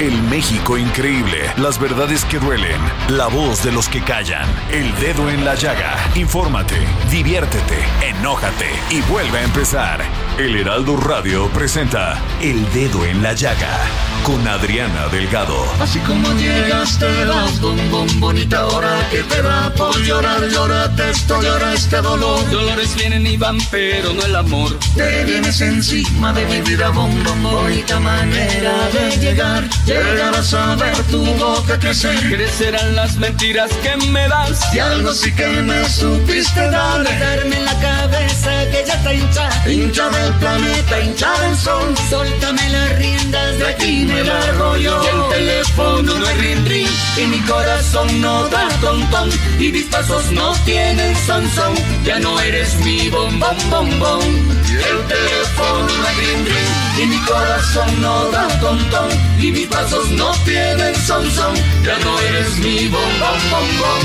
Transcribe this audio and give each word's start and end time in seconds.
El 0.00 0.20
México 0.24 0.76
increíble, 0.76 1.52
las 1.56 1.78
verdades 1.78 2.24
que 2.24 2.38
duelen, 2.38 2.80
la 3.08 3.26
voz 3.28 3.62
de 3.62 3.72
los 3.72 3.88
que 3.88 4.02
callan, 4.02 4.48
el 4.70 4.94
dedo 4.96 5.30
en 5.30 5.44
la 5.44 5.54
llaga. 5.54 5.96
Infórmate, 6.14 6.76
diviértete, 7.10 7.78
enójate 8.02 8.70
y 8.90 9.00
vuelve 9.02 9.38
a 9.38 9.44
empezar. 9.44 10.02
El 10.38 10.56
Heraldo 10.56 10.96
Radio 10.96 11.48
presenta 11.48 12.18
El 12.40 12.64
Dedo 12.72 13.04
en 13.04 13.22
la 13.22 13.34
Llaga 13.34 13.78
con 14.24 14.46
Adriana 14.46 15.08
Delgado. 15.08 15.56
Así 15.80 15.98
como 16.00 16.32
llegas 16.34 16.98
te 16.98 17.24
vas, 17.24 17.60
bombón, 17.60 18.08
bonita 18.20 18.66
hora 18.66 19.08
que 19.10 19.22
te 19.24 19.42
da 19.42 19.72
por 19.74 19.96
llorar, 20.00 20.48
llórate 20.48 21.10
esto, 21.10 21.42
llora 21.42 21.74
este 21.74 21.96
dolor. 22.00 22.48
Dolores 22.50 22.94
vienen 22.96 23.26
y 23.26 23.36
van, 23.36 23.58
pero 23.70 24.12
no 24.12 24.22
el 24.24 24.36
amor. 24.36 24.78
Te 24.96 25.24
vienes 25.24 25.60
encima 25.60 26.32
de 26.32 26.46
mi 26.46 26.60
vida, 26.62 26.90
bombón, 26.90 27.42
bonita 27.42 27.98
manera 28.00 28.88
de 28.92 29.16
llegar. 29.18 29.64
Llegarás 29.84 30.54
a 30.54 30.76
ver 30.76 30.96
tu 31.10 31.24
boca 31.24 31.78
crecer. 31.78 32.16
Crecerán 32.28 32.94
las 32.94 33.16
mentiras 33.16 33.70
que 33.82 33.96
me 34.08 34.28
das. 34.28 34.60
Y 34.72 34.78
algo 34.78 35.12
sí 35.12 35.32
que 35.34 35.46
me 35.46 35.88
supiste 35.88 36.70
dar. 36.70 37.02
Darme 37.02 37.56
en 37.56 37.64
la 37.64 37.78
cabeza 37.80 38.50
que 38.70 38.84
ya 38.86 38.94
está 38.94 39.12
hincha. 39.12 39.48
Hincha 39.66 40.08
del 40.10 40.32
planeta, 40.34 41.00
hincha 41.00 41.32
del 41.40 41.56
sol. 41.56 41.94
Soltame 42.08 42.68
las 42.70 42.98
riendas 42.98 43.58
de 43.58 43.66
aquí 43.66 44.04
me 44.04 44.22
largo 44.22 44.76
yo. 44.76 45.02
Y 45.02 45.06
el 45.06 45.28
teléfono 45.36 46.14
no 46.14 46.28
es 46.28 46.38
ring 46.38 46.66
ring. 46.66 46.88
Y 47.16 47.26
mi 47.26 47.40
corazón 47.40 48.20
no 48.20 48.48
da 48.48 48.68
ton 48.80 49.10
ton. 49.10 49.30
Y 49.58 49.72
mis 49.72 49.86
pasos 49.86 50.30
no 50.30 50.52
tienen 50.64 51.16
son 51.26 51.50
son. 51.50 51.74
Ya 52.04 52.20
no 52.20 52.38
eres 52.40 52.76
mi 52.84 53.08
bombón 53.10 53.56
bombón. 53.68 54.22
Y 54.68 54.76
el 54.76 55.06
teléfono 55.08 55.88
no 55.88 56.08
es 56.08 56.16
ring 56.18 56.46
ring. 56.46 57.02
Y 57.02 57.06
mi 57.06 57.18
corazón 57.24 58.00
no 58.00 58.30
da 58.30 58.46
ton 58.60 58.78
ton. 58.90 59.08
Y 59.40 59.50
mis 59.50 59.71
pasos 59.72 60.10
no 60.10 60.32
tienen 60.44 60.94
son 60.94 61.30
son. 61.30 61.54
Ya 61.84 61.98
no 62.04 62.18
eres 62.20 62.58
mi 62.58 62.88
bombón 62.88 63.40
bombón. 63.50 64.02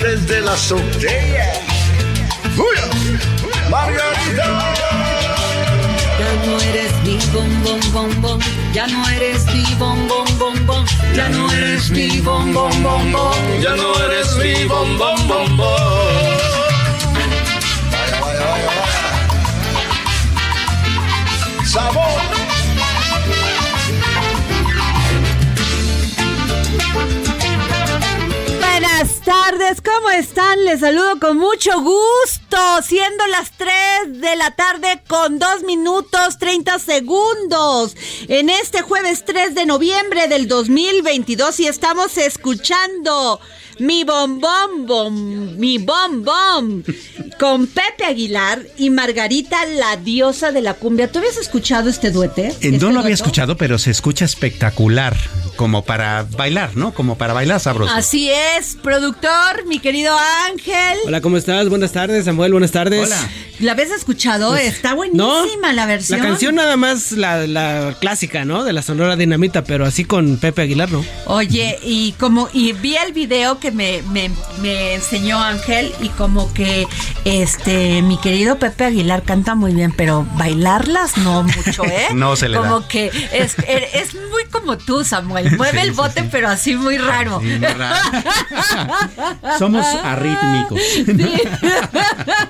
Desde 0.00 0.40
la 0.40 0.52
azotea. 0.52 1.52
Margarita. 3.70 4.46
Ya 6.18 6.46
no 6.46 6.60
eres 6.60 6.92
mi 7.04 7.18
bom 7.32 7.62
bom 7.62 7.80
bom 7.92 8.22
bom, 8.22 8.40
ya 8.72 8.86
no 8.86 9.08
eres 9.10 9.46
mi 9.46 9.64
bom 9.78 10.08
bom 10.08 10.26
bom 10.38 10.66
bom, 10.66 10.84
Ya 11.14 11.28
no 11.28 11.50
eres 11.52 11.90
mi 11.90 12.20
bom 12.20 12.52
bom 12.52 12.82
bom 12.82 13.12
bom. 13.12 13.34
Ya 13.62 13.76
no 13.76 13.94
eres 14.04 14.36
mi 14.36 14.64
bombón 14.64 15.28
bombón. 15.28 16.29
Sabor. 21.70 22.02
Buenas 28.58 29.20
tardes, 29.20 29.80
¿cómo 29.80 30.10
están? 30.10 30.64
Les 30.64 30.80
saludo 30.80 31.20
con 31.20 31.38
mucho 31.38 31.80
gusto, 31.80 32.58
siendo 32.82 33.24
las 33.28 33.52
3 33.52 34.20
de 34.20 34.34
la 34.34 34.56
tarde 34.56 35.00
con 35.06 35.38
2 35.38 35.62
minutos 35.62 36.38
30 36.40 36.80
segundos, 36.80 37.94
en 38.26 38.50
este 38.50 38.82
jueves 38.82 39.24
3 39.24 39.54
de 39.54 39.64
noviembre 39.64 40.26
del 40.26 40.48
2022 40.48 41.60
y 41.60 41.68
estamos 41.68 42.18
escuchando 42.18 43.40
mi 43.80 44.04
bom 44.04 44.38
bom 44.38 45.56
mi 45.56 45.78
bom 45.78 46.22
bom, 46.22 46.82
con 47.38 47.66
Pepe 47.66 48.04
Aguilar 48.04 48.62
y 48.78 48.90
Margarita, 48.90 49.64
la 49.66 49.96
diosa 49.96 50.52
de 50.52 50.62
la 50.62 50.74
cumbia. 50.74 51.10
¿Tú 51.10 51.18
habías 51.18 51.36
escuchado 51.36 51.90
este 51.90 52.10
duete? 52.10 52.48
Eh, 52.48 52.56
¿Este 52.60 52.78
no 52.78 52.90
lo 52.90 53.00
había 53.00 53.14
escuchado, 53.14 53.56
pero 53.56 53.78
se 53.78 53.90
escucha 53.90 54.24
espectacular, 54.24 55.16
como 55.56 55.84
para 55.84 56.26
bailar, 56.36 56.76
¿no? 56.76 56.92
Como 56.92 57.16
para 57.16 57.32
bailar 57.32 57.60
sabroso. 57.60 57.92
Así 57.94 58.30
es, 58.30 58.76
productor, 58.76 59.66
mi 59.66 59.78
querido 59.78 60.16
Ángel. 60.48 60.98
Hola, 61.06 61.20
¿cómo 61.20 61.36
estás? 61.36 61.68
Buenas 61.68 61.92
tardes, 61.92 62.24
Samuel, 62.24 62.52
buenas 62.52 62.70
tardes. 62.70 63.06
Hola. 63.06 63.30
¿La 63.60 63.72
habías 63.72 63.90
escuchado? 63.90 64.56
Está 64.56 64.94
buenísima 64.94 65.74
la 65.74 65.84
versión. 65.84 66.18
La 66.20 66.26
canción 66.26 66.54
nada 66.54 66.78
más 66.78 67.12
la, 67.12 67.46
la 67.46 67.94
clásica, 68.00 68.46
¿no? 68.46 68.64
De 68.64 68.72
la 68.72 68.80
Sonora 68.80 69.16
Dinamita, 69.16 69.64
pero 69.64 69.84
así 69.84 70.04
con 70.04 70.38
Pepe 70.38 70.62
Aguilar, 70.62 70.90
¿no? 70.90 71.04
Oye, 71.26 71.78
y 71.82 72.12
como, 72.12 72.48
y 72.54 72.72
vi 72.72 72.96
el 72.96 73.12
video 73.12 73.60
que 73.60 73.70
me, 73.70 74.02
me, 74.10 74.30
me 74.62 74.94
enseñó 74.94 75.38
Ángel 75.42 75.92
y 76.00 76.08
como 76.08 76.52
que 76.54 76.86
este 77.26 78.00
mi 78.00 78.16
querido 78.18 78.58
Pepe 78.58 78.84
Aguilar 78.84 79.24
canta 79.24 79.54
muy 79.54 79.74
bien, 79.74 79.92
pero 79.94 80.26
bailarlas 80.36 81.18
no 81.18 81.42
mucho, 81.42 81.84
¿eh? 81.84 82.08
No 82.14 82.36
se 82.36 82.48
le 82.48 82.56
da. 82.56 82.62
Como 82.62 82.88
que 82.88 83.10
es, 83.32 83.56
es 83.92 84.14
muy 84.14 84.44
como 84.50 84.78
tú, 84.78 85.04
Samuel. 85.04 85.49
Mueve 85.56 85.80
Sí, 85.80 85.86
el 85.88 85.92
bote, 85.92 86.22
sí. 86.22 86.28
pero 86.30 86.48
así 86.48 86.74
muy 86.74 86.98
raro. 86.98 87.40
Sí, 87.40 87.46
muy 87.46 87.58
raro. 87.66 87.96
Somos 89.58 89.86
arrítmicos. 90.02 90.80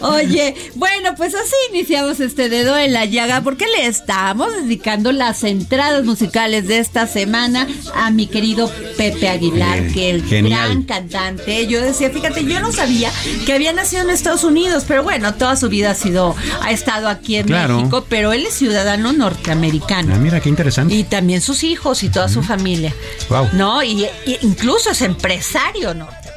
Oye, 0.00 0.54
bueno, 0.74 1.14
pues 1.16 1.34
así 1.34 1.54
iniciamos 1.70 2.20
este 2.20 2.48
dedo 2.48 2.76
en 2.76 2.92
la 2.92 3.04
llaga 3.04 3.40
porque 3.42 3.66
le 3.66 3.86
estamos 3.86 4.54
dedicando 4.54 5.12
las 5.12 5.44
entradas 5.44 6.04
musicales 6.04 6.66
de 6.68 6.78
esta 6.78 7.06
semana 7.06 7.66
a 7.94 8.10
mi 8.10 8.26
querido 8.26 8.70
Pepe 8.96 9.28
Aguilar, 9.28 9.80
Bien, 9.80 9.92
que 9.94 10.10
el 10.10 10.24
genial. 10.24 10.68
gran 10.68 10.82
cantante. 10.82 11.66
Yo 11.66 11.80
decía, 11.82 12.10
fíjate, 12.10 12.44
yo 12.44 12.60
no 12.60 12.72
sabía 12.72 13.10
que 13.44 13.52
había 13.52 13.72
nacido 13.72 14.02
en 14.02 14.10
Estados 14.10 14.44
Unidos, 14.44 14.84
pero 14.86 15.02
bueno, 15.02 15.34
toda 15.34 15.56
su 15.56 15.68
vida 15.68 15.90
ha 15.90 15.94
sido, 15.94 16.34
ha 16.62 16.70
estado 16.70 17.08
aquí 17.08 17.36
en 17.36 17.46
Claro. 17.46 17.78
México, 17.78 18.06
pero 18.08 18.32
él 18.32 18.46
es 18.46 18.54
ciudadano 18.54 19.12
norteamericano. 19.12 20.14
Ah, 20.14 20.18
mira, 20.18 20.40
qué 20.40 20.48
interesante. 20.48 20.94
Y 20.94 21.04
también 21.04 21.40
sus 21.40 21.64
hijos 21.64 21.85
y 22.02 22.08
toda 22.08 22.28
su 22.28 22.42
familia. 22.42 22.94
Wow. 23.28 23.50
¿No? 23.52 23.82
Y, 23.82 24.04
y 24.04 24.38
incluso 24.42 24.90
es 24.90 25.02
empresario 25.02 25.94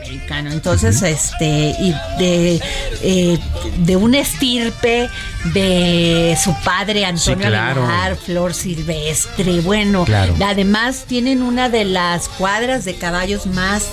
norteamericano. 0.10 0.52
Entonces, 0.52 1.02
este, 1.02 1.76
y 1.80 1.94
de, 2.18 2.62
eh, 3.02 3.40
de 3.80 3.96
un 3.96 4.16
estirpe 4.16 5.10
de 5.54 6.38
su 6.44 6.54
padre 6.64 7.06
Antonio 7.06 7.46
Sí, 7.46 7.50
claro. 7.50 7.84
Aguilar, 7.84 8.16
Flor 8.18 8.54
Silvestre. 8.54 9.62
Bueno, 9.62 10.06
Claro. 10.06 10.36
además 10.46 11.06
tienen 11.08 11.42
una 11.42 11.70
de 11.70 11.86
las 11.86 12.28
cuadras 12.30 12.86
de 12.86 12.96
caballos 12.96 13.46
más 13.48 13.88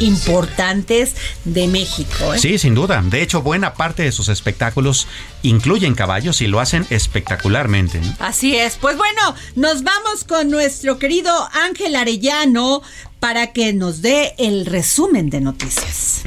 importantes 0.00 1.14
de 1.44 1.68
México. 1.68 2.34
¿eh? 2.34 2.38
Sí, 2.38 2.58
sin 2.58 2.74
duda. 2.74 3.02
De 3.04 3.22
hecho, 3.22 3.42
buena 3.42 3.74
parte 3.74 4.02
de 4.02 4.12
sus 4.12 4.28
espectáculos 4.28 5.06
incluyen 5.42 5.94
caballos 5.94 6.40
y 6.40 6.46
lo 6.46 6.58
hacen 6.60 6.86
espectacularmente. 6.90 8.00
¿no? 8.00 8.14
Así 8.18 8.56
es. 8.56 8.76
Pues 8.76 8.96
bueno, 8.96 9.34
nos 9.56 9.82
vamos 9.84 10.24
con 10.26 10.50
nuestro 10.50 10.98
querido 10.98 11.32
Ángel 11.52 11.96
Arellano 11.96 12.82
para 13.20 13.48
que 13.48 13.72
nos 13.72 14.02
dé 14.02 14.32
el 14.38 14.66
resumen 14.66 15.30
de 15.30 15.40
noticias. 15.40 16.24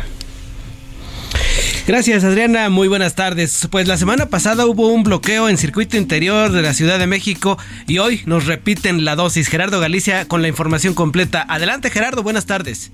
Gracias, 1.86 2.24
Adriana. 2.24 2.70
Muy 2.70 2.88
buenas 2.88 3.16
tardes. 3.16 3.68
Pues 3.70 3.90
la 3.90 3.98
semana 3.98 4.28
pasada 4.28 4.66
hubo 4.66 4.88
un 4.88 5.04
bloqueo 5.04 5.50
en 5.50 5.58
circuito 5.58 5.98
interior 5.98 6.52
de 6.52 6.62
la 6.62 6.74
Ciudad 6.74 6.98
de 6.98 7.08
México 7.08 7.58
y 7.88 7.98
hoy 7.98 8.22
nos 8.26 8.46
repiten 8.46 9.04
la 9.04 9.16
dosis. 9.16 9.50
Gerardo 9.50 9.82
Galicia 9.82 10.26
con 10.28 10.42
la 10.42 10.48
información 10.48 10.94
completa. 10.94 11.46
Adelante, 11.50 11.90
Gerardo. 11.90 12.24
Buenas 12.24 12.46
tardes. 12.46 12.94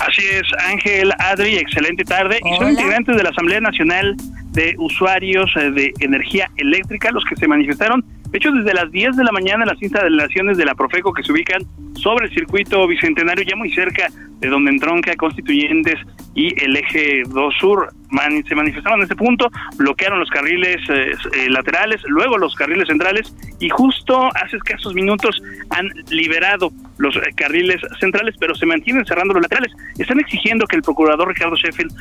Así 0.00 0.22
es, 0.30 0.44
Ángel, 0.64 1.12
Adri, 1.18 1.56
excelente 1.56 2.04
tarde. 2.04 2.40
Y 2.44 2.56
son 2.56 2.70
integrantes 2.70 3.16
de 3.16 3.22
la 3.22 3.30
Asamblea 3.30 3.60
Nacional 3.60 4.16
de 4.52 4.74
Usuarios 4.78 5.50
eh, 5.56 5.70
de 5.70 5.92
Energía 6.00 6.50
Eléctrica 6.56 7.10
los 7.10 7.24
que 7.24 7.36
se 7.36 7.46
manifestaron 7.46 8.04
de 8.30 8.36
hecho, 8.36 8.52
desde 8.52 8.74
las 8.74 8.90
10 8.90 9.16
de 9.16 9.24
la 9.24 9.32
mañana 9.32 9.64
las 9.64 9.80
instalaciones 9.80 10.58
de 10.58 10.66
la 10.66 10.74
Profeco 10.74 11.12
que 11.14 11.22
se 11.22 11.32
ubican 11.32 11.62
sobre 11.94 12.26
el 12.26 12.34
circuito 12.34 12.86
bicentenario, 12.86 13.44
ya 13.44 13.56
muy 13.56 13.72
cerca 13.72 14.08
de 14.40 14.48
donde 14.48 14.70
entronca 14.70 15.16
Constituyentes 15.16 15.96
y 16.34 16.54
el 16.62 16.76
eje 16.76 17.22
2 17.26 17.54
Sur, 17.58 17.90
se 18.46 18.54
manifestaron 18.54 19.00
en 19.00 19.02
este 19.04 19.16
punto, 19.16 19.50
bloquearon 19.76 20.20
los 20.20 20.30
carriles 20.30 20.76
eh, 20.88 21.12
eh, 21.32 21.50
laterales, 21.50 22.00
luego 22.06 22.38
los 22.38 22.54
carriles 22.54 22.88
centrales 22.88 23.34
y 23.60 23.68
justo 23.70 24.28
hace 24.34 24.56
escasos 24.56 24.94
minutos 24.94 25.42
han 25.70 25.88
liberado 26.10 26.70
los 26.98 27.16
eh, 27.16 27.20
carriles 27.34 27.80
centrales, 27.98 28.34
pero 28.38 28.54
se 28.54 28.66
mantienen 28.66 29.04
cerrando 29.04 29.34
los 29.34 29.42
laterales. 29.42 29.72
Están 29.98 30.20
exigiendo 30.20 30.66
que 30.66 30.76
el 30.76 30.82
procurador 30.82 31.28
Ricardo 31.28 31.56
Sheffield 31.56 31.92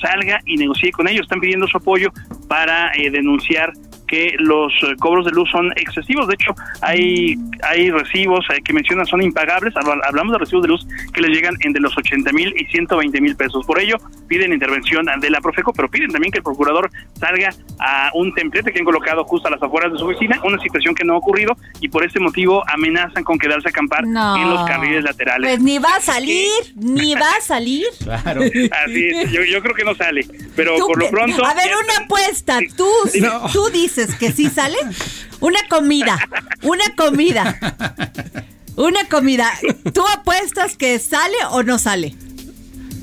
salga 0.00 0.40
y 0.46 0.56
negocie 0.56 0.92
con 0.92 1.08
ellos, 1.08 1.22
están 1.22 1.40
pidiendo 1.40 1.66
su 1.66 1.78
apoyo 1.78 2.12
para 2.48 2.92
denunciar 3.10 3.72
que 4.12 4.36
los 4.38 4.70
eh, 4.82 4.94
cobros 5.00 5.24
de 5.24 5.30
luz 5.30 5.48
son 5.50 5.72
excesivos. 5.74 6.28
De 6.28 6.34
hecho, 6.34 6.54
hay, 6.82 7.34
hay 7.62 7.90
recibos 7.90 8.44
eh, 8.50 8.60
que 8.62 8.74
mencionan 8.74 9.06
son 9.06 9.22
impagables. 9.22 9.72
Hablamos 9.74 10.32
de 10.32 10.38
recibos 10.38 10.62
de 10.64 10.68
luz 10.68 10.86
que 11.14 11.22
les 11.22 11.30
llegan 11.30 11.54
entre 11.60 11.80
los 11.80 11.96
80 11.96 12.30
mil 12.32 12.52
y 12.58 12.66
120 12.66 13.20
mil 13.22 13.34
pesos. 13.36 13.64
Por 13.64 13.80
ello, 13.80 13.96
piden 14.28 14.52
intervención 14.52 15.06
de 15.18 15.30
la 15.30 15.40
Profeco, 15.40 15.72
pero 15.72 15.88
piden 15.88 16.10
también 16.10 16.30
que 16.30 16.40
el 16.40 16.44
procurador 16.44 16.90
salga 17.18 17.54
a 17.78 18.10
un 18.12 18.34
templete 18.34 18.70
que 18.70 18.80
han 18.80 18.84
colocado 18.84 19.24
justo 19.24 19.48
a 19.48 19.50
las 19.50 19.62
afueras 19.62 19.90
de 19.92 19.98
su 19.98 20.04
oficina, 20.04 20.38
una 20.44 20.58
situación 20.58 20.94
que 20.94 21.04
no 21.04 21.14
ha 21.14 21.16
ocurrido 21.16 21.56
y 21.80 21.88
por 21.88 22.04
este 22.04 22.20
motivo 22.20 22.62
amenazan 22.68 23.24
con 23.24 23.38
quedarse 23.38 23.68
a 23.68 23.70
acampar 23.70 24.04
en 24.04 24.12
los 24.50 24.66
carriles 24.66 25.04
laterales. 25.04 25.52
Pues 25.52 25.62
ni 25.62 25.78
va 25.78 25.96
a 25.96 26.00
salir, 26.00 26.50
ni 26.76 27.14
va 27.14 27.30
a 27.38 27.40
salir. 27.40 27.86
Claro. 28.12 28.42
Así 28.42 29.08
es, 29.08 29.30
yo, 29.30 29.42
yo 29.44 29.62
creo 29.62 29.74
que 29.74 29.84
no 29.84 29.94
sale, 29.94 30.26
pero 30.54 30.76
por 30.76 30.98
lo 30.98 31.08
pronto... 31.10 31.44
A 31.44 31.54
ver, 31.54 31.70
una 31.82 32.04
apuesta, 32.04 32.58
tú, 32.76 32.86
tú 33.52 33.70
dices 33.72 34.01
que 34.18 34.32
sí 34.32 34.48
sale? 34.48 34.76
Una 35.40 35.60
comida, 35.68 36.18
una 36.62 36.84
comida. 36.96 37.58
Una 38.76 39.06
comida. 39.08 39.50
¿Tú 39.92 40.02
apuestas 40.06 40.76
que 40.76 40.98
sale 40.98 41.36
o 41.50 41.62
no 41.62 41.78
sale? 41.78 42.14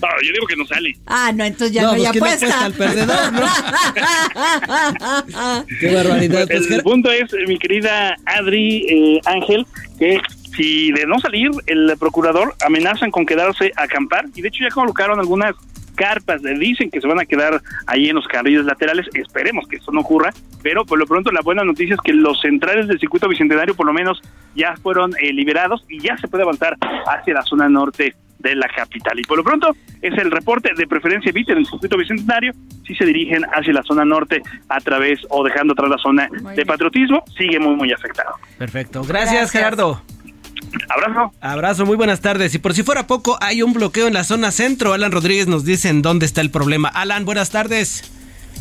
No, 0.02 0.08
yo 0.24 0.32
digo 0.32 0.48
que 0.48 0.56
no 0.56 0.66
sale. 0.66 0.98
Ah, 1.06 1.32
no, 1.34 1.44
entonces 1.44 1.74
ya 1.74 1.84
no, 1.84 1.92
hay 1.92 2.06
pues 2.18 2.42
apuesta. 2.42 2.66
al 2.66 2.74
perdedor, 2.74 3.34
¿no? 3.34 3.42
Qué 5.80 5.94
barbaridad. 5.94 6.48
Pues, 6.48 6.72
el 6.72 6.82
punto 6.84 7.12
es, 7.12 7.30
mi 7.48 7.60
querida 7.60 8.16
Adri 8.26 8.86
eh, 8.88 9.20
Ángel, 9.26 9.68
que 9.98 10.22
si 10.56 10.94
de 10.94 11.06
no 11.06 11.20
salir, 11.20 11.52
el 11.68 11.94
procurador 12.00 12.56
amenazan 12.66 13.12
con 13.12 13.26
quedarse 13.26 13.74
a 13.76 13.84
acampar 13.84 14.26
y 14.36 14.42
de 14.42 14.48
hecho 14.48 14.64
ya 14.64 14.70
colocaron 14.70 15.20
algunas 15.20 15.54
carpas, 16.00 16.42
dicen 16.42 16.90
que 16.90 17.02
se 17.02 17.08
van 17.08 17.20
a 17.20 17.26
quedar 17.26 17.62
ahí 17.86 18.08
en 18.08 18.16
los 18.16 18.26
carriles 18.26 18.64
laterales, 18.64 19.06
esperemos 19.14 19.68
que 19.68 19.76
eso 19.76 19.92
no 19.92 20.00
ocurra, 20.00 20.32
pero 20.64 20.86
por 20.86 20.98
lo 20.98 21.06
pronto 21.06 21.30
la 21.30 21.42
buena 21.42 21.66
noticia 21.66 21.96
es 21.96 22.02
que 22.02 22.14
los 22.14 22.40
centrales 22.40 22.88
del 22.88 23.00
circuito 23.00 23.28
bicentenario 23.28 23.76
por 23.76 23.86
lo 23.86 23.92
menos 23.92 24.22
ya 24.56 24.76
fueron 24.82 25.12
eh, 25.22 25.34
liberados 25.34 25.84
y 25.90 26.00
ya 26.00 26.16
se 26.18 26.30
puede 26.30 26.44
avanzar 26.44 26.78
hacia 27.06 27.34
la 27.34 27.42
zona 27.42 27.68
norte 27.68 28.16
de 28.40 28.56
la 28.56 28.70
capital. 28.74 29.20
Y 29.20 29.24
por 29.24 29.38
lo 29.38 29.44
pronto 29.44 29.76
es 30.02 30.18
el 30.18 30.32
reporte 30.32 30.72
de 30.74 30.88
preferencia 30.88 31.34
VIT 31.34 31.50
en 31.50 31.58
el 31.58 31.66
circuito 31.66 31.98
bicentenario, 31.98 32.54
si 32.88 32.96
se 32.96 33.04
dirigen 33.04 33.44
hacia 33.54 33.74
la 33.74 33.84
zona 33.84 34.06
norte 34.06 34.42
a 34.70 34.80
través 34.80 35.20
o 35.30 35.44
dejando 35.44 35.74
atrás 35.74 35.90
la 35.90 35.98
zona 35.98 36.30
de 36.56 36.66
patriotismo, 36.66 37.24
sigue 37.38 37.60
muy 37.60 37.76
muy 37.76 37.92
afectado. 37.92 38.36
Perfecto, 38.58 39.04
gracias. 39.04 39.52
Gerardo. 39.52 40.02
Abrazo. 40.90 41.34
Abrazo, 41.42 41.86
muy 41.86 41.96
buenas 41.96 42.22
tardes. 42.22 42.54
Y 42.56 42.60
por 42.60 42.74
si 42.74 42.84
fuera 42.84 43.08
poco, 43.08 43.38
hay 43.42 43.62
un 43.62 43.74
bloqueo 43.74 44.08
en 44.08 44.14
la 44.14 44.24
zona 44.24 44.52
centro. 44.52 44.94
Alan 44.94 45.12
Rodríguez 45.12 45.48
nos 45.48 45.66
dice 45.66 45.90
en 45.90 46.02
dónde 46.02 46.26
está 46.26 46.42
el 46.42 46.52
problema. 46.52 46.90
Alan, 46.90 47.26
buenas 47.26 47.50
tardes. 47.50 48.12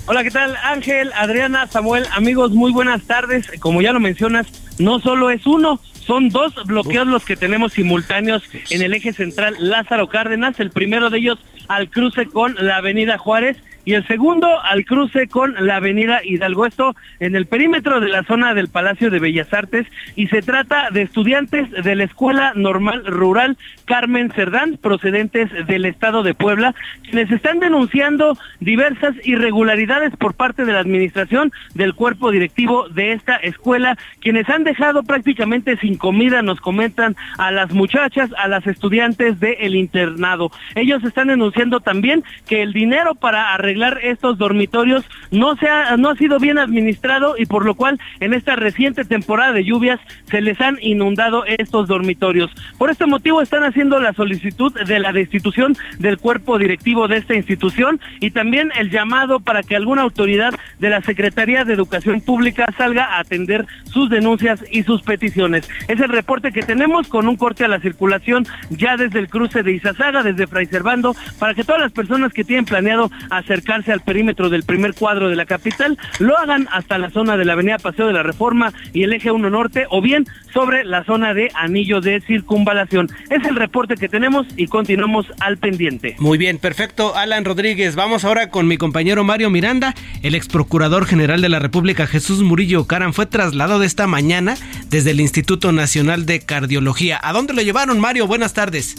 Hola, 0.07 0.23
¿qué 0.23 0.31
tal? 0.31 0.57
Ángel, 0.63 1.13
Adriana, 1.15 1.67
Samuel, 1.67 2.07
amigos, 2.15 2.53
muy 2.53 2.73
buenas 2.73 3.03
tardes. 3.03 3.47
Como 3.61 3.83
ya 3.83 3.93
lo 3.93 4.01
mencionas, 4.01 4.47
no 4.79 5.01
solo 5.01 5.31
es 5.31 5.47
uno, 5.47 5.81
son 6.07 6.31
dos 6.31 6.55
bloqueos 6.65 7.07
los 7.07 7.25
que 7.27 7.37
tenemos 7.37 7.75
simultáneos 7.75 8.43
en 8.71 8.81
el 8.81 8.95
eje 8.95 9.13
central 9.13 9.57
Lázaro 9.59 10.09
Cárdenas. 10.09 10.59
El 10.61 10.71
primero 10.71 11.11
de 11.11 11.19
ellos 11.19 11.39
al 11.69 11.91
cruce 11.91 12.25
con 12.25 12.55
la 12.59 12.77
Avenida 12.77 13.19
Juárez 13.19 13.59
y 13.89 13.95
el 13.95 14.07
segundo 14.07 14.47
al 14.65 14.85
cruce 14.85 15.29
con 15.29 15.55
la 15.67 15.77
avenida 15.77 16.21
Hidalgo, 16.23 16.67
esto 16.67 16.95
en 17.21 17.35
el 17.35 17.47
perímetro 17.47 18.01
de 18.01 18.11
la 18.11 18.23
zona 18.23 18.53
del 18.53 18.69
Palacio 18.69 19.09
de 19.11 19.19
Bellas 19.19 19.51
Artes 19.55 19.87
y 20.15 20.27
se 20.27 20.43
trata 20.43 20.91
de 20.91 21.01
estudiantes 21.01 21.71
de 21.71 21.95
la 21.95 22.05
Escuela 22.05 22.53
Normal 22.55 23.07
Rural 23.07 23.57
Carmen 23.87 24.31
Cerdán, 24.33 24.77
procedentes 24.77 25.49
del 25.67 25.87
estado 25.87 26.23
de 26.23 26.35
Puebla, 26.35 26.75
quienes 27.03 27.31
están 27.31 27.61
denunciando 27.61 28.37
diversas 28.61 29.15
irregularidades 29.25 30.15
por 30.17 30.35
parte 30.35 30.67
de 30.67 30.75
la 30.75 30.81
administración 30.81 31.51
del 31.73 31.95
cuerpo 31.95 32.31
directivo 32.31 32.91
de 32.91 33.13
esta 33.13 33.37
escuela, 33.37 33.97
quienes 34.21 34.51
han 34.51 34.65
dejado 34.65 35.03
prácticamente 35.03 35.79
sin 35.79 35.97
comida, 35.97 36.43
nos 36.43 36.61
comentan 36.61 37.17
a 37.39 37.51
las 37.51 37.73
muchachas, 37.73 38.29
a 38.37 38.49
las 38.49 38.67
estudiantes 38.67 39.41
del 39.41 39.77
internado. 39.77 40.53
Ellos 40.75 41.03
están 41.05 41.29
denunciando 41.29 41.81
también 41.81 42.23
que 42.47 42.61
el 42.61 42.75
dinero 42.75 43.15
para 43.15 43.55
arreglar 43.55 43.78
estos 44.03 44.39
dormitorios 44.39 45.05
no 45.31 45.57
se 45.57 45.69
ha, 45.69 45.97
no 45.97 46.11
ha 46.11 46.17
sido 46.17 46.39
bien 46.39 46.59
administrado 46.59 47.37
y 47.39 47.47
por 47.47 47.65
lo 47.65 47.75
cual 47.75 47.99
en 48.21 48.35
esta 48.35 48.57
reciente 48.57 49.05
temporada 49.05 49.53
de 49.53 49.65
lluvias 49.65 50.01
se 50.31 50.41
les 50.41 50.61
han 50.61 50.79
inundado 50.81 51.45
estos 51.47 51.89
dormitorios. 51.89 52.51
Por 52.79 52.91
este 52.91 53.07
motivo 53.07 53.43
están 53.43 53.65
haciendo 53.65 54.01
la 54.01 54.13
solicitud 54.13 54.73
de 54.73 54.99
la 54.99 55.13
destitución 55.13 55.77
del 55.99 56.19
cuerpo 56.19 56.59
directivo 56.59 57.09
de 57.09 57.19
esta 57.19 57.35
institución 57.35 58.01
y 58.21 58.31
también 58.31 58.71
el 58.79 58.91
llamado 58.91 59.41
para 59.41 59.63
que 59.63 59.77
alguna 59.77 60.03
autoridad 60.03 60.55
de 60.79 60.91
la 60.91 61.03
Secretaría 61.03 61.65
de 61.65 61.75
Educación 61.75 62.21
Pública 62.21 62.67
salga 62.77 63.05
a 63.05 63.21
atender 63.21 63.67
sus 63.85 64.11
denuncias 64.11 64.65
y 64.71 64.83
sus 64.83 65.03
peticiones. 65.03 65.69
Es 65.89 66.01
el 66.01 66.09
reporte 66.09 66.53
que 66.53 66.63
tenemos 66.63 67.09
con 67.09 67.29
un 67.29 67.37
corte 67.37 67.65
a 67.65 67.69
la 67.69 67.81
circulación 67.81 68.47
ya 68.71 68.97
desde 68.97 69.19
el 69.19 69.29
cruce 69.29 69.63
de 69.63 69.73
Izazaga, 69.73 70.23
desde 70.23 70.47
Fray 70.47 70.67
Servando, 70.67 71.15
para 71.39 71.55
que 71.55 71.65
todas 71.65 71.81
las 71.81 71.93
personas 71.93 72.33
que 72.33 72.45
tienen 72.45 72.65
planeado 72.65 73.11
acercar 73.31 73.68
al 73.69 74.01
perímetro 74.01 74.49
del 74.49 74.63
primer 74.63 74.95
cuadro 74.95 75.29
de 75.29 75.37
la 75.37 75.45
capital, 75.45 75.99
lo 76.19 76.39
hagan 76.39 76.69
hasta 76.73 76.97
la 76.99 77.11
zona 77.11 77.37
de 77.37 77.45
la 77.45 77.53
avenida 77.53 77.79
Paseo 77.79 78.07
de 78.07 78.15
la 78.15 78.23
Reforma 78.23 78.73
y 78.93 79.03
el 79.03 79.13
eje 79.13 79.31
1 79.31 79.51
Norte 79.51 79.87
o 79.91 80.01
bien 80.01 80.27
sobre 80.55 80.85
la 80.85 81.05
zona 81.05 81.35
de 81.35 81.51
anillo 81.55 82.01
de 82.01 82.21
circunvalación. 82.23 83.09
Es 83.29 83.45
el 83.45 83.57
reporte 83.57 83.97
que 83.97 84.09
tenemos 84.09 84.47
y 84.57 84.67
continuamos 84.67 85.27
al 85.41 85.59
pendiente. 85.59 86.17
Muy 86.19 86.39
bien, 86.39 86.59
perfecto. 86.59 87.15
Alan 87.15 87.45
Rodríguez, 87.45 87.95
vamos 87.95 88.25
ahora 88.25 88.51
con 88.51 88.67
mi 88.67 88.79
compañero 88.79 89.23
Mario 89.23 89.51
Miranda. 89.51 89.95
El 90.23 90.35
ex 90.35 90.49
procurador 90.49 91.05
general 91.05 91.43
de 91.43 91.51
la 91.51 91.59
República, 91.59 92.07
Jesús 92.07 92.43
Murillo 92.43 92.87
Caran, 92.87 93.13
fue 93.13 93.27
trasladado 93.27 93.83
esta 93.83 94.07
mañana 94.07 94.57
desde 94.89 95.11
el 95.11 95.21
Instituto 95.21 95.73
Nacional 95.73 96.25
de 96.25 96.41
Cardiología. 96.41 97.21
¿A 97.23 97.33
dónde 97.33 97.53
lo 97.53 97.61
llevaron, 97.61 98.01
Mario? 98.01 98.27
Buenas 98.27 98.55
tardes. 98.55 98.97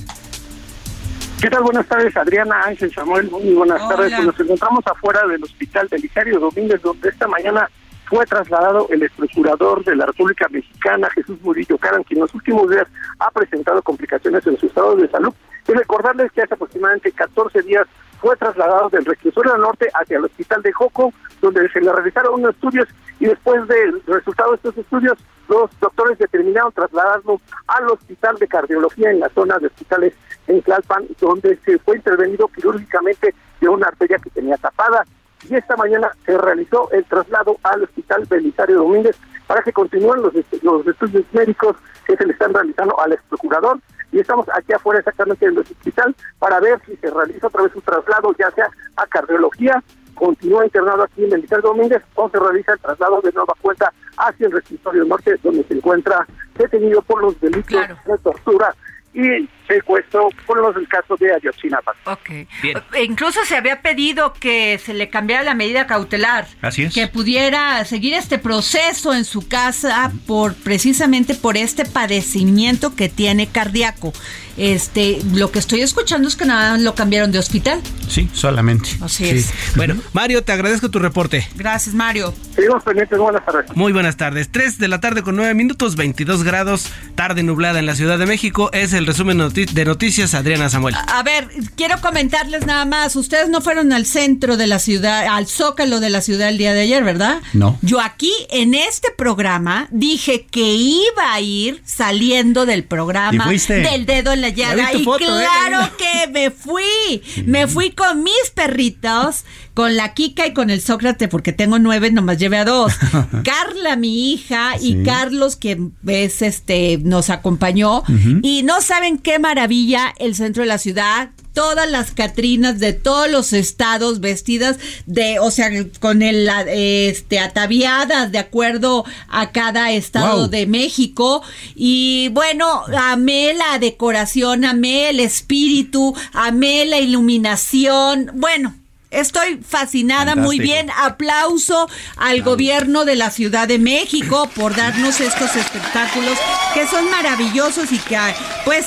¿Qué 1.41 1.49
tal? 1.49 1.63
Buenas 1.63 1.87
tardes, 1.87 2.17
Adriana 2.17 2.63
Ángel 2.63 2.93
Samuel. 2.93 3.31
Muy 3.31 3.53
buenas 3.53 3.79
tardes. 3.87 4.13
Pues 4.13 4.27
nos 4.27 4.39
encontramos 4.41 4.85
afuera 4.85 5.25
del 5.25 5.41
Hospital 5.41 5.87
Belisario 5.89 6.37
Domínguez, 6.37 6.81
donde 6.81 7.07
esta 7.07 7.29
mañana 7.29 7.69
fue 8.09 8.25
trasladado 8.25 8.87
el 8.89 9.03
ex 9.03 9.13
procurador 9.15 9.81
de 9.85 9.95
la 9.95 10.05
República 10.07 10.49
Mexicana, 10.49 11.09
Jesús 11.11 11.39
Murillo 11.41 11.77
Caran, 11.77 12.03
quien 12.03 12.17
en 12.17 12.23
los 12.23 12.35
últimos 12.35 12.69
días 12.69 12.87
ha 13.19 13.31
presentado 13.31 13.81
complicaciones 13.81 14.45
en 14.47 14.57
su 14.57 14.65
estado 14.65 14.97
de 14.97 15.07
salud. 15.07 15.33
Y 15.65 15.71
recordarles 15.71 16.29
que 16.33 16.41
hace 16.41 16.55
aproximadamente 16.55 17.09
14 17.13 17.61
días 17.61 17.87
fue 18.19 18.35
trasladado 18.35 18.89
del 18.89 19.05
reclusorio 19.05 19.55
norte 19.55 19.87
hacia 19.93 20.17
el 20.17 20.25
hospital 20.25 20.61
de 20.61 20.73
Joco, 20.73 21.13
donde 21.41 21.69
se 21.69 21.79
le 21.79 21.93
realizaron 21.93 22.33
unos 22.33 22.53
estudios 22.55 22.89
y 23.19 23.27
después 23.27 23.65
del 23.69 24.01
resultado 24.07 24.51
de 24.51 24.55
estos 24.57 24.77
estudios, 24.77 25.17
los 25.47 25.69
doctores 25.79 26.17
determinaron 26.17 26.71
trasladarlo 26.71 27.39
al 27.67 27.89
hospital 27.89 28.35
de 28.37 28.47
cardiología 28.47 29.11
en 29.11 29.19
la 29.19 29.29
zona 29.29 29.57
de 29.57 29.67
hospitales 29.67 30.13
en 30.49 30.61
Tlalpan, 30.61 31.07
donde 31.21 31.57
se 31.63 31.77
fue 31.79 31.95
intervenido 31.95 32.47
quirúrgicamente 32.49 33.33
de 33.61 33.69
una 33.69 33.87
arteria 33.87 34.17
que 34.17 34.29
tenía 34.31 34.57
tapada. 34.57 35.05
Y 35.47 35.55
esta 35.55 35.77
mañana 35.77 36.11
se 36.25 36.37
realizó 36.37 36.91
el 36.91 37.05
traslado 37.05 37.57
al 37.63 37.83
hospital 37.83 38.25
Belisario 38.29 38.79
Domínguez 38.79 39.15
para 39.47 39.61
que 39.61 39.71
continúen 39.71 40.21
los, 40.21 40.33
los 40.63 40.87
estudios 40.87 41.25
médicos 41.31 41.77
que 42.05 42.17
se 42.17 42.25
le 42.25 42.33
están 42.33 42.53
realizando 42.53 42.99
al 42.99 43.13
ex 43.13 43.23
procurador 43.29 43.79
y 44.11 44.19
estamos 44.19 44.47
aquí 44.53 44.73
afuera 44.73 44.99
exactamente 44.99 45.45
en 45.45 45.51
el 45.51 45.59
hospital 45.59 46.15
para 46.39 46.59
ver 46.59 46.81
si 46.85 46.95
se 46.97 47.09
realiza 47.09 47.47
otra 47.47 47.63
vez 47.63 47.75
un 47.75 47.81
traslado, 47.81 48.35
ya 48.37 48.49
sea 48.51 48.69
a 48.97 49.05
cardiología, 49.05 49.83
continúa 50.15 50.65
internado 50.65 51.03
aquí 51.03 51.23
en 51.23 51.29
Belisario 51.29 51.69
Domínguez 51.69 52.01
o 52.15 52.29
se 52.29 52.39
realiza 52.39 52.73
el 52.73 52.79
traslado 52.79 53.21
de 53.21 53.31
nueva 53.31 53.53
cuenta 53.61 53.93
hacia 54.17 54.47
el 54.47 54.51
reclusorio 54.51 55.05
norte, 55.05 55.35
donde 55.43 55.63
se 55.63 55.75
encuentra 55.75 56.27
detenido 56.57 57.01
por 57.03 57.21
los 57.21 57.39
delitos 57.39 57.87
de 58.05 58.17
tortura 58.17 58.75
y 59.13 59.47
secuestro 59.69 60.29
por 60.45 60.59
los 60.59 60.75
casos 60.87 61.19
de 61.19 61.33
Ayotzinapa. 61.33 61.95
Ok. 62.05 62.29
E 62.29 63.03
incluso 63.03 63.45
se 63.45 63.55
había 63.55 63.81
pedido 63.81 64.33
que 64.33 64.79
se 64.79 64.93
le 64.93 65.09
cambiara 65.09 65.43
la 65.43 65.53
medida 65.53 65.87
cautelar. 65.87 66.47
Así 66.61 66.83
es. 66.83 66.93
Que 66.93 67.07
pudiera 67.07 67.83
seguir 67.85 68.13
este 68.13 68.39
proceso 68.39 69.13
en 69.13 69.25
su 69.25 69.47
casa 69.47 70.11
por 70.27 70.55
precisamente 70.55 71.35
por 71.35 71.55
este 71.55 71.85
padecimiento 71.85 72.95
que 72.95 73.09
tiene 73.09 73.47
cardíaco. 73.47 74.11
Este, 74.59 75.19
lo 75.33 75.51
que 75.51 75.59
estoy 75.59 75.81
escuchando 75.81 76.27
es 76.27 76.35
que 76.35 76.45
nada 76.45 76.77
lo 76.77 76.93
cambiaron 76.93 77.31
de 77.31 77.39
hospital. 77.39 77.81
Sí, 78.09 78.29
solamente. 78.33 78.89
Así 79.01 79.27
es. 79.29 79.53
Bueno, 79.75 79.95
Mario, 80.13 80.43
te 80.43 80.51
agradezco 80.51 80.89
tu 80.89 80.99
reporte. 80.99 81.47
Gracias, 81.55 81.95
Mario. 81.95 82.33
Seguimos 82.55 82.83
pendientes, 82.83 83.17
buenas 83.17 83.45
tardes. 83.45 83.75
Muy 83.75 83.93
buenas 83.93 84.17
tardes. 84.17 84.49
3 84.51 84.77
de 84.77 84.87
la 84.89 84.99
tarde 84.99 85.23
con 85.23 85.37
9 85.37 85.53
minutos, 85.53 85.95
22 85.95 86.43
grados, 86.43 86.87
tarde 87.15 87.41
nublada 87.41 87.79
en 87.79 87.85
la 87.85 87.95
Ciudad 87.95 88.19
de 88.19 88.25
México. 88.25 88.69
Es 88.73 88.91
el 88.91 89.05
resumen 89.05 89.37
de 89.37 89.85
noticias, 89.85 90.33
Adriana 90.33 90.69
Samuel. 90.69 90.95
A 90.95 91.23
ver, 91.23 91.47
quiero 91.75 92.01
comentarles 92.01 92.65
nada 92.65 92.83
más. 92.83 93.15
Ustedes 93.15 93.47
no 93.47 93.61
fueron 93.61 93.93
al 93.93 94.05
centro 94.05 94.57
de 94.57 94.67
la 94.67 94.79
ciudad, 94.79 95.27
al 95.27 95.47
zócalo 95.47 96.01
de 96.01 96.09
la 96.09 96.19
ciudad 96.19 96.49
el 96.49 96.57
día 96.57 96.73
de 96.73 96.81
ayer, 96.81 97.03
¿verdad? 97.03 97.41
No. 97.53 97.79
Yo 97.81 98.01
aquí 98.01 98.33
en 98.49 98.73
este 98.73 99.09
programa 99.17 99.87
dije 99.91 100.45
que 100.51 100.73
iba 100.73 101.33
a 101.33 101.39
ir 101.39 101.81
saliendo 101.85 102.65
del 102.65 102.83
programa 102.83 103.47
del 103.47 104.05
dedo 104.05 104.33
en 104.33 104.41
la 104.41 104.48
y 104.49 105.01
¿eh? 105.01 105.05
claro 105.17 105.89
que 105.97 106.31
me 106.31 106.51
fui. 106.51 107.21
Me 107.45 107.67
fui 107.67 107.91
con 107.91 108.23
mis 108.23 108.51
perritos, 108.53 109.45
con 109.73 109.95
la 109.95 110.13
Kika 110.13 110.47
y 110.47 110.53
con 110.53 110.69
el 110.69 110.81
Sócrates, 110.81 111.29
porque 111.29 111.53
tengo 111.53 111.79
nueve, 111.79 112.11
nomás 112.11 112.37
llevé 112.37 112.57
a 112.57 112.65
dos. 112.65 112.93
Carla, 113.43 113.95
mi 113.95 114.31
hija, 114.31 114.73
y 114.79 115.03
Carlos, 115.03 115.55
que 115.55 115.77
ves, 116.01 116.41
este, 116.41 116.99
nos 117.03 117.29
acompañó. 117.29 118.03
Y 118.41 118.63
no 118.63 118.81
saben 118.81 119.17
qué 119.17 119.39
maravilla 119.39 120.13
el 120.17 120.35
centro 120.35 120.63
de 120.63 120.67
la 120.67 120.77
ciudad 120.77 121.31
todas 121.59 121.91
las 121.91 122.11
Catrinas 122.11 122.79
de 122.79 122.93
todos 122.93 123.29
los 123.29 123.51
estados 123.51 124.21
vestidas 124.21 124.77
de, 125.05 125.39
o 125.39 125.51
sea, 125.51 125.69
con 125.99 126.21
el 126.21 126.49
este 126.69 127.37
ataviadas 127.37 128.31
de 128.31 128.39
acuerdo 128.39 129.03
a 129.27 129.51
cada 129.51 129.91
estado 129.91 130.47
de 130.47 130.67
México. 130.67 131.43
Y 131.75 132.29
bueno, 132.29 132.83
amé 132.97 133.53
la 133.55 133.77
decoración, 133.77 134.63
amé 134.63 135.09
el 135.09 135.19
espíritu, 135.19 136.15
amé 136.31 136.85
la 136.85 136.99
iluminación, 136.99 138.31
bueno, 138.35 138.73
Estoy 139.11 139.59
fascinada, 139.67 140.35
muy 140.35 140.59
bien. 140.59 140.91
Aplauso 140.95 141.89
al 142.15 142.43
gobierno 142.43 143.05
de 143.05 143.15
la 143.15 143.31
Ciudad 143.31 143.67
de 143.67 143.79
México 143.79 144.47
por 144.53 144.75
darnos 144.75 145.19
estos 145.19 145.55
espectáculos 145.55 146.37
que 146.75 146.85
son 146.85 147.09
maravillosos 147.09 147.91
y 147.91 147.97
que 147.97 148.19
pues 148.65 148.85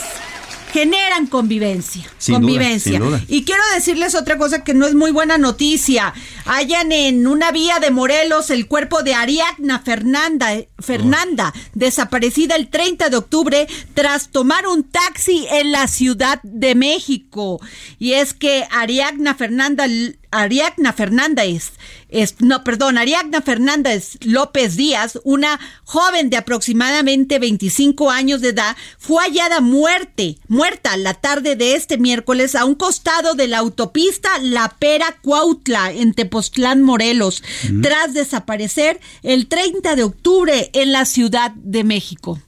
generan 0.72 1.26
convivencia. 1.26 2.04
convivencia. 2.26 2.98
Y 3.28 3.44
quiero 3.44 3.62
decirles 3.74 4.14
otra 4.14 4.38
cosa 4.38 4.64
que 4.64 4.72
no 4.72 4.86
es 4.86 4.94
muy 4.94 5.10
buena 5.10 5.36
noticia. 5.36 6.14
Hayan 6.46 6.92
en 6.92 7.26
una 7.26 7.52
vía 7.52 7.78
de 7.78 7.90
Morelos 7.90 8.48
el 8.48 8.66
cuerpo 8.66 9.02
de 9.02 9.14
Ariadna 9.14 9.80
Fernanda, 9.80 10.48
Fernanda, 10.78 11.52
desaparecida 11.74 12.56
el 12.56 12.68
30 12.68 13.10
de 13.10 13.16
octubre 13.16 13.66
tras 13.92 14.30
tomar 14.30 14.66
un 14.66 14.84
taxi 14.84 15.46
en 15.50 15.72
la 15.72 15.86
Ciudad 15.88 16.40
de 16.42 16.74
México. 16.74 17.60
Y 17.98 18.14
es 18.14 18.32
que 18.32 18.66
Ariadna 18.70 19.34
Fernanda 19.34 19.86
Ariadna 20.32 20.92
Fernández, 20.92 21.72
es, 22.08 22.40
no, 22.40 22.64
perdón, 22.64 22.98
Ariadna 22.98 23.42
Fernández 23.42 24.18
López 24.22 24.76
Díaz, 24.76 25.20
una 25.24 25.60
joven 25.84 26.30
de 26.30 26.38
aproximadamente 26.38 27.38
25 27.38 28.10
años 28.10 28.40
de 28.40 28.48
edad, 28.48 28.76
fue 28.98 29.22
hallada 29.22 29.60
muerte, 29.60 30.38
muerta 30.48 30.96
la 30.96 31.14
tarde 31.14 31.54
de 31.54 31.74
este 31.74 31.98
miércoles 31.98 32.54
a 32.54 32.64
un 32.64 32.74
costado 32.74 33.34
de 33.34 33.46
la 33.46 33.58
autopista 33.58 34.30
La 34.40 34.76
Pera 34.78 35.16
Cuautla 35.22 35.92
en 35.92 36.14
Tepoztlán, 36.14 36.82
Morelos, 36.82 37.42
tras 37.82 38.14
desaparecer 38.14 39.00
el 39.22 39.46
30 39.46 39.94
de 39.96 40.02
octubre 40.02 40.70
en 40.72 40.92
la 40.92 41.04
Ciudad 41.04 41.52
de 41.52 41.84
México. 41.84 42.40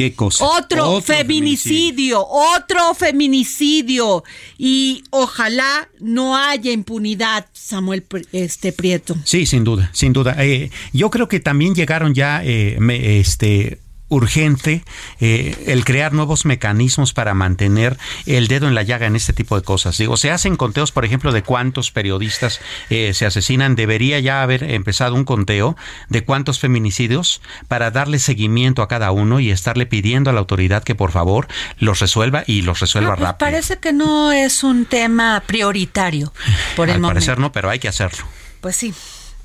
¿Qué 0.00 0.14
cosa? 0.14 0.46
Otro, 0.46 1.02
feminicidio, 1.02 2.26
otro 2.26 2.94
feminicidio. 2.94 4.24
Y 4.56 5.04
ojalá 5.10 5.90
no 5.98 6.38
haya 6.38 6.72
impunidad, 6.72 7.44
Samuel 7.52 8.06
este, 8.32 8.72
Prieto. 8.72 9.14
Sí, 9.24 9.44
sin 9.44 9.62
duda, 9.62 9.90
sin 9.92 10.14
duda. 10.14 10.36
Eh, 10.38 10.70
yo 10.94 11.10
creo 11.10 11.28
que 11.28 11.38
también 11.38 11.74
llegaron 11.74 12.14
ya 12.14 12.42
eh, 12.42 12.78
este 13.20 13.78
urgente 14.10 14.84
eh, 15.20 15.64
el 15.66 15.84
crear 15.86 16.12
nuevos 16.12 16.44
mecanismos 16.44 17.14
para 17.14 17.32
mantener 17.32 17.96
el 18.26 18.48
dedo 18.48 18.68
en 18.68 18.74
la 18.74 18.82
llaga 18.82 19.06
en 19.06 19.16
este 19.16 19.32
tipo 19.32 19.56
de 19.56 19.62
cosas. 19.62 19.96
Digo, 19.96 20.18
se 20.18 20.30
hacen 20.30 20.56
conteos, 20.56 20.92
por 20.92 21.06
ejemplo, 21.06 21.32
de 21.32 21.42
cuántos 21.42 21.90
periodistas 21.90 22.60
eh, 22.90 23.12
se 23.14 23.24
asesinan. 23.24 23.76
Debería 23.76 24.20
ya 24.20 24.42
haber 24.42 24.64
empezado 24.64 25.14
un 25.14 25.24
conteo 25.24 25.76
de 26.08 26.24
cuántos 26.24 26.58
feminicidios 26.58 27.40
para 27.68 27.90
darle 27.90 28.18
seguimiento 28.18 28.82
a 28.82 28.88
cada 28.88 29.10
uno 29.12 29.40
y 29.40 29.50
estarle 29.50 29.86
pidiendo 29.86 30.28
a 30.28 30.32
la 30.32 30.40
autoridad 30.40 30.82
que 30.82 30.94
por 30.94 31.12
favor 31.12 31.46
los 31.78 32.00
resuelva 32.00 32.42
y 32.46 32.62
los 32.62 32.80
resuelva 32.80 33.14
pues 33.16 33.20
rápido. 33.20 33.38
Parece 33.38 33.78
que 33.78 33.92
no 33.92 34.32
es 34.32 34.64
un 34.64 34.84
tema 34.84 35.42
prioritario 35.46 36.32
por 36.76 36.88
el 36.88 36.96
Al 36.96 37.00
momento. 37.00 37.14
parecer 37.14 37.38
no, 37.38 37.52
pero 37.52 37.70
hay 37.70 37.78
que 37.78 37.88
hacerlo. 37.88 38.24
Pues 38.60 38.76
sí. 38.76 38.92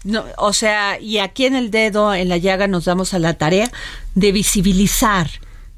No, 0.06 0.24
o 0.38 0.54
sea, 0.54 1.00
y 1.00 1.18
aquí 1.18 1.48
en 1.48 1.56
el 1.56 1.72
dedo, 1.72 2.14
en 2.14 2.30
la 2.30 2.38
llaga, 2.38 2.68
nos 2.68 2.86
damos 2.86 3.16
a 3.16 3.20
la 3.20 3.34
tarea 3.34 3.72
de 4.14 4.32
visibilizar 4.32 5.30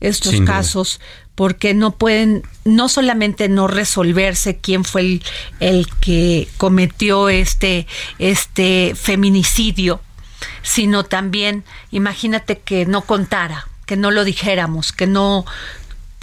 estos 0.02 0.42
casos 0.42 1.00
porque 1.34 1.74
no 1.74 1.92
pueden, 1.92 2.44
no 2.66 2.90
solamente 2.90 3.48
no 3.48 3.68
resolverse 3.68 4.58
quién 4.58 4.84
fue 4.84 5.02
el, 5.02 5.24
el 5.62 5.88
que 6.02 6.50
cometió 6.58 7.30
este, 7.30 7.88
este 8.20 8.94
feminicidio, 8.96 10.02
sino 10.62 11.06
también, 11.06 11.64
imagínate 11.92 12.60
que 12.60 12.86
no 12.86 13.04
contara, 13.04 13.70
que 13.86 13.96
no 13.96 14.12
lo 14.12 14.26
dijéramos, 14.26 14.92
que 14.92 15.08
no, 15.08 15.46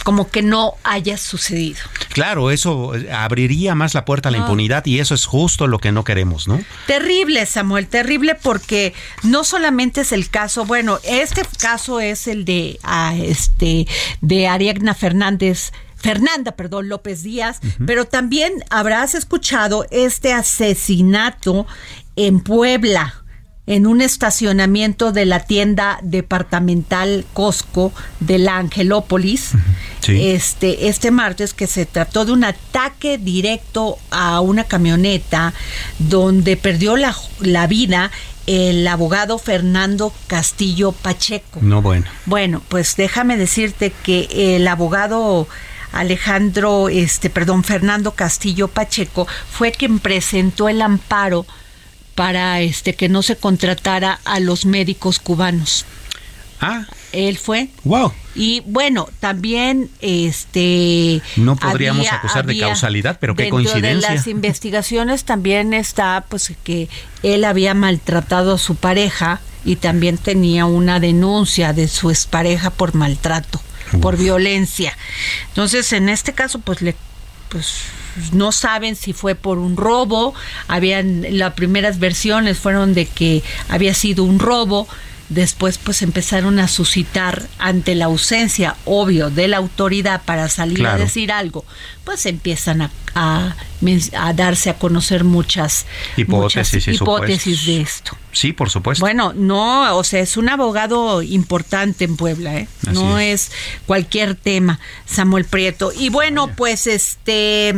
como 0.05 0.29
que 0.29 0.43
no 0.43 0.75
haya 0.83 1.17
sucedido. 1.17 1.79
Claro, 2.09 2.51
eso 2.51 2.93
abriría 3.11 3.73
más 3.73 3.95
la 3.95 4.05
puerta 4.05 4.29
a 4.29 4.31
la 4.31 4.37
impunidad 4.37 4.85
y 4.85 4.99
eso 4.99 5.15
es 5.15 5.25
justo 5.25 5.65
lo 5.65 5.79
que 5.79 5.91
no 5.91 6.03
queremos, 6.03 6.47
¿no? 6.47 6.61
Terrible, 6.85 7.43
Samuel, 7.47 7.87
terrible 7.87 8.35
porque 8.35 8.93
no 9.23 9.43
solamente 9.43 10.01
es 10.01 10.11
el 10.11 10.29
caso, 10.29 10.63
bueno, 10.63 10.99
este 11.03 11.41
caso 11.59 11.99
es 11.99 12.27
el 12.27 12.45
de 12.45 12.79
ah, 12.83 13.15
este 13.17 13.87
de 14.21 14.47
Ariadna 14.47 14.93
Fernández 14.93 15.71
Fernanda, 15.95 16.51
perdón, 16.51 16.87
López 16.87 17.23
Díaz, 17.23 17.59
pero 17.87 18.05
también 18.05 18.53
habrás 18.69 19.15
escuchado 19.15 19.87
este 19.89 20.33
asesinato 20.33 21.65
en 22.15 22.41
Puebla 22.41 23.24
en 23.67 23.87
un 23.87 24.01
estacionamiento 24.01 25.11
de 25.11 25.25
la 25.25 25.39
tienda 25.41 25.99
departamental 26.03 27.25
Costco 27.33 27.91
de 28.19 28.37
la 28.37 28.57
Angelópolis 28.57 29.53
este, 30.07 30.87
este 30.87 31.09
martes 31.09 31.53
que 31.53 31.65
se 31.65 31.85
trató 31.85 32.25
de 32.25 32.31
un 32.31 32.43
ataque 32.43 33.17
directo 33.17 33.97
a 34.11 34.39
una 34.39 34.65
camioneta 34.65 35.53
donde 35.97 36.57
perdió 36.57 36.95
la, 36.95 37.15
la 37.39 37.65
vida 37.65 38.11
el 38.45 38.87
abogado 38.87 39.39
Fernando 39.39 40.13
Castillo 40.27 40.91
Pacheco. 40.91 41.59
No, 41.61 41.81
bueno. 41.81 42.05
Bueno, 42.25 42.61
pues 42.67 42.95
déjame 42.95 43.37
decirte 43.37 43.91
que 44.03 44.55
el 44.55 44.67
abogado 44.67 45.47
Alejandro, 45.91 46.89
este, 46.89 47.29
perdón, 47.31 47.63
Fernando 47.63 48.11
Castillo 48.11 48.67
Pacheco 48.67 49.27
fue 49.49 49.71
quien 49.71 49.99
presentó 49.99 50.69
el 50.69 50.81
amparo 50.81 51.47
para 52.15 52.61
este 52.61 52.95
que 52.95 53.09
no 53.09 53.21
se 53.21 53.35
contratara 53.35 54.19
a 54.23 54.39
los 54.39 54.65
médicos 54.65 55.19
cubanos. 55.19 55.85
Ah. 56.61 56.85
Él 57.11 57.37
fue. 57.37 57.69
Wow. 57.83 58.13
Y 58.33 58.61
bueno, 58.65 59.07
también 59.19 59.89
este 60.01 61.21
no 61.37 61.55
podríamos 61.55 62.11
acusar 62.11 62.45
de 62.45 62.57
causalidad, 62.57 63.17
pero 63.19 63.35
qué 63.35 63.49
coincidencia. 63.49 64.09
De 64.09 64.15
las 64.15 64.27
investigaciones 64.27 65.23
también 65.23 65.73
está 65.73 66.25
pues 66.27 66.53
que 66.63 66.89
él 67.23 67.45
había 67.45 67.73
maltratado 67.73 68.55
a 68.55 68.57
su 68.57 68.75
pareja 68.75 69.39
y 69.63 69.77
también 69.77 70.17
tenía 70.17 70.65
una 70.65 70.99
denuncia 70.99 71.71
de 71.71 71.87
su 71.87 72.09
expareja 72.09 72.69
por 72.69 72.95
maltrato, 72.95 73.61
por 74.01 74.17
violencia. 74.17 74.97
Entonces, 75.49 75.93
en 75.93 76.09
este 76.09 76.33
caso 76.33 76.59
pues 76.59 76.81
le 76.81 76.95
pues 77.47 77.83
no 78.31 78.51
saben 78.51 78.95
si 78.95 79.13
fue 79.13 79.35
por 79.35 79.57
un 79.57 79.77
robo, 79.77 80.33
habían 80.67 81.25
las 81.37 81.53
primeras 81.53 81.99
versiones 81.99 82.57
fueron 82.57 82.93
de 82.93 83.05
que 83.05 83.43
había 83.69 83.93
sido 83.93 84.23
un 84.23 84.39
robo 84.39 84.87
después 85.29 85.77
pues 85.77 86.01
empezaron 86.01 86.59
a 86.59 86.67
suscitar 86.67 87.47
ante 87.57 87.95
la 87.95 88.05
ausencia, 88.05 88.75
obvio, 88.85 89.29
de 89.29 89.47
la 89.47 89.57
autoridad 89.57 90.21
para 90.23 90.49
salir 90.49 90.85
a 90.85 90.97
decir 90.97 91.31
algo, 91.31 91.65
pues 92.03 92.25
empiezan 92.25 92.83
a, 92.83 92.91
a, 93.15 93.55
darse 94.33 94.69
a 94.69 94.77
conocer 94.77 95.23
muchas 95.23 95.85
hipótesis, 96.15 96.87
hipótesis 96.87 97.65
de 97.65 97.81
esto. 97.81 98.15
Sí, 98.31 98.53
por 98.53 98.69
supuesto. 98.69 99.01
Bueno, 99.01 99.33
no, 99.33 99.97
o 99.97 100.03
sea, 100.03 100.19
es 100.19 100.37
un 100.37 100.49
abogado 100.49 101.21
importante 101.21 102.05
en 102.05 102.17
Puebla, 102.17 102.57
¿eh? 102.57 102.67
no 102.91 103.17
es. 103.17 103.51
cualquier 103.85 104.35
tema, 104.35 104.79
Samuel 105.05 105.45
Prieto. 105.45 105.91
Y 105.97 106.09
bueno, 106.09 106.53
pues 106.55 106.85
este... 106.85 107.73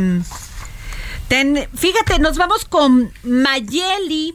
fíjate, 1.28 2.18
nos 2.18 2.36
vamos 2.36 2.64
con 2.64 3.10
Mayeli 3.22 4.34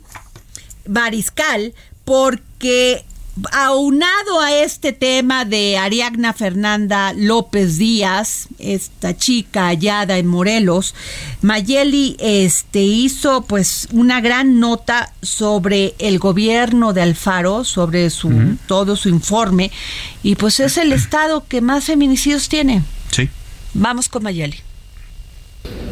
Bariscal 0.85 1.73
porque 2.05 3.05
aunado 3.51 4.39
a 4.41 4.53
este 4.53 4.93
tema 4.93 5.45
de 5.45 5.77
Ariagna 5.77 6.33
Fernanda 6.33 7.13
López 7.13 7.77
Díaz, 7.77 8.47
esta 8.59 9.17
chica 9.17 9.67
hallada 9.67 10.17
en 10.19 10.27
Morelos, 10.27 10.93
Mayeli 11.41 12.15
este, 12.19 12.81
hizo 12.81 13.41
pues 13.43 13.87
una 13.91 14.21
gran 14.21 14.59
nota 14.59 15.13
sobre 15.21 15.95
el 15.97 16.19
gobierno 16.19 16.93
de 16.93 17.01
Alfaro, 17.01 17.63
sobre 17.63 18.09
su 18.11 18.57
todo 18.67 18.95
su 18.95 19.09
informe, 19.09 19.71
y 20.21 20.35
pues 20.35 20.59
es 20.59 20.77
el 20.77 20.93
estado 20.93 21.45
que 21.47 21.61
más 21.61 21.85
feminicidios 21.85 22.49
tiene. 22.49 22.83
Sí. 23.11 23.29
Vamos 23.73 24.09
con 24.09 24.23
Mayeli. 24.23 24.57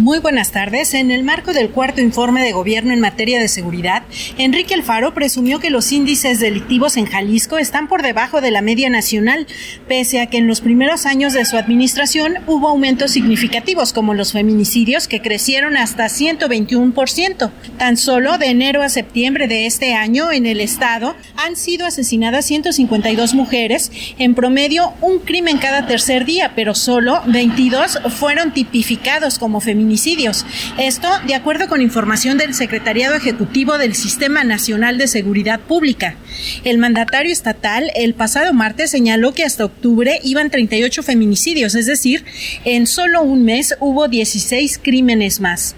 Muy 0.01 0.17
buenas 0.17 0.51
tardes. 0.51 0.95
En 0.95 1.11
el 1.11 1.23
marco 1.23 1.53
del 1.53 1.69
cuarto 1.69 2.01
informe 2.01 2.41
de 2.41 2.53
gobierno 2.53 2.91
en 2.91 2.99
materia 2.99 3.39
de 3.39 3.47
seguridad, 3.47 4.01
Enrique 4.39 4.73
Alfaro 4.73 5.13
presumió 5.13 5.59
que 5.59 5.69
los 5.69 5.91
índices 5.91 6.39
delictivos 6.39 6.97
en 6.97 7.05
Jalisco 7.05 7.59
están 7.59 7.87
por 7.87 8.01
debajo 8.01 8.41
de 8.41 8.49
la 8.49 8.63
media 8.63 8.89
nacional, 8.89 9.45
pese 9.87 10.19
a 10.19 10.25
que 10.25 10.39
en 10.39 10.47
los 10.47 10.59
primeros 10.59 11.05
años 11.05 11.33
de 11.33 11.45
su 11.45 11.55
administración 11.55 12.37
hubo 12.47 12.69
aumentos 12.69 13.11
significativos 13.11 13.93
como 13.93 14.15
los 14.15 14.31
feminicidios 14.31 15.07
que 15.07 15.21
crecieron 15.21 15.77
hasta 15.77 16.05
121%. 16.05 17.51
Tan 17.77 17.95
solo 17.95 18.39
de 18.39 18.47
enero 18.47 18.81
a 18.81 18.89
septiembre 18.89 19.47
de 19.47 19.67
este 19.67 19.93
año 19.93 20.31
en 20.31 20.47
el 20.47 20.61
estado 20.61 21.15
han 21.35 21.55
sido 21.55 21.85
asesinadas 21.85 22.45
152 22.45 23.35
mujeres, 23.35 23.91
en 24.17 24.33
promedio 24.33 24.93
un 25.01 25.19
crimen 25.19 25.59
cada 25.59 25.85
tercer 25.85 26.25
día, 26.25 26.53
pero 26.55 26.73
solo 26.73 27.21
22 27.27 27.99
fueron 28.09 28.51
tipificados 28.51 29.37
como 29.37 29.60
feminicidios. 29.61 30.45
Esto 30.77 31.07
de 31.25 31.35
acuerdo 31.35 31.67
con 31.67 31.81
información 31.81 32.37
del 32.37 32.53
Secretariado 32.53 33.15
Ejecutivo 33.15 33.77
del 33.77 33.95
Sistema 33.95 34.43
Nacional 34.43 34.97
de 34.97 35.07
Seguridad 35.07 35.59
Pública. 35.59 36.15
El 36.63 36.77
mandatario 36.77 37.31
estatal 37.31 37.91
el 37.95 38.13
pasado 38.13 38.53
martes 38.53 38.91
señaló 38.91 39.33
que 39.33 39.43
hasta 39.43 39.65
octubre 39.65 40.19
iban 40.23 40.49
38 40.49 41.03
feminicidios, 41.03 41.75
es 41.75 41.85
decir, 41.85 42.25
en 42.65 42.87
solo 42.87 43.21
un 43.21 43.43
mes 43.43 43.75
hubo 43.79 44.07
16 44.07 44.79
crímenes 44.81 45.39
más. 45.39 45.75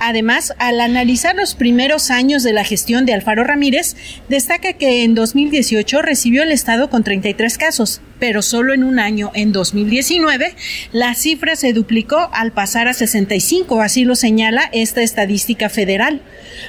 Además, 0.00 0.54
al 0.58 0.80
analizar 0.80 1.34
los 1.34 1.54
primeros 1.54 2.10
años 2.10 2.42
de 2.42 2.52
la 2.52 2.64
gestión 2.64 3.04
de 3.04 3.14
Alfaro 3.14 3.44
Ramírez, 3.44 3.96
destaca 4.28 4.72
que 4.74 5.02
en 5.02 5.14
2018 5.14 6.02
recibió 6.02 6.42
el 6.42 6.52
Estado 6.52 6.88
con 6.88 7.02
33 7.02 7.58
casos, 7.58 8.00
pero 8.18 8.42
solo 8.42 8.74
en 8.74 8.84
un 8.84 8.98
año, 8.98 9.30
en 9.34 9.52
2019, 9.52 10.54
la 10.92 11.14
cifra 11.14 11.56
se 11.56 11.72
duplicó 11.72 12.30
al 12.32 12.52
pasar 12.52 12.88
a 12.88 12.94
65, 12.94 13.80
así 13.80 14.04
lo 14.04 14.14
señala 14.14 14.68
esta 14.72 15.02
estadística 15.02 15.68
federal. 15.68 16.22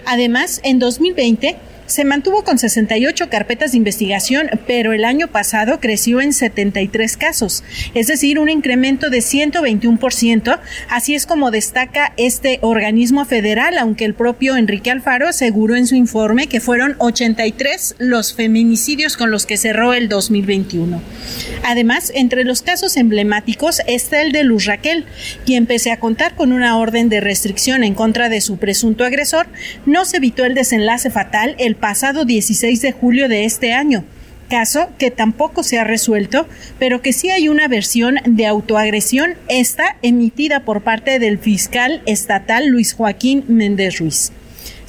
Además, 0.05 0.59
en 0.63 0.79
2020, 0.79 1.57
se 1.89 2.05
mantuvo 2.05 2.43
con 2.43 2.59
68 2.59 3.29
carpetas 3.29 3.71
de 3.71 3.77
investigación, 3.77 4.49
pero 4.67 4.93
el 4.93 5.03
año 5.03 5.27
pasado 5.27 5.79
creció 5.79 6.21
en 6.21 6.33
73 6.33 7.17
casos, 7.17 7.63
es 7.95 8.05
decir, 8.07 8.37
un 8.37 8.47
incremento 8.47 9.09
de 9.09 9.19
121%. 9.19 10.59
Así 10.87 11.15
es 11.15 11.25
como 11.25 11.49
destaca 11.49 12.13
este 12.17 12.59
organismo 12.61 13.25
federal, 13.25 13.77
aunque 13.79 14.05
el 14.05 14.13
propio 14.13 14.55
Enrique 14.55 14.91
Alfaro 14.91 15.27
aseguró 15.27 15.75
en 15.75 15.87
su 15.87 15.95
informe 15.95 16.45
que 16.47 16.59
fueron 16.59 16.95
83 16.99 17.95
los 17.97 18.35
feminicidios 18.35 19.17
con 19.17 19.31
los 19.31 19.47
que 19.47 19.57
cerró 19.57 19.95
el 19.95 20.09
2021. 20.09 21.01
Además, 21.63 22.11
entre 22.13 22.43
los 22.43 22.61
casos 22.61 22.97
emblemáticos 22.97 23.81
está 23.87 24.21
el 24.21 24.31
de 24.31 24.43
Luz 24.43 24.65
Raquel, 24.65 25.05
quien 25.43 25.65
pese 25.65 25.91
a 25.91 25.99
contar 25.99 26.35
con 26.35 26.51
una 26.51 26.77
orden 26.77 27.09
de 27.09 27.19
restricción 27.19 27.83
en 27.83 27.95
contra 27.95 28.29
de 28.29 28.41
su 28.41 28.57
presunto 28.57 29.05
agresor, 29.05 29.47
no 29.87 30.05
se 30.05 30.17
evitó 30.17 30.45
el 30.45 30.53
desenlace 30.53 31.09
fatal 31.09 31.55
el 31.57 31.78
pasado 31.79 32.25
16 32.25 32.81
de 32.81 32.91
julio 32.91 33.27
de 33.27 33.45
este 33.45 33.73
año 33.73 34.03
caso 34.49 34.89
que 34.97 35.11
tampoco 35.11 35.63
se 35.63 35.79
ha 35.79 35.85
resuelto, 35.85 36.47
pero 36.77 37.01
que 37.01 37.13
sí 37.13 37.29
hay 37.29 37.47
una 37.47 37.69
versión 37.69 38.15
de 38.25 38.47
autoagresión, 38.47 39.35
esta 39.47 39.95
emitida 40.01 40.65
por 40.65 40.81
parte 40.81 41.19
del 41.19 41.37
fiscal 41.37 42.01
estatal 42.05 42.67
Luis 42.67 42.93
Joaquín 42.93 43.45
Méndez 43.47 43.99
Ruiz. 43.99 44.33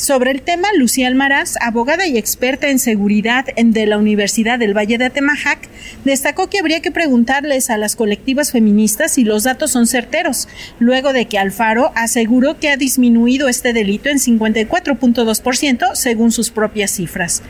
Sobre 0.01 0.31
el 0.31 0.41
tema, 0.41 0.69
Lucía 0.79 1.09
Almaraz, 1.09 1.57
abogada 1.61 2.07
y 2.07 2.17
experta 2.17 2.71
en 2.71 2.79
seguridad 2.79 3.45
de 3.55 3.85
la 3.85 3.99
Universidad 3.99 4.59
del 4.59 4.75
Valle 4.75 4.97
de 4.97 5.05
Atemajac, 5.05 5.69
destacó 6.07 6.49
que 6.49 6.59
habría 6.59 6.81
que 6.81 6.91
preguntarles 6.91 7.69
a 7.69 7.77
las 7.77 7.97
colectivas 7.97 8.51
feministas 8.51 9.13
si 9.13 9.25
los 9.25 9.45
datos 9.45 9.73
son 9.73 9.87
certeros, 9.87 10.49
luego 10.79 11.13
de 11.13 11.27
que 11.27 11.39
Alfaro 11.39 11.93
aseguró 11.97 12.59
que 12.59 12.71
ha 12.71 12.79
disminuido 12.79 13.47
este 13.47 13.75
delito 13.75 14.09
en 14.09 14.17
54.2% 14.17 15.95
según 15.95 16.33
sus 16.33 16.49
propias 16.49 16.93
cifras. 16.93 17.43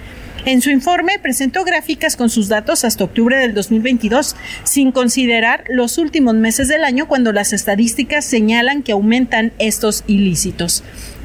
En 0.45 0.61
su 0.61 0.71
informe 0.71 1.21
presentó 1.21 1.63
gráficas 1.63 2.17
con 2.17 2.31
sus 2.31 2.49
datos 2.49 2.85
hasta 2.85 3.05
octubre 3.05 3.37
del 3.37 3.55
2022, 3.55 4.35
sin 4.65 4.91
considerar 4.91 5.63
los 5.69 5.99
últimos 5.99 6.35
meses 6.35 6.67
del 6.67 6.83
año 6.83 7.07
cuando 7.07 7.31
las 7.31 7.53
estadísticas 7.53 8.25
señalan 8.25 8.83
que 8.83 8.91
aumentan 8.91 9.53
estos 9.61 10.03
ilícitos. 10.09 10.83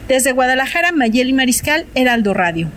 Desde 0.08 0.34
Guadalajara, 0.34 0.92
Mayeli 0.92 1.34
Mariscal, 1.34 1.88
Heraldo 1.96 2.34
Radio. 2.34 2.70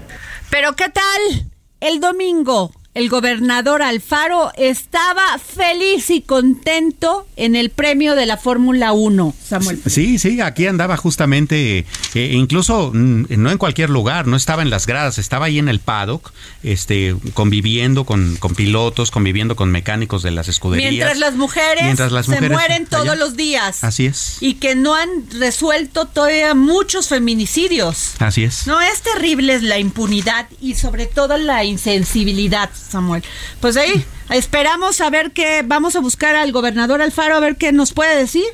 Pero 0.51 0.75
¿qué 0.77 0.89
tal? 0.89 1.51
El 1.81 2.01
domingo 2.01 2.73
el 2.95 3.09
gobernador 3.09 3.83
Alfaro 3.83 4.51
estaba 4.57 5.39
feliz 5.39 6.11
y 6.11 6.23
contento 6.23 7.29
en 7.37 7.55
el 7.55 7.71
premio 7.71 8.17
de 8.17 8.27
la 8.27 8.37
Fórmula 8.37 8.93
1, 8.93 9.35
Samuel. 9.47 9.81
Sí, 9.87 10.19
sí, 10.19 10.41
aquí 10.41 10.67
andaba 10.67 10.97
justamente, 10.97 11.87
eh, 12.15 12.31
incluso 12.33 12.91
mm, 12.93 13.27
no 13.37 13.51
en 13.53 13.59
cualquier 13.59 13.91
lugar, 13.91 14.27
no 14.27 14.37
estaba 14.37 14.63
en 14.63 14.71
las 14.71 14.87
gradas, 14.87 15.19
estaba 15.19 15.47
ahí 15.47 15.59
en 15.59 15.69
el 15.69 15.79
paddock, 15.79 16.33
este, 16.65 17.15
conviviendo 17.35 18.05
con, 18.05 18.37
con 18.37 18.55
pilotos, 18.55 19.11
conviviendo 19.11 19.55
con 19.55 19.71
mecánicos 19.71 20.23
de 20.23 20.33
las 20.33 20.49
escuderías. 20.49 20.91
Mientras 20.91 21.19
las 21.19 21.35
mujeres, 21.37 21.97
se 22.27 22.49
mueren 22.49 22.87
todos 22.87 23.17
los 23.17 23.37
días. 23.37 23.85
Así 23.85 24.07
es. 24.07 24.39
Y 24.41 24.55
que 24.55 24.75
no 24.75 24.95
han 24.95 25.09
resuelto 25.39 26.07
todavía 26.07 26.55
muchos 26.55 27.09
feminicidios. 27.09 28.15
Así 28.19 28.45
es. 28.45 28.67
No, 28.67 28.81
es 28.81 29.03
terrible 29.03 29.61
la 29.61 29.79
impunidad 29.79 30.49
y 30.61 30.75
sobre 30.75 31.07
todo 31.07 31.37
la 31.37 31.65
insensibilidad 31.65 32.71
Samuel. 32.89 33.23
Pues 33.61 33.77
ahí 33.77 34.05
esperamos 34.31 35.01
a 35.01 35.11
ver 35.11 35.33
qué, 35.33 35.63
vamos 35.65 35.97
a 35.97 36.01
buscar 36.01 36.35
al 36.35 36.53
gobernador 36.53 37.03
Alfaro 37.03 37.37
a 37.37 37.41
ver 37.41 37.57
qué 37.57 37.73
nos 37.73 37.93
puede 37.93 38.17
decir. 38.17 38.45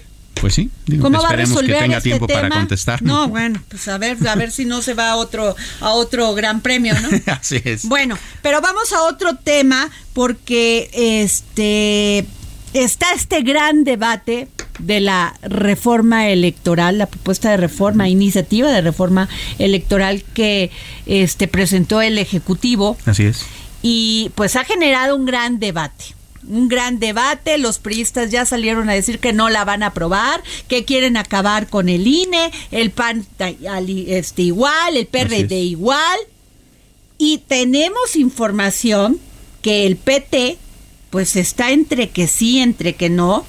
Pues 0.40 0.54
sí, 0.54 0.68
¿Cómo 1.00 1.22
va 1.22 1.30
a 1.30 1.36
resolver 1.36 1.76
que 1.76 1.82
tenga 1.82 1.96
este 1.96 2.10
tiempo 2.10 2.26
para 2.26 2.50
contestar. 2.50 3.02
No, 3.02 3.28
bueno, 3.28 3.62
pues 3.68 3.88
a 3.88 3.96
ver, 3.98 4.18
a 4.28 4.34
ver 4.34 4.50
si 4.50 4.64
no 4.64 4.82
se 4.82 4.92
va 4.92 5.12
a 5.12 5.16
otro, 5.16 5.56
a 5.80 5.90
otro 5.90 6.34
gran 6.34 6.60
premio, 6.60 6.94
¿no? 7.00 7.08
Así 7.32 7.62
es. 7.64 7.86
Bueno, 7.86 8.18
pero 8.42 8.60
vamos 8.60 8.92
a 8.92 9.04
otro 9.04 9.36
tema 9.36 9.88
porque 10.12 10.90
este 10.92 12.26
está 12.74 13.12
este 13.14 13.42
gran 13.42 13.84
debate 13.84 14.48
de 14.80 15.00
la 15.00 15.34
reforma 15.42 16.28
electoral, 16.28 16.98
la 16.98 17.06
propuesta 17.06 17.50
de 17.50 17.56
reforma, 17.56 18.08
iniciativa 18.08 18.70
de 18.70 18.80
reforma 18.80 19.28
electoral 19.58 20.24
que 20.34 20.70
este 21.06 21.48
presentó 21.48 22.02
el 22.02 22.18
ejecutivo. 22.18 22.98
Así 23.06 23.24
es 23.24 23.46
y 23.86 24.32
pues 24.34 24.56
ha 24.56 24.64
generado 24.64 25.14
un 25.14 25.26
gran 25.26 25.60
debate. 25.60 26.06
Un 26.48 26.68
gran 26.68 26.98
debate, 26.98 27.58
los 27.58 27.78
priistas 27.78 28.30
ya 28.30 28.46
salieron 28.46 28.88
a 28.88 28.94
decir 28.94 29.18
que 29.18 29.34
no 29.34 29.50
la 29.50 29.66
van 29.66 29.82
a 29.82 29.88
aprobar, 29.88 30.42
que 30.68 30.86
quieren 30.86 31.18
acabar 31.18 31.68
con 31.68 31.90
el 31.90 32.06
INE, 32.06 32.50
el 32.70 32.90
PAN 32.90 33.26
este, 33.38 34.42
igual, 34.42 34.96
el 34.96 35.06
PRD 35.06 35.60
igual, 35.60 36.18
y 37.18 37.42
tenemos 37.46 38.16
información 38.16 39.18
que 39.60 39.86
el 39.86 39.96
PT 39.96 40.56
pues 41.10 41.36
está 41.36 41.70
entre 41.70 42.08
que 42.08 42.26
sí, 42.26 42.60
entre 42.60 42.94
que 42.94 43.10
no, 43.10 43.44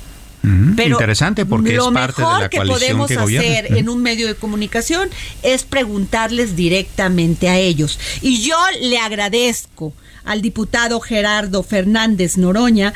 pero 0.76 0.91
interesante 0.91 1.45
porque 1.45 1.76
es 1.76 1.84
parte 1.93 2.21
de 2.21 2.39
la 2.39 2.50
que 2.50 2.62
podemos 2.62 3.10
hacer 3.10 3.78
en 3.78 3.89
un 3.89 4.02
medio 4.02 4.28
de 4.28 4.36
comunicación 4.36 5.10
es 5.43 5.63
preguntarles 5.63 6.56
directamente 6.56 7.50
a 7.50 7.58
ellos. 7.58 8.00
Y 8.21 8.41
yo 8.41 8.58
le 8.82 9.00
agradezco 9.00 9.93
al 10.26 10.42
diputado 10.42 11.00
Gerardo 11.00 11.64
Fernández 11.64 12.38
Noroña, 12.38 12.94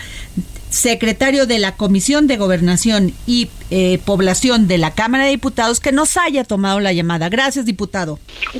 secretario 0.79 1.45
de 1.45 1.59
la 1.59 1.75
Comisión 1.75 2.27
de 2.27 2.37
Gobernación 2.37 3.13
y 3.27 3.49
eh, 3.69 3.99
Población 4.05 4.67
de 4.67 4.77
la 4.77 4.95
Cámara 4.95 5.25
de 5.25 5.31
Diputados, 5.31 5.79
que 5.79 5.91
nos 5.91 6.17
haya 6.17 6.43
tomado 6.43 6.79
la 6.79 6.93
llamada. 6.93 7.29
Gracias, 7.29 7.65
diputado. 7.65 8.19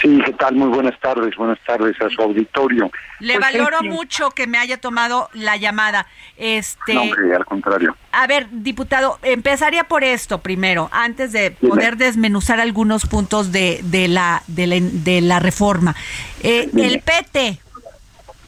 Sí, 0.00 0.16
¿qué 0.24 0.32
tal? 0.34 0.54
Muy 0.54 0.68
buenas 0.68 0.98
tardes, 1.00 1.34
buenas 1.36 1.58
tardes 1.66 2.00
a 2.00 2.08
su 2.08 2.22
auditorio. 2.22 2.88
Le 3.18 3.34
pues, 3.34 3.52
valoro 3.52 3.82
mucho 3.82 4.30
que 4.30 4.46
me 4.46 4.56
haya 4.56 4.80
tomado 4.80 5.28
la 5.32 5.56
llamada. 5.56 6.06
Este, 6.36 6.94
no, 6.94 7.02
al 7.34 7.44
contrario. 7.44 7.96
A 8.12 8.28
ver, 8.28 8.46
diputado, 8.50 9.18
empezaría 9.22 9.84
por 9.84 10.04
esto 10.04 10.38
primero, 10.38 10.88
antes 10.92 11.32
de 11.32 11.50
poder 11.50 11.96
desmenuzar 11.96 12.60
algunos 12.60 13.06
puntos 13.06 13.50
de, 13.50 13.80
de, 13.82 14.06
la, 14.06 14.44
de, 14.46 15.20
la, 15.20 15.40
reforma. 15.40 15.96
Eh, 16.44 16.70
¿El 16.76 17.00
PT 17.00 17.58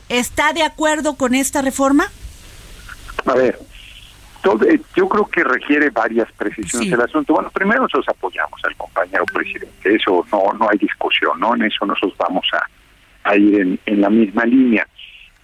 está 0.09 0.53
de 0.53 0.63
acuerdo 0.63 1.17
con 1.17 1.35
esta 1.35 1.63
reforma? 1.63 2.11
A 3.27 3.35
ver, 3.35 3.59
eh, 4.67 4.81
yo 4.97 5.09
creo 5.09 5.27
que 5.27 5.45
requiere 5.45 5.91
varias 5.91 6.31
precisiones 6.33 6.93
el 6.93 7.01
asunto. 7.01 7.35
Bueno, 7.35 7.51
primero 7.51 7.83
nosotros 7.83 8.09
apoyamos 8.09 8.61
al 8.65 8.75
compañero 8.77 9.25
presidente, 9.27 9.95
eso 9.95 10.25
no 10.33 10.53
no 10.59 10.69
hay 10.71 10.79
discusión, 10.79 11.39
¿no? 11.39 11.55
En 11.55 11.63
eso 11.63 11.85
nosotros 11.85 12.17
vamos 12.19 12.47
a, 12.53 13.31
a 13.31 13.37
ir 13.37 13.61
en, 13.61 13.79
en 13.87 14.01
la 14.01 14.11
misma 14.11 14.45
línea. 14.45 14.87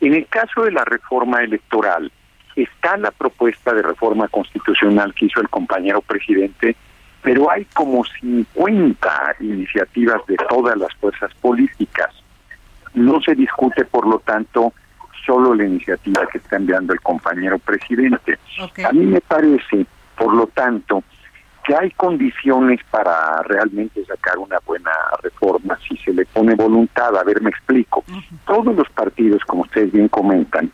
En 0.01 0.15
el 0.15 0.27
caso 0.27 0.65
de 0.65 0.73
la 0.73 0.85
reforma 0.85 1.43
electoral, 1.43 2.11
está 2.55 2.97
la 2.97 3.11
propuesta 3.11 3.75
de 3.75 3.83
reforma 3.83 4.29
constitucional 4.29 5.15
que 5.15 5.27
hizo 5.27 5.41
el 5.41 5.49
compañero 5.49 6.01
presidente, 6.01 6.75
pero 7.23 7.51
hay 7.51 7.67
como 7.67 8.05
50 8.05 9.37
iniciativas 9.41 10.25
de 10.27 10.37
todas 10.49 10.77
las 10.77 10.95
fuerzas 10.95 11.33
políticas. 11.41 12.15
No 12.95 13.21
se 13.21 13.35
discute, 13.35 13.85
por 13.85 14.07
lo 14.07 14.21
tanto, 14.21 14.73
solo 15.27 15.55
la 15.55 15.65
iniciativa 15.65 16.27
que 16.31 16.39
está 16.39 16.57
enviando 16.57 16.93
el 16.93 17.01
compañero 17.01 17.59
presidente. 17.59 18.39
A 18.85 18.93
mí 18.93 19.05
me 19.05 19.21
parece, 19.21 19.85
por 20.17 20.33
lo 20.33 20.47
tanto, 20.47 21.03
que 21.67 21.75
hay 21.75 21.91
condiciones 21.91 22.81
para 22.91 23.43
realmente 23.43 24.05
sacar 24.05 24.39
una 24.39 24.59
buena 24.65 24.93
reforma 25.23 25.77
si 25.87 25.97
se 25.97 26.13
le 26.13 26.25
pone 26.27 26.55
voluntad. 26.55 27.17
A 27.17 27.25
ver, 27.25 27.43
me 27.43 27.51
explico. 27.51 28.05
Todos 28.47 28.75
los 28.75 28.89
partidos, 28.91 29.45
como 29.45 29.63
ustedes 29.63 29.93
bien 29.93 30.09
comentan, 30.09 30.71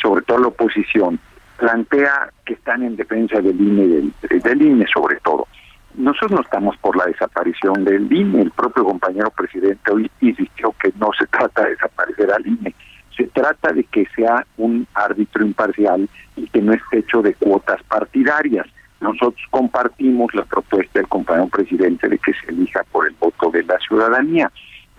sobre 0.00 0.22
todo 0.22 0.38
la 0.38 0.48
oposición, 0.48 1.18
plantea 1.56 2.30
que 2.44 2.54
están 2.54 2.84
en 2.84 2.96
defensa 2.96 3.40
del 3.40 3.60
INE, 3.60 3.86
del, 3.88 4.12
del 4.42 4.62
INE 4.62 4.86
sobre 4.92 5.16
todo. 5.16 5.48
Nosotros 5.94 6.32
no 6.32 6.40
estamos 6.42 6.76
por 6.76 6.96
la 6.96 7.06
desaparición 7.06 7.84
del 7.84 8.12
INE. 8.12 8.42
El 8.42 8.50
propio 8.50 8.84
compañero 8.84 9.30
presidente 9.30 9.90
hoy 9.90 10.10
insistió 10.20 10.72
que 10.80 10.92
no 11.00 11.10
se 11.18 11.26
trata 11.38 11.64
de 11.64 11.70
desaparecer 11.70 12.30
al 12.30 12.46
INE, 12.46 12.74
se 13.16 13.24
trata 13.28 13.72
de 13.72 13.84
que 13.84 14.06
sea 14.14 14.46
un 14.56 14.86
árbitro 14.94 15.44
imparcial 15.44 16.08
y 16.36 16.46
que 16.48 16.60
no 16.60 16.72
esté 16.72 16.98
hecho 16.98 17.22
de 17.22 17.34
cuotas 17.34 17.82
partidarias. 17.84 18.66
Nosotros 19.00 19.42
compartimos 19.50 20.34
la 20.34 20.44
propuesta 20.44 20.98
del 20.98 21.08
compañero 21.08 21.48
presidente 21.48 22.08
de 22.08 22.18
que 22.18 22.32
se 22.32 22.50
elija 22.50 22.82
por 22.92 23.06
el 23.06 23.14
voto 23.18 23.50
de 23.50 23.62
la 23.64 23.78
ciudadanía. 23.78 24.50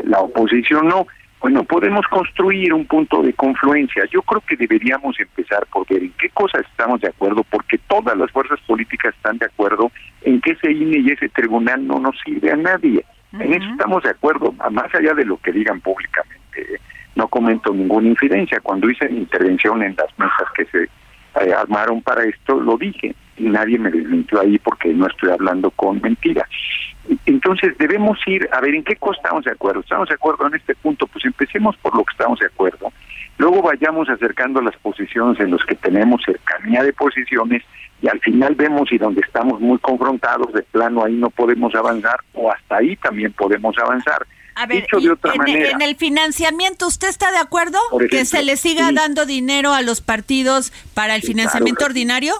La 0.03 0.19
oposición 0.19 0.87
no. 0.87 1.07
Bueno, 1.39 1.63
podemos 1.63 2.05
construir 2.07 2.73
un 2.73 2.87
punto 2.87 3.21
de 3.21 3.33
confluencia. 3.33 4.03
Yo 4.11 4.23
creo 4.23 4.41
que 4.41 4.55
deberíamos 4.55 5.19
empezar 5.19 5.67
por 5.67 5.87
ver 5.87 6.01
en 6.01 6.13
qué 6.19 6.29
cosas 6.29 6.63
estamos 6.71 6.99
de 7.01 7.09
acuerdo, 7.09 7.43
porque 7.43 7.77
todas 7.87 8.17
las 8.17 8.31
fuerzas 8.31 8.59
políticas 8.65 9.13
están 9.15 9.37
de 9.37 9.45
acuerdo 9.45 9.91
en 10.21 10.41
que 10.41 10.51
ese 10.51 10.71
INE 10.71 10.99
y 10.99 11.11
ese 11.11 11.29
tribunal 11.29 11.85
no 11.85 11.99
nos 11.99 12.15
sirve 12.25 12.51
a 12.51 12.55
nadie. 12.55 13.05
En 13.33 13.53
eso 13.53 13.69
estamos 13.71 14.01
de 14.03 14.09
acuerdo, 14.09 14.51
más 14.71 14.93
allá 14.95 15.13
de 15.13 15.25
lo 15.25 15.37
que 15.37 15.51
digan 15.51 15.79
públicamente 15.81 16.46
no 17.37 17.45
comento 17.45 17.73
ninguna 17.73 18.07
infidencia. 18.07 18.59
Cuando 18.61 18.89
hice 18.89 19.07
mi 19.09 19.19
intervención 19.19 19.83
en 19.83 19.95
las 19.95 20.07
mesas 20.17 20.47
que 20.55 20.65
se 20.65 20.83
eh, 20.83 21.53
armaron 21.53 22.01
para 22.01 22.23
esto, 22.23 22.59
lo 22.59 22.77
dije 22.77 23.15
y 23.37 23.43
nadie 23.43 23.77
me 23.77 23.91
desmintió 23.91 24.41
ahí 24.41 24.57
porque 24.57 24.91
no 24.93 25.05
estoy 25.07 25.29
hablando 25.29 25.69
con 25.71 26.01
mentiras. 26.01 26.47
Entonces 27.25 27.77
debemos 27.77 28.17
ir 28.25 28.49
a 28.51 28.59
ver 28.59 28.73
en 28.73 28.83
qué 28.83 28.95
cosa 28.95 29.17
estamos 29.17 29.45
de 29.45 29.51
acuerdo. 29.51 29.81
¿Estamos 29.81 30.09
de 30.09 30.15
acuerdo 30.15 30.47
en 30.47 30.55
este 30.55 30.75
punto? 30.75 31.05
Pues 31.07 31.23
empecemos 31.25 31.77
por 31.77 31.95
lo 31.95 32.03
que 32.03 32.11
estamos 32.11 32.39
de 32.39 32.47
acuerdo. 32.47 32.91
Luego 33.37 33.61
vayamos 33.61 34.09
acercando 34.09 34.61
las 34.61 34.75
posiciones 34.77 35.39
en 35.39 35.51
los 35.51 35.63
que 35.63 35.75
tenemos 35.75 36.23
cercanía 36.25 36.83
de 36.83 36.91
posiciones 36.91 37.63
y 38.01 38.07
al 38.07 38.19
final 38.19 38.55
vemos 38.55 38.91
y 38.91 38.97
donde 38.97 39.21
estamos 39.21 39.59
muy 39.61 39.77
confrontados 39.77 40.51
de 40.53 40.63
plano 40.63 41.03
ahí 41.05 41.13
no 41.13 41.29
podemos 41.29 41.73
avanzar 41.75 42.17
o 42.33 42.51
hasta 42.51 42.77
ahí 42.77 42.95
también 42.95 43.31
podemos 43.33 43.77
avanzar. 43.77 44.25
A 44.59 44.65
ver, 44.65 44.87
en, 45.45 45.81
el 45.83 45.95
financiamiento, 45.95 46.87
¿usted 46.87 47.09
está 47.09 47.31
de 47.31 47.37
acuerdo 47.37 47.77
que 48.09 48.25
se 48.25 48.41
le 48.41 48.57
siga 48.57 48.91
dando 48.91 49.27
dinero 49.27 49.71
a 49.71 49.83
los 49.83 50.01
partidos 50.01 50.73
para 50.95 51.15
el 51.15 51.21
financiamiento 51.21 51.85
ordinario? 51.85 52.33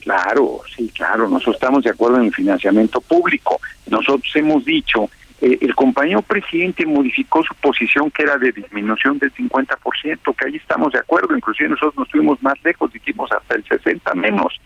Claro, 0.00 0.62
sí, 0.74 0.90
claro, 0.94 1.28
nosotros 1.28 1.56
estamos 1.56 1.84
de 1.84 1.90
acuerdo 1.90 2.16
en 2.16 2.24
el 2.24 2.34
financiamiento 2.34 3.02
público. 3.02 3.60
Nosotros 3.86 4.34
hemos 4.36 4.64
dicho, 4.64 5.10
eh, 5.42 5.58
el 5.60 5.74
compañero 5.74 6.22
presidente 6.22 6.86
modificó 6.86 7.42
su 7.42 7.54
posición 7.56 8.10
que 8.10 8.22
era 8.22 8.38
de 8.38 8.50
disminución 8.50 9.18
del 9.18 9.30
50%, 9.34 10.36
que 10.36 10.46
ahí 10.46 10.56
estamos 10.56 10.94
de 10.94 11.00
acuerdo, 11.00 11.36
inclusive 11.36 11.68
nosotros 11.68 11.96
nos 11.98 12.08
fuimos 12.08 12.42
más 12.42 12.54
lejos, 12.64 12.90
dijimos 12.90 13.30
hasta 13.32 13.56
el 13.56 13.64
60 13.66 14.14
menos, 14.14 14.58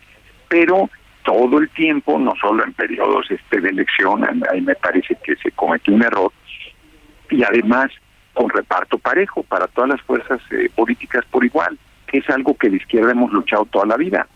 pero 0.46 0.88
todo 1.24 1.58
el 1.58 1.68
tiempo, 1.70 2.20
no 2.20 2.34
solo 2.40 2.64
en 2.64 2.72
periodos 2.72 3.28
este 3.30 3.60
de 3.60 3.70
elección, 3.70 4.24
ahí 4.50 4.60
me 4.60 4.76
parece 4.76 5.16
que 5.24 5.34
se 5.36 5.50
cometió 5.50 5.92
un 5.92 6.02
error, 6.02 6.32
y 7.30 7.42
además 7.42 7.90
con 8.34 8.48
reparto 8.50 8.98
parejo 8.98 9.42
para 9.42 9.66
todas 9.66 9.90
las 9.90 10.00
fuerzas 10.02 10.40
eh, 10.50 10.70
políticas 10.74 11.24
por 11.30 11.44
igual, 11.44 11.78
que 12.06 12.18
es 12.18 12.30
algo 12.30 12.56
que 12.56 12.70
la 12.70 12.76
izquierda 12.76 13.10
hemos 13.10 13.32
luchado 13.32 13.64
toda 13.64 13.86
la 13.86 13.96
vida. 13.96 14.26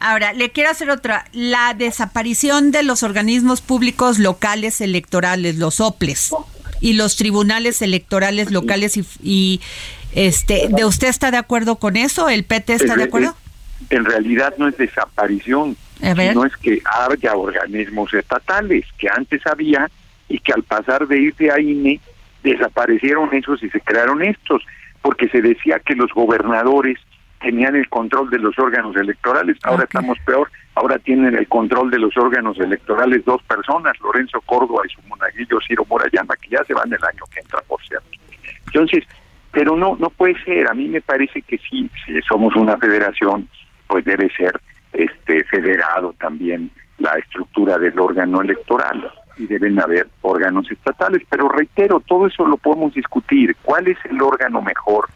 Ahora, 0.00 0.32
le 0.32 0.50
quiero 0.50 0.70
hacer 0.70 0.90
otra. 0.90 1.24
La 1.32 1.74
desaparición 1.74 2.70
de 2.70 2.84
los 2.84 3.02
organismos 3.02 3.62
públicos 3.62 4.18
locales 4.18 4.80
electorales, 4.80 5.56
los 5.56 5.80
OPLES, 5.80 6.32
y 6.80 6.94
los 6.94 7.16
tribunales 7.16 7.82
electorales 7.82 8.50
locales 8.50 8.98
y, 9.22 9.60
este, 10.14 10.68
¿de 10.68 10.84
usted 10.84 11.08
está 11.08 11.30
de 11.30 11.36
acuerdo 11.36 11.76
con 11.76 11.96
eso? 11.96 12.28
¿El 12.28 12.44
PT 12.44 12.74
está 12.74 12.96
de 12.96 13.04
acuerdo? 13.04 13.36
En 13.90 14.04
realidad 14.04 14.54
no 14.58 14.68
es 14.68 14.76
desaparición, 14.76 15.76
sino 16.00 16.44
es 16.44 16.56
que 16.56 16.82
haya 16.84 17.34
organismos 17.34 18.12
estatales 18.14 18.84
que 18.98 19.08
antes 19.08 19.46
había 19.46 19.90
y 20.28 20.38
que 20.40 20.52
al 20.52 20.62
pasar 20.62 21.06
de 21.06 21.18
irse 21.18 21.50
a 21.50 21.60
INE 21.60 22.00
desaparecieron 22.42 23.32
esos 23.32 23.62
y 23.62 23.70
se 23.70 23.80
crearon 23.80 24.22
estos, 24.22 24.62
porque 25.02 25.28
se 25.28 25.40
decía 25.40 25.80
que 25.80 25.94
los 25.94 26.12
gobernadores 26.12 26.98
tenían 27.40 27.76
el 27.76 27.88
control 27.88 28.30
de 28.30 28.38
los 28.38 28.58
órganos 28.58 28.96
electorales, 28.96 29.56
ahora 29.62 29.84
estamos 29.84 30.18
peor, 30.26 30.50
ahora 30.74 30.98
tienen 30.98 31.36
el 31.36 31.46
control 31.48 31.90
de 31.90 31.98
los 31.98 32.16
órganos 32.16 32.58
electorales 32.58 33.24
dos 33.24 33.42
personas, 33.44 33.98
Lorenzo 34.00 34.40
Córdoba 34.42 34.82
y 34.86 34.92
su 34.92 35.00
monaguillo 35.08 35.58
Ciro 35.66 35.84
Morayama, 35.88 36.34
que 36.36 36.50
ya 36.50 36.64
se 36.64 36.74
van 36.74 36.92
el 36.92 37.04
año 37.04 37.22
que 37.32 37.40
entra, 37.40 37.60
por 37.66 37.80
cierto. 37.86 38.08
Entonces, 38.66 39.04
pero 39.52 39.76
no, 39.76 39.96
no 39.98 40.10
puede 40.10 40.34
ser, 40.44 40.68
a 40.68 40.74
mí 40.74 40.88
me 40.88 41.00
parece 41.00 41.42
que 41.42 41.58
sí, 41.58 41.88
si 42.04 42.20
somos 42.22 42.54
una 42.56 42.76
federación, 42.76 43.48
pues 43.86 44.04
debe 44.04 44.30
ser 44.30 44.60
este 44.92 45.44
federado 45.44 46.14
también 46.18 46.70
la 46.98 47.12
estructura 47.12 47.78
del 47.78 47.98
órgano 47.98 48.42
electoral 48.42 49.12
y 49.38 49.46
deben 49.46 49.80
haber 49.80 50.08
órganos 50.22 50.70
estatales. 50.70 51.22
Pero 51.30 51.48
reitero, 51.48 52.00
todo 52.00 52.26
eso 52.26 52.46
lo 52.46 52.56
podemos 52.56 52.94
discutir. 52.94 53.56
¿Cuál 53.62 53.88
es 53.88 53.98
el 54.04 54.20
órgano 54.20 54.60
mejor 54.60 55.08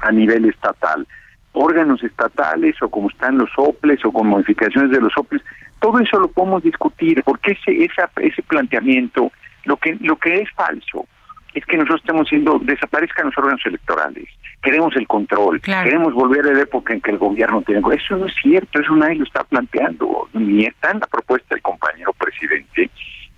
a 0.00 0.10
nivel 0.12 0.46
estatal? 0.46 1.06
Órganos 1.52 2.02
estatales 2.02 2.80
o 2.80 2.88
como 2.88 3.10
están 3.10 3.38
los 3.38 3.50
OPLES 3.56 4.04
o 4.06 4.12
con 4.12 4.28
modificaciones 4.28 4.90
de 4.90 5.00
los 5.00 5.12
OPLES, 5.16 5.42
todo 5.80 5.98
eso 5.98 6.18
lo 6.18 6.28
podemos 6.28 6.62
discutir 6.62 7.22
porque 7.24 7.52
ese, 7.52 7.84
esa, 7.84 8.08
ese 8.20 8.42
planteamiento, 8.42 9.32
lo 9.64 9.76
que, 9.76 9.96
lo 10.00 10.16
que 10.16 10.40
es 10.40 10.50
falso, 10.52 11.06
es 11.54 11.66
que 11.66 11.76
nosotros 11.76 12.00
estamos 12.00 12.22
diciendo 12.24 12.58
desaparezcan 12.62 13.26
los 13.26 13.38
órganos 13.38 13.60
electorales, 13.66 14.28
queremos 14.62 14.94
el 14.96 15.06
control, 15.06 15.60
queremos 15.60 16.14
volver 16.14 16.46
a 16.46 16.52
la 16.52 16.62
época 16.62 16.94
en 16.94 17.00
que 17.00 17.10
el 17.10 17.18
gobierno 17.18 17.62
tiene... 17.62 17.82
Eso 17.94 18.16
no 18.16 18.26
es 18.26 18.34
cierto, 18.40 18.80
eso 18.80 18.94
nadie 18.96 19.16
lo 19.16 19.24
está 19.24 19.44
planteando, 19.44 20.28
ni 20.32 20.64
está 20.64 20.92
en 20.92 21.00
la 21.00 21.06
propuesta 21.06 21.54
del 21.54 21.62
compañero 21.62 22.12
presidente, 22.14 22.90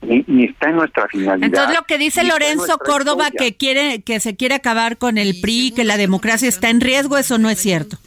ni, 0.05 0.45
está 0.45 0.71
en 0.71 0.77
nuestra 0.77 1.09
finalidad. 1.09 1.47
Entonces 1.47 1.77
lo 1.77 1.85
que 1.85 1.99
dice 1.99 2.25
Lorenzo 2.25 2.79
Córdoba 2.79 3.31
que 3.31 3.57
quiere 3.57 4.03
que 4.03 4.21
se 4.21 4.37
quiere 4.37 4.55
acabar 4.55 4.99
con 4.99 5.19
el 5.19 5.40
PRI, 5.40 5.73
que 5.75 5.85
la 5.85 5.97
democracia 5.97 6.49
está 6.49 6.71
en 6.71 6.81
riesgo, 6.81 7.17
eso 7.17 7.38
no 7.38 7.51
es 7.51 7.59
cierto. 7.59 7.99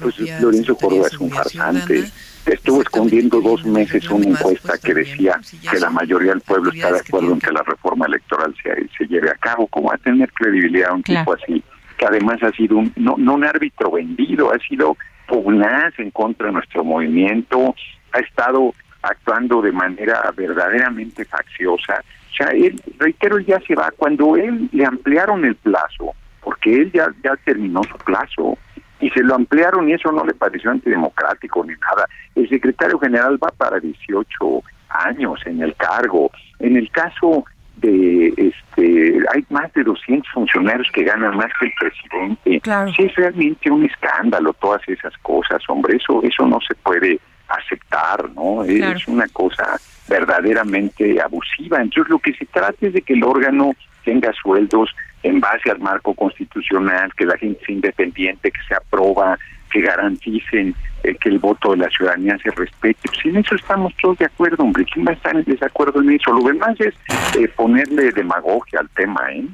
Pues 0.00 0.18
Lorenzo 0.40 0.76
Córdoba 0.76 1.06
es 1.06 1.18
un 1.18 1.30
farsante. 1.30 2.04
Estuvo 2.46 2.80
escondiendo 2.80 3.40
dos 3.40 3.64
meses 3.64 4.08
una 4.08 4.26
encuesta 4.26 4.78
que 4.78 4.94
decía 4.94 5.38
que 5.70 5.78
la 5.78 5.90
mayoría 5.90 6.30
del 6.30 6.40
pueblo 6.40 6.70
está 6.72 6.92
de 6.92 7.00
acuerdo 7.00 7.32
en 7.32 7.40
que 7.40 7.52
la 7.52 7.62
reforma 7.62 8.06
electoral 8.06 8.54
se, 8.62 8.88
se 8.96 9.06
lleve 9.06 9.30
a 9.30 9.34
cabo. 9.34 9.66
¿Cómo 9.66 9.88
va 9.88 9.96
a 9.96 9.98
tener 9.98 10.32
credibilidad 10.32 10.94
un 10.94 11.02
tipo 11.02 11.34
así? 11.34 11.62
Que 11.98 12.06
además 12.06 12.42
ha 12.42 12.50
sido 12.52 12.78
un, 12.78 12.92
no, 12.96 13.16
no 13.18 13.34
un 13.34 13.44
árbitro 13.44 13.90
vendido, 13.90 14.52
ha 14.52 14.58
sido 14.60 14.96
pugnaz 15.26 15.92
en 15.98 16.10
contra 16.10 16.46
de 16.46 16.54
nuestro 16.54 16.84
movimiento, 16.84 17.74
ha 18.12 18.18
estado 18.20 18.74
actuando 19.02 19.62
de 19.62 19.72
manera 19.72 20.32
verdaderamente 20.36 21.24
facciosa. 21.24 22.02
O 22.30 22.34
sea, 22.34 22.48
él, 22.48 22.80
reitero, 22.98 23.38
ya 23.38 23.60
se 23.60 23.74
va. 23.74 23.90
Cuando 23.96 24.36
él 24.36 24.68
le 24.72 24.84
ampliaron 24.84 25.44
el 25.44 25.56
plazo, 25.56 26.14
porque 26.42 26.74
él 26.82 26.92
ya, 26.92 27.08
ya 27.22 27.36
terminó 27.44 27.82
su 27.84 27.96
plazo, 27.98 28.58
y 29.00 29.10
se 29.10 29.22
lo 29.22 29.34
ampliaron 29.34 29.88
y 29.88 29.92
eso 29.92 30.10
no 30.10 30.24
le 30.24 30.34
pareció 30.34 30.70
antidemocrático 30.70 31.64
ni 31.64 31.74
nada. 31.74 32.06
El 32.34 32.48
secretario 32.48 32.98
general 32.98 33.38
va 33.42 33.48
para 33.56 33.78
18 33.78 34.62
años 34.88 35.40
en 35.46 35.62
el 35.62 35.74
cargo. 35.76 36.30
En 36.58 36.76
el 36.76 36.90
caso 36.90 37.44
de 37.76 38.34
este 38.36 39.18
hay 39.32 39.44
más 39.50 39.72
de 39.74 39.84
200 39.84 40.28
funcionarios 40.32 40.88
que 40.92 41.04
ganan 41.04 41.36
más 41.36 41.50
que 41.60 41.66
el 41.66 41.72
presidente. 41.78 42.60
Claro. 42.60 42.92
Sí, 42.92 43.04
es 43.04 43.14
realmente 43.14 43.70
un 43.70 43.84
escándalo 43.84 44.52
todas 44.54 44.82
esas 44.88 45.16
cosas, 45.18 45.62
hombre, 45.68 45.96
eso 45.96 46.20
eso 46.24 46.46
no 46.46 46.58
se 46.66 46.74
puede 46.74 47.20
aceptar, 47.48 48.30
¿no? 48.34 48.64
Es 48.64 49.06
una 49.08 49.26
cosa 49.28 49.80
verdaderamente 50.08 51.20
abusiva. 51.20 51.80
Entonces, 51.80 52.10
lo 52.10 52.18
que 52.18 52.34
se 52.34 52.46
trata 52.46 52.86
es 52.86 52.92
de 52.92 53.02
que 53.02 53.14
el 53.14 53.24
órgano 53.24 53.72
tenga 54.04 54.32
sueldos 54.32 54.94
en 55.22 55.40
base 55.40 55.70
al 55.70 55.80
marco 55.80 56.14
constitucional, 56.14 57.12
que 57.14 57.26
la 57.26 57.36
gente 57.36 57.64
sea 57.64 57.74
independiente, 57.74 58.50
que 58.50 58.60
se 58.68 58.74
aproba, 58.74 59.38
que 59.70 59.80
garanticen 59.80 60.74
eh, 61.02 61.14
que 61.14 61.28
el 61.28 61.38
voto 61.38 61.72
de 61.72 61.78
la 61.78 61.90
ciudadanía 61.90 62.38
se 62.38 62.50
respete. 62.50 63.00
Pues 63.04 63.26
en 63.26 63.36
eso 63.36 63.54
estamos 63.54 63.92
todos 64.00 64.18
de 64.18 64.26
acuerdo, 64.26 64.64
hombre. 64.64 64.84
¿Quién 64.84 65.06
va 65.06 65.10
a 65.10 65.14
estar 65.14 65.36
en 65.36 65.44
desacuerdo 65.44 66.00
en 66.00 66.10
eso? 66.10 66.32
Lo 66.32 66.42
demás 66.44 66.76
es 66.80 66.94
eh, 67.38 67.48
ponerle 67.48 68.12
demagogia 68.12 68.80
al 68.80 68.88
tema, 68.90 69.20
¿eh? 69.32 69.46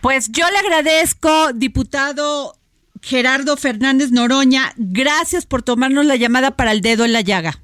Pues 0.00 0.30
yo 0.30 0.44
le 0.50 0.58
agradezco, 0.58 1.52
diputado 1.54 2.54
Gerardo 3.06 3.56
Fernández 3.56 4.10
Noroña. 4.10 4.72
Gracias 4.76 5.46
por 5.46 5.62
tomarnos 5.62 6.04
la 6.06 6.16
llamada 6.16 6.56
para 6.56 6.72
el 6.72 6.80
dedo 6.80 7.04
en 7.04 7.12
la 7.12 7.20
llaga. 7.20 7.60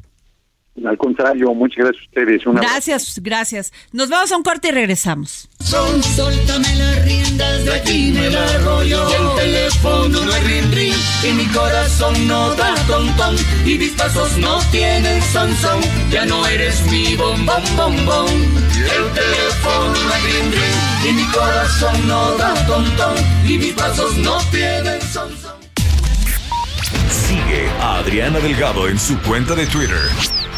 Al 0.85 0.97
contrario, 0.97 1.53
muchas 1.55 1.85
gracias 1.85 2.03
a 2.03 2.07
ustedes. 2.07 2.43
gracias, 2.45 3.21
gracias. 3.23 3.73
Nos 3.93 4.09
vamos 4.09 4.33
a 4.33 4.37
un 4.37 4.43
corte 4.43 4.69
y 4.69 4.71
regresamos. 4.71 5.49
Son, 5.61 6.03
suéltame 6.03 6.75
las 6.77 7.05
riendas, 7.05 7.65
de 7.67 7.75
aquí 7.75 8.11
me 8.13 8.31
la 8.31 8.59
rollo. 8.59 9.07
el 9.07 9.43
teléfono 9.43 10.25
no 10.25 10.35
es 10.35 10.45
rin 10.45 10.73
rin, 10.73 10.95
y 11.29 11.33
mi 11.35 11.47
corazón 11.49 12.27
no 12.27 12.55
da 12.55 12.75
ton 12.87 13.07
ton, 13.17 13.37
y 13.67 13.77
mis 13.77 13.91
pasos 13.93 14.37
no 14.39 14.59
tienen 14.71 15.23
son 15.31 15.55
son. 15.57 15.81
Ya 16.11 16.25
no 16.25 16.45
eres 16.47 16.83
mi 16.91 17.17
bom 17.17 17.45
bom 17.45 17.63
bom 17.77 18.07
bom. 18.07 18.29
El 18.29 19.13
teléfono 19.13 19.93
no 19.93 20.15
es 20.15 20.25
rin 20.25 20.53
rin, 20.53 21.11
y 21.11 21.13
mi 21.13 21.25
corazón 21.33 22.09
no 22.09 22.37
da 22.39 22.67
ton 22.67 22.97
ton, 22.97 23.15
y 23.47 23.59
mis 23.59 23.75
pasos 23.75 24.17
no 24.17 24.39
tienen 24.51 25.01
son 25.03 25.31
son. 25.37 25.53
Sigue 27.11 27.69
a 27.79 27.99
Adriana 27.99 28.41
Delgado 28.41 28.89
en 28.89 28.99
su 28.99 29.19
cuenta 29.21 29.55
de 29.55 29.67
Twitter 29.67 30.01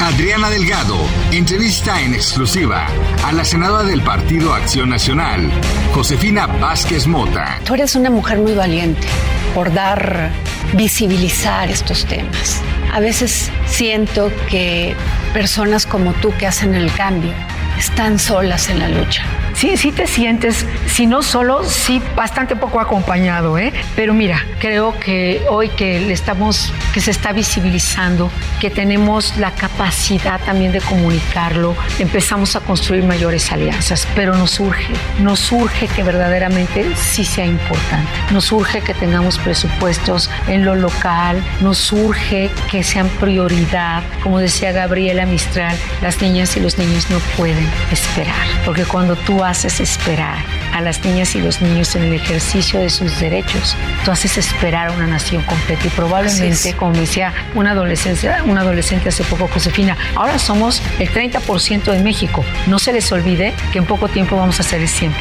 Adriana 0.00 0.48
Delgado 0.48 0.96
entrevista 1.30 2.00
en 2.00 2.14
exclusiva 2.14 2.86
a 3.22 3.32
la 3.32 3.44
senadora 3.44 3.84
del 3.84 4.00
Partido 4.00 4.54
Acción 4.54 4.88
Nacional, 4.88 5.50
Josefina 5.92 6.46
Vázquez 6.46 7.06
Mota. 7.06 7.60
Tú 7.64 7.74
eres 7.74 7.94
una 7.94 8.08
mujer 8.08 8.38
muy 8.38 8.54
valiente 8.54 9.06
por 9.54 9.72
dar, 9.74 10.30
visibilizar 10.72 11.70
estos 11.70 12.06
temas. 12.06 12.62
A 12.94 13.00
veces 13.00 13.50
siento 13.66 14.32
que 14.48 14.96
personas 15.34 15.84
como 15.84 16.14
tú 16.14 16.32
que 16.38 16.46
hacen 16.46 16.74
el 16.74 16.90
cambio 16.94 17.34
están 17.78 18.18
solas 18.18 18.70
en 18.70 18.78
la 18.78 18.88
lucha 18.88 19.22
sí, 19.60 19.76
sí 19.76 19.92
te 19.92 20.06
sientes, 20.06 20.64
si 20.86 21.06
no 21.06 21.22
solo, 21.22 21.64
sí 21.64 22.00
bastante 22.16 22.56
poco 22.56 22.80
acompañado, 22.80 23.58
¿eh? 23.58 23.74
Pero 23.94 24.14
mira, 24.14 24.42
creo 24.58 24.98
que 24.98 25.42
hoy 25.50 25.68
que 25.68 26.00
le 26.00 26.14
estamos, 26.14 26.72
que 26.94 27.02
se 27.02 27.10
está 27.10 27.32
visibilizando, 27.32 28.30
que 28.60 28.70
tenemos 28.70 29.36
la 29.38 29.52
capacidad 29.52 30.40
también 30.44 30.70
de 30.70 30.80
comunicarlo, 30.80 31.74
empezamos 31.98 32.54
a 32.56 32.60
construir 32.60 33.02
mayores 33.02 33.50
alianzas, 33.50 34.06
pero 34.14 34.36
nos 34.36 34.60
urge, 34.60 34.92
nos 35.18 35.50
urge 35.50 35.88
que 35.88 36.02
verdaderamente 36.02 36.94
sí 36.94 37.24
sea 37.24 37.46
importante, 37.46 38.10
nos 38.30 38.52
urge 38.52 38.82
que 38.82 38.94
tengamos 38.94 39.38
presupuestos 39.38 40.30
en 40.46 40.64
lo 40.64 40.76
local, 40.76 41.42
nos 41.62 41.90
urge 41.92 42.50
que 42.70 42.84
sean 42.84 43.08
prioridad, 43.08 44.02
como 44.22 44.38
decía 44.38 44.72
Gabriela 44.72 45.24
Mistral, 45.24 45.76
las 46.02 46.20
niñas 46.20 46.56
y 46.56 46.60
los 46.60 46.76
niños 46.76 47.10
no 47.10 47.18
pueden 47.38 47.68
esperar, 47.90 48.46
porque 48.64 48.84
cuando 48.84 49.16
tú 49.16 49.42
haces 49.42 49.80
esperar 49.80 50.59
a 50.72 50.80
las 50.80 51.04
niñas 51.04 51.34
y 51.34 51.40
los 51.40 51.60
niños 51.60 51.94
en 51.96 52.04
el 52.04 52.14
ejercicio 52.14 52.80
de 52.80 52.90
sus 52.90 53.18
derechos. 53.20 53.76
Tú 54.04 54.10
haces 54.10 54.38
esperar 54.38 54.88
a 54.88 54.92
una 54.92 55.06
nación 55.06 55.42
completa 55.42 55.86
y 55.86 55.90
probablemente, 55.90 56.74
como 56.74 56.92
decía 56.92 57.32
una, 57.54 57.72
adolescencia, 57.72 58.42
una 58.46 58.60
adolescente 58.60 59.08
hace 59.08 59.24
poco, 59.24 59.48
Josefina, 59.48 59.96
ahora 60.14 60.38
somos 60.38 60.82
el 60.98 61.10
30% 61.10 61.92
de 61.92 62.00
México. 62.00 62.44
No 62.66 62.78
se 62.78 62.92
les 62.92 63.10
olvide 63.12 63.54
que 63.72 63.78
en 63.78 63.86
poco 63.86 64.08
tiempo 64.08 64.36
vamos 64.36 64.60
a 64.60 64.62
ser 64.62 64.80
el 64.80 64.88
100%. 64.88 65.12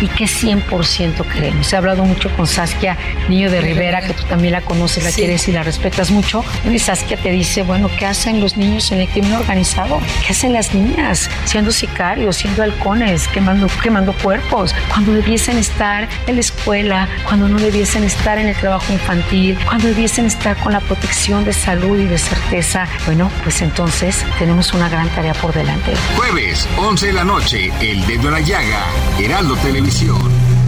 ¿Y 0.00 0.08
qué 0.08 0.24
100% 0.24 1.24
queremos? 1.32 1.72
He 1.72 1.76
hablado 1.76 2.04
mucho 2.04 2.30
con 2.36 2.46
Saskia 2.46 2.96
Niño 3.28 3.50
de 3.50 3.60
Rivera, 3.60 4.00
que 4.00 4.14
tú 4.14 4.24
también 4.24 4.52
la 4.52 4.62
conoces, 4.62 5.04
la 5.04 5.12
quieres 5.12 5.46
y 5.48 5.52
la 5.52 5.62
respetas 5.62 6.10
mucho. 6.10 6.44
Y 6.70 6.78
Saskia 6.78 7.16
te 7.16 7.30
dice, 7.30 7.62
bueno, 7.62 7.90
¿qué 7.98 8.06
hacen 8.06 8.40
los 8.40 8.56
niños 8.56 8.90
en 8.92 9.00
el 9.00 9.08
crimen 9.08 9.34
organizado? 9.34 10.00
¿Qué 10.26 10.32
hacen 10.32 10.52
las 10.52 10.74
niñas 10.74 11.28
siendo 11.44 11.70
sicarios, 11.70 12.36
siendo 12.36 12.62
halcones, 12.62 13.28
quemando 13.28 13.60
quemando, 13.80 14.12
cuerpos, 14.12 14.74
cuando 14.88 15.12
debiesen 15.12 15.58
estar 15.58 16.08
en 16.26 16.34
la 16.34 16.40
escuela, 16.40 17.08
cuando 17.24 17.48
no 17.48 17.58
debiesen 17.58 18.04
estar 18.04 18.38
en 18.38 18.48
el 18.48 18.56
trabajo 18.56 18.92
infantil, 18.92 19.58
cuando 19.64 19.88
debiesen 19.88 20.26
estar 20.26 20.56
con 20.56 20.72
la 20.72 20.80
protección 20.80 21.44
de 21.44 21.52
salud 21.52 21.98
y 21.98 22.06
de 22.06 22.18
certeza. 22.18 22.86
Bueno, 23.06 23.30
pues 23.42 23.62
entonces 23.62 24.24
tenemos 24.38 24.72
una 24.72 24.88
gran 24.88 25.08
tarea 25.10 25.34
por 25.34 25.52
delante. 25.52 25.92
Jueves, 26.16 26.68
11 26.76 27.06
de 27.06 27.12
la 27.12 27.24
noche, 27.24 27.72
El 27.80 28.06
Dedo 28.06 28.24
de 28.24 28.30
la 28.30 28.40
Llaga, 28.40 28.84
Heraldo 29.18 29.56
Televisión. 29.56 30.59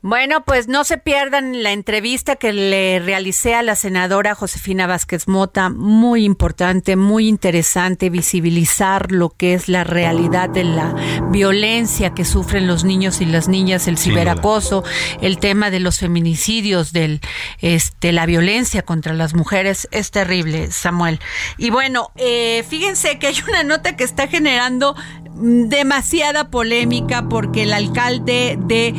Bueno, 0.00 0.44
pues 0.44 0.68
no 0.68 0.84
se 0.84 0.96
pierdan 0.96 1.64
la 1.64 1.72
entrevista 1.72 2.36
que 2.36 2.52
le 2.52 3.00
realicé 3.00 3.56
a 3.56 3.64
la 3.64 3.74
senadora 3.74 4.36
Josefina 4.36 4.86
Vázquez 4.86 5.26
Mota, 5.26 5.70
muy 5.70 6.24
importante, 6.24 6.94
muy 6.94 7.26
interesante 7.26 8.08
visibilizar 8.08 9.10
lo 9.10 9.30
que 9.30 9.54
es 9.54 9.68
la 9.68 9.82
realidad 9.82 10.50
de 10.50 10.62
la 10.62 10.94
violencia 11.30 12.14
que 12.14 12.24
sufren 12.24 12.68
los 12.68 12.84
niños 12.84 13.20
y 13.20 13.26
las 13.26 13.48
niñas, 13.48 13.88
el 13.88 13.98
ciberacoso, 13.98 14.84
el 15.20 15.38
tema 15.38 15.68
de 15.70 15.80
los 15.80 15.98
feminicidios, 15.98 16.92
del 16.92 17.20
este 17.60 18.12
la 18.12 18.24
violencia 18.24 18.82
contra 18.82 19.14
las 19.14 19.34
mujeres. 19.34 19.88
Es 19.90 20.12
terrible, 20.12 20.70
Samuel. 20.70 21.18
Y 21.56 21.70
bueno, 21.70 22.12
eh, 22.14 22.64
fíjense 22.68 23.18
que 23.18 23.26
hay 23.26 23.36
una 23.48 23.64
nota 23.64 23.96
que 23.96 24.04
está 24.04 24.28
generando 24.28 24.94
demasiada 25.40 26.50
polémica 26.50 27.28
porque 27.28 27.62
el 27.62 27.72
alcalde 27.72 28.58
de 28.66 28.94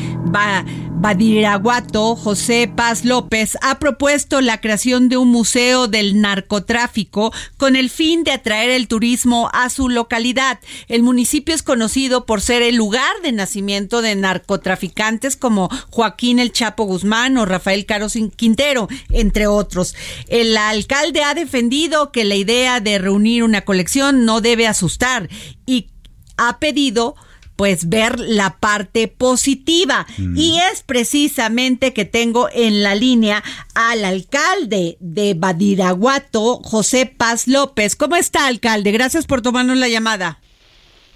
Badiraguato, 0.99 2.17
José 2.17 2.69
Paz 2.73 3.05
López, 3.05 3.57
ha 3.61 3.79
propuesto 3.79 4.41
la 4.41 4.59
creación 4.59 5.07
de 5.07 5.15
un 5.15 5.29
museo 5.29 5.87
del 5.87 6.19
narcotráfico 6.19 7.31
con 7.55 7.77
el 7.77 7.89
fin 7.89 8.25
de 8.25 8.31
atraer 8.31 8.69
el 8.71 8.89
turismo 8.89 9.49
a 9.53 9.69
su 9.69 9.87
localidad. 9.87 10.59
El 10.89 11.03
municipio 11.03 11.55
es 11.55 11.63
conocido 11.63 12.25
por 12.25 12.41
ser 12.41 12.63
el 12.63 12.75
lugar 12.75 13.21
de 13.23 13.31
nacimiento 13.31 14.01
de 14.01 14.15
narcotraficantes 14.15 15.37
como 15.37 15.69
Joaquín 15.89 16.37
El 16.37 16.51
Chapo 16.51 16.83
Guzmán 16.83 17.37
o 17.37 17.45
Rafael 17.45 17.85
Caro 17.85 18.07
Quintero, 18.35 18.89
entre 19.09 19.47
otros. 19.47 19.95
El 20.27 20.57
alcalde 20.57 21.23
ha 21.23 21.33
defendido 21.33 22.11
que 22.11 22.25
la 22.25 22.35
idea 22.35 22.81
de 22.81 22.97
reunir 22.97 23.43
una 23.43 23.61
colección 23.61 24.25
no 24.25 24.41
debe 24.41 24.67
asustar 24.67 25.29
y 25.65 25.87
ha 26.39 26.57
pedido 26.59 27.15
pues 27.59 27.89
ver 27.89 28.21
la 28.21 28.55
parte 28.61 29.09
positiva 29.09 30.05
mm. 30.17 30.37
y 30.37 30.59
es 30.71 30.81
precisamente 30.81 31.91
que 31.91 32.05
tengo 32.05 32.47
en 32.53 32.83
la 32.83 32.95
línea 32.95 33.43
al 33.75 34.05
alcalde 34.05 34.95
de 35.01 35.33
Badiraguato, 35.37 36.61
José 36.63 37.05
Paz 37.05 37.49
López. 37.49 37.97
¿Cómo 37.97 38.15
está, 38.15 38.47
alcalde? 38.47 38.93
Gracias 38.93 39.27
por 39.27 39.41
tomarnos 39.41 39.75
la 39.75 39.89
llamada. 39.89 40.39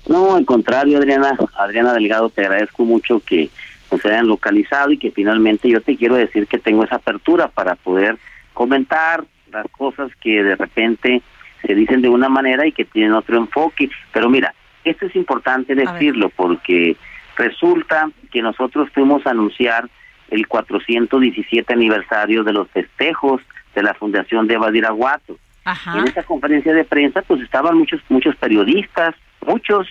No, 0.05 0.35
al 0.35 0.45
contrario, 0.45 0.97
Adriana, 0.97 1.37
Adriana 1.57 1.93
Delgado, 1.93 2.29
te 2.29 2.41
agradezco 2.41 2.83
mucho 2.83 3.21
que 3.25 3.49
nos 3.89 4.05
hayan 4.05 4.27
localizado 4.27 4.91
y 4.91 4.97
que 4.97 5.11
finalmente 5.11 5.69
yo 5.69 5.79
te 5.79 5.95
quiero 5.95 6.15
decir 6.15 6.47
que 6.47 6.59
tengo 6.59 6.83
esa 6.83 6.97
apertura 6.97 7.47
para 7.47 7.75
poder 7.75 8.17
comentar 8.53 9.23
las 9.49 9.67
cosas 9.71 10.11
que 10.19 10.43
de 10.43 10.57
repente 10.57 11.21
se 11.65 11.73
dicen 11.73 12.01
de 12.01 12.09
una 12.09 12.27
manera 12.27 12.67
y 12.67 12.73
que 12.73 12.83
tienen 12.83 13.13
otro 13.13 13.37
enfoque. 13.37 13.89
Pero 14.11 14.29
mira, 14.29 14.53
esto 14.83 15.05
es 15.05 15.15
importante 15.15 15.75
decirlo 15.75 16.29
porque 16.29 16.95
resulta 17.37 18.09
que 18.31 18.41
nosotros 18.41 18.89
fuimos 18.93 19.25
a 19.25 19.31
anunciar 19.31 19.89
el 20.29 20.47
417 20.47 21.73
aniversario 21.73 22.43
de 22.43 22.53
los 22.53 22.69
festejos 22.69 23.41
de 23.75 23.83
la 23.83 23.93
Fundación 23.93 24.47
de 24.47 24.57
Badiraguato. 24.57 25.37
En 25.95 26.07
esa 26.07 26.23
conferencia 26.23 26.73
de 26.73 26.83
prensa 26.83 27.21
pues 27.21 27.41
estaban 27.41 27.77
muchos 27.77 28.01
muchos 28.09 28.35
periodistas, 28.35 29.15
muchos, 29.45 29.87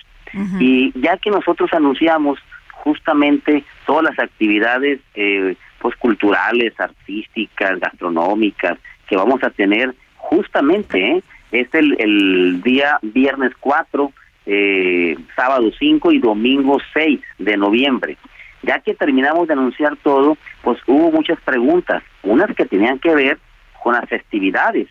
y 0.59 0.91
ya 0.99 1.17
que 1.17 1.31
nosotros 1.31 1.71
anunciamos 1.73 2.39
justamente 2.71 3.63
todas 3.85 4.03
las 4.03 4.19
actividades 4.19 4.99
eh, 5.15 5.55
pues 5.79 5.95
culturales, 5.95 6.79
artísticas, 6.79 7.79
gastronómicas 7.79 8.77
que 9.07 9.15
vamos 9.15 9.43
a 9.43 9.49
tener 9.49 9.93
justamente, 10.17 11.17
¿eh? 11.17 11.23
es 11.51 11.73
el, 11.73 11.95
el 11.99 12.61
día 12.61 12.99
viernes 13.01 13.53
4 13.59 14.11
eh, 14.45 15.15
sábado 15.35 15.71
5 15.77 16.11
y 16.11 16.19
domingo 16.19 16.77
6 16.93 17.19
de 17.39 17.57
noviembre. 17.57 18.17
Ya 18.61 18.79
que 18.79 18.93
terminamos 18.93 19.47
de 19.47 19.53
anunciar 19.53 19.97
todo, 19.97 20.37
pues 20.61 20.79
hubo 20.87 21.11
muchas 21.11 21.39
preguntas, 21.41 22.03
unas 22.23 22.55
que 22.55 22.65
tenían 22.65 22.99
que 22.99 23.13
ver 23.13 23.37
con 23.81 23.93
las 23.93 24.07
festividades, 24.07 24.87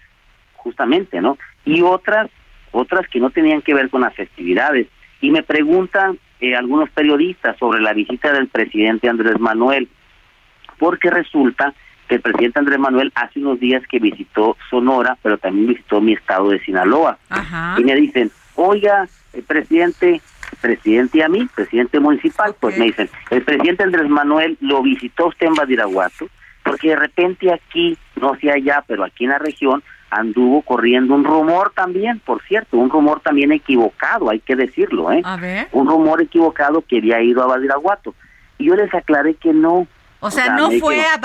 justamente, 0.54 1.20
¿no? 1.20 1.38
Y 1.64 1.80
otras, 1.80 2.30
otras 2.70 3.08
que 3.08 3.20
no 3.20 3.30
tenían 3.30 3.62
que 3.62 3.74
ver 3.74 3.88
con 3.88 4.02
las 4.02 4.14
festividades. 4.14 4.88
Y 5.20 5.30
me 5.30 5.42
preguntan 5.42 6.18
eh, 6.40 6.54
algunos 6.54 6.90
periodistas 6.90 7.56
sobre 7.58 7.80
la 7.80 7.92
visita 7.94 8.32
del 8.32 8.48
presidente 8.48 9.08
Andrés 9.08 9.38
Manuel, 9.40 9.88
porque 10.78 11.10
resulta 11.10 11.72
que 12.08 12.16
el 12.16 12.20
presidente 12.20 12.58
Andrés 12.58 12.78
Manuel 12.78 13.12
hace 13.14 13.38
unos 13.38 13.60
días 13.60 13.82
que 13.86 13.98
visitó 13.98 14.56
Sonora, 14.68 15.16
pero 15.22 15.38
también 15.38 15.68
visitó 15.68 16.00
mi 16.00 16.12
estado 16.12 16.50
de 16.50 16.60
Sinaloa. 16.60 17.18
Y 17.78 17.84
me 17.84 17.94
dicen, 17.94 18.30
oiga, 18.56 19.08
el 19.32 19.42
presidente, 19.42 20.20
presidente 20.60 21.18
y 21.18 21.22
a 21.22 21.28
mí, 21.28 21.48
presidente 21.54 22.00
municipal, 22.00 22.54
pues 22.58 22.76
me 22.78 22.86
dicen, 22.86 23.08
el 23.30 23.42
presidente 23.42 23.82
Andrés 23.82 24.08
Manuel 24.08 24.56
lo 24.60 24.82
visitó 24.82 25.28
usted 25.28 25.46
en 25.46 25.54
Badiraguato, 25.54 26.28
porque 26.64 26.90
de 26.90 26.96
repente 26.96 27.52
aquí, 27.52 27.96
no 28.20 28.36
sé 28.40 28.50
allá, 28.50 28.84
pero 28.86 29.04
aquí 29.04 29.24
en 29.24 29.30
la 29.30 29.38
región, 29.38 29.82
anduvo 30.12 30.60
corriendo 30.62 31.14
un 31.14 31.24
rumor 31.24 31.72
también, 31.74 32.20
por 32.20 32.42
cierto, 32.42 32.76
un 32.76 32.90
rumor 32.90 33.20
también 33.20 33.50
equivocado, 33.50 34.28
hay 34.30 34.40
que 34.40 34.54
decirlo, 34.54 35.10
¿eh? 35.10 35.22
Un 35.72 35.88
rumor 35.88 36.20
equivocado 36.20 36.82
que 36.82 36.98
había 36.98 37.22
ido 37.22 37.42
a 37.42 37.46
Badiraguato. 37.46 38.14
Y 38.58 38.66
yo 38.66 38.76
les 38.76 38.92
aclaré 38.94 39.34
que 39.34 39.54
no. 39.54 39.86
O 40.20 40.30
sea, 40.30 40.54
no 40.54 40.70
fue 40.72 41.00
a, 41.00 41.18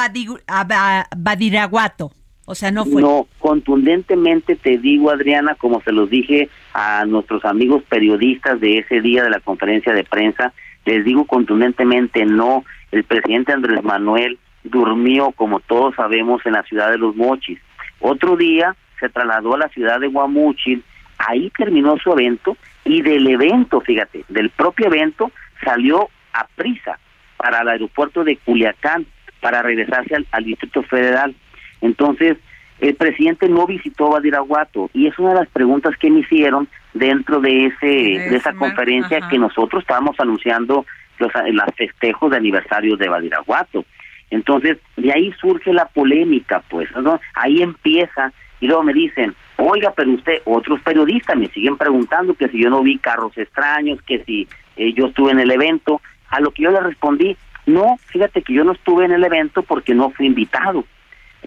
a 0.47 1.07
Badiraguato. 1.15 2.11
O 2.49 2.55
sea, 2.55 2.71
no 2.71 2.85
fue. 2.85 3.01
No, 3.01 3.27
contundentemente 3.39 4.55
te 4.55 4.77
digo, 4.77 5.11
Adriana, 5.11 5.55
como 5.55 5.81
se 5.81 5.91
los 5.91 6.09
dije 6.09 6.47
a 6.73 7.03
nuestros 7.05 7.43
amigos 7.43 7.83
periodistas 7.89 8.61
de 8.61 8.77
ese 8.77 9.01
día 9.01 9.21
de 9.21 9.29
la 9.29 9.41
conferencia 9.41 9.93
de 9.93 10.05
prensa, 10.05 10.53
les 10.85 11.03
digo 11.03 11.25
contundentemente 11.25 12.25
no. 12.25 12.63
El 12.93 13.03
presidente 13.03 13.51
Andrés 13.51 13.83
Manuel 13.83 14.39
durmió, 14.63 15.33
como 15.33 15.59
todos 15.59 15.95
sabemos, 15.95 16.41
en 16.45 16.53
la 16.53 16.63
ciudad 16.63 16.89
de 16.89 16.97
Los 16.97 17.17
Mochis. 17.17 17.59
Otro 17.99 18.37
día 18.37 18.77
se 18.97 19.09
trasladó 19.09 19.55
a 19.55 19.59
la 19.59 19.67
ciudad 19.67 19.99
de 19.99 20.07
Guamuchil, 20.07 20.85
ahí 21.17 21.49
terminó 21.49 21.97
su 21.97 22.13
evento 22.13 22.55
y 22.85 23.01
del 23.01 23.27
evento, 23.27 23.81
fíjate, 23.81 24.23
del 24.29 24.51
propio 24.51 24.87
evento 24.87 25.33
salió 25.65 26.07
a 26.31 26.47
prisa 26.55 26.97
para 27.35 27.59
el 27.59 27.67
aeropuerto 27.67 28.23
de 28.23 28.37
Culiacán 28.37 29.05
para 29.41 29.61
regresarse 29.61 30.15
al 30.31 30.43
Distrito 30.45 30.81
Federal 30.83 31.35
entonces, 31.81 32.37
el 32.79 32.95
presidente 32.95 33.49
no 33.49 33.65
visitó 33.65 34.09
Badiraguato 34.09 34.89
y 34.93 35.07
es 35.07 35.17
una 35.17 35.29
de 35.29 35.39
las 35.39 35.49
preguntas 35.49 35.95
que 35.97 36.11
me 36.11 36.19
hicieron 36.19 36.67
dentro 36.93 37.39
de 37.39 37.65
ese 37.67 37.85
de 37.85 38.35
esa 38.35 38.53
conferencia 38.53 39.27
que 39.29 39.39
nosotros 39.39 39.81
estábamos 39.81 40.19
anunciando 40.19 40.85
los, 41.19 41.31
festejos 41.75 42.31
de 42.31 42.37
aniversario 42.37 42.95
de 42.95 43.09
Badiraguato. 43.09 43.85
Entonces, 44.29 44.77
de 44.95 45.11
ahí 45.11 45.33
surge 45.39 45.73
la 45.73 45.85
polémica, 45.85 46.61
pues, 46.69 46.89
¿no? 46.95 47.19
Ahí 47.33 47.61
empieza 47.61 48.31
y 48.59 48.67
luego 48.67 48.83
me 48.83 48.93
dicen, 48.93 49.33
oiga, 49.57 49.93
pero 49.95 50.11
usted, 50.11 50.41
otros 50.45 50.81
periodistas 50.81 51.37
me 51.37 51.47
siguen 51.47 51.77
preguntando 51.77 52.33
que 52.33 52.49
si 52.49 52.61
yo 52.61 52.69
no 52.69 52.81
vi 52.81 52.97
carros 52.97 53.37
extraños, 53.37 54.01
que 54.01 54.23
si 54.25 54.47
eh, 54.75 54.93
yo 54.93 55.07
estuve 55.07 55.31
en 55.31 55.39
el 55.39 55.51
evento, 55.51 56.01
a 56.29 56.39
lo 56.41 56.51
que 56.51 56.63
yo 56.63 56.71
le 56.71 56.81
respondí, 56.81 57.37
no, 57.65 57.97
fíjate 58.07 58.41
que 58.41 58.53
yo 58.53 58.63
no 58.63 58.73
estuve 58.73 59.05
en 59.05 59.11
el 59.11 59.23
evento 59.23 59.61
porque 59.63 59.93
no 59.93 60.09
fui 60.09 60.25
invitado. 60.25 60.85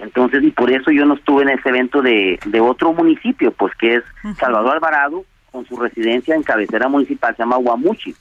Entonces, 0.01 0.43
y 0.43 0.51
por 0.51 0.71
eso 0.71 0.91
yo 0.91 1.05
no 1.05 1.15
estuve 1.15 1.43
en 1.43 1.51
ese 1.51 1.69
evento 1.69 2.01
de, 2.03 2.39
de 2.47 2.61
otro 2.61 2.93
municipio, 2.93 3.53
pues 3.53 3.75
que 3.75 3.97
es 3.97 4.05
Salvador 4.39 4.75
Alvarado, 4.75 5.25
con 5.53 5.67
su 5.67 5.77
residencia 5.77 6.35
en 6.35 6.43
cabecera 6.43 6.89
municipal, 6.89 7.37
se 7.37 7.43
llama 7.43 7.57
Guamuchi. 7.57 8.15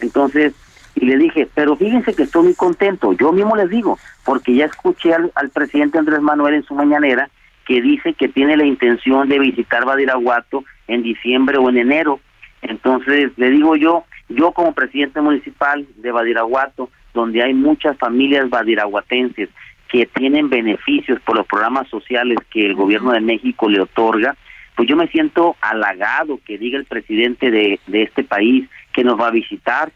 Entonces, 0.00 0.54
y 0.94 1.04
le 1.04 1.16
dije, 1.16 1.48
pero 1.54 1.76
fíjense 1.76 2.14
que 2.14 2.24
estoy 2.24 2.44
muy 2.44 2.54
contento, 2.54 3.12
yo 3.12 3.32
mismo 3.32 3.56
les 3.56 3.70
digo, 3.70 3.98
porque 4.24 4.54
ya 4.54 4.64
escuché 4.64 5.14
al, 5.14 5.50
presidente 5.50 5.98
Andrés 5.98 6.20
Manuel 6.20 6.54
en 6.54 6.64
su 6.64 6.74
mañanera 6.74 7.30
que 7.66 7.82
dice 7.82 8.14
que 8.14 8.28
tiene 8.28 8.56
la 8.56 8.64
intención 8.64 9.28
de 9.28 9.38
visitar 9.38 9.84
Badiraguato 9.84 10.64
en 10.86 11.02
diciembre 11.02 11.58
o 11.58 11.68
en 11.68 11.76
enero. 11.76 12.20
Entonces, 12.62 13.30
le 13.36 13.50
digo 13.50 13.76
yo, 13.76 14.04
yo 14.28 14.52
como 14.52 14.72
presidente 14.72 15.20
municipal 15.20 15.86
de 15.96 16.10
Badiraguato, 16.10 16.90
donde 17.12 17.42
hay 17.42 17.52
muchas 17.52 17.96
familias 17.98 18.48
badiraguatenses 18.48 19.50
que 19.88 20.06
tienen 20.06 20.50
beneficios 20.50 21.20
por 21.20 21.36
los 21.36 21.46
programas 21.46 21.88
sociales 21.88 22.38
que 22.50 22.66
el 22.66 22.74
gobierno 22.74 23.12
de 23.12 23.20
México 23.20 23.68
le 23.68 23.80
otorga, 23.80 24.36
pues 24.76 24.88
yo 24.88 24.96
me 24.96 25.08
siento 25.08 25.56
halagado 25.60 26.38
que 26.46 26.58
diga 26.58 26.78
el 26.78 26.84
presidente 26.84 27.50
de, 27.50 27.80
de 27.86 28.02
este 28.02 28.22
país 28.22 28.68
que 28.92 29.02
nos 29.02 29.18
va 29.18 29.28
a 29.28 29.32
visitar. 29.32 29.90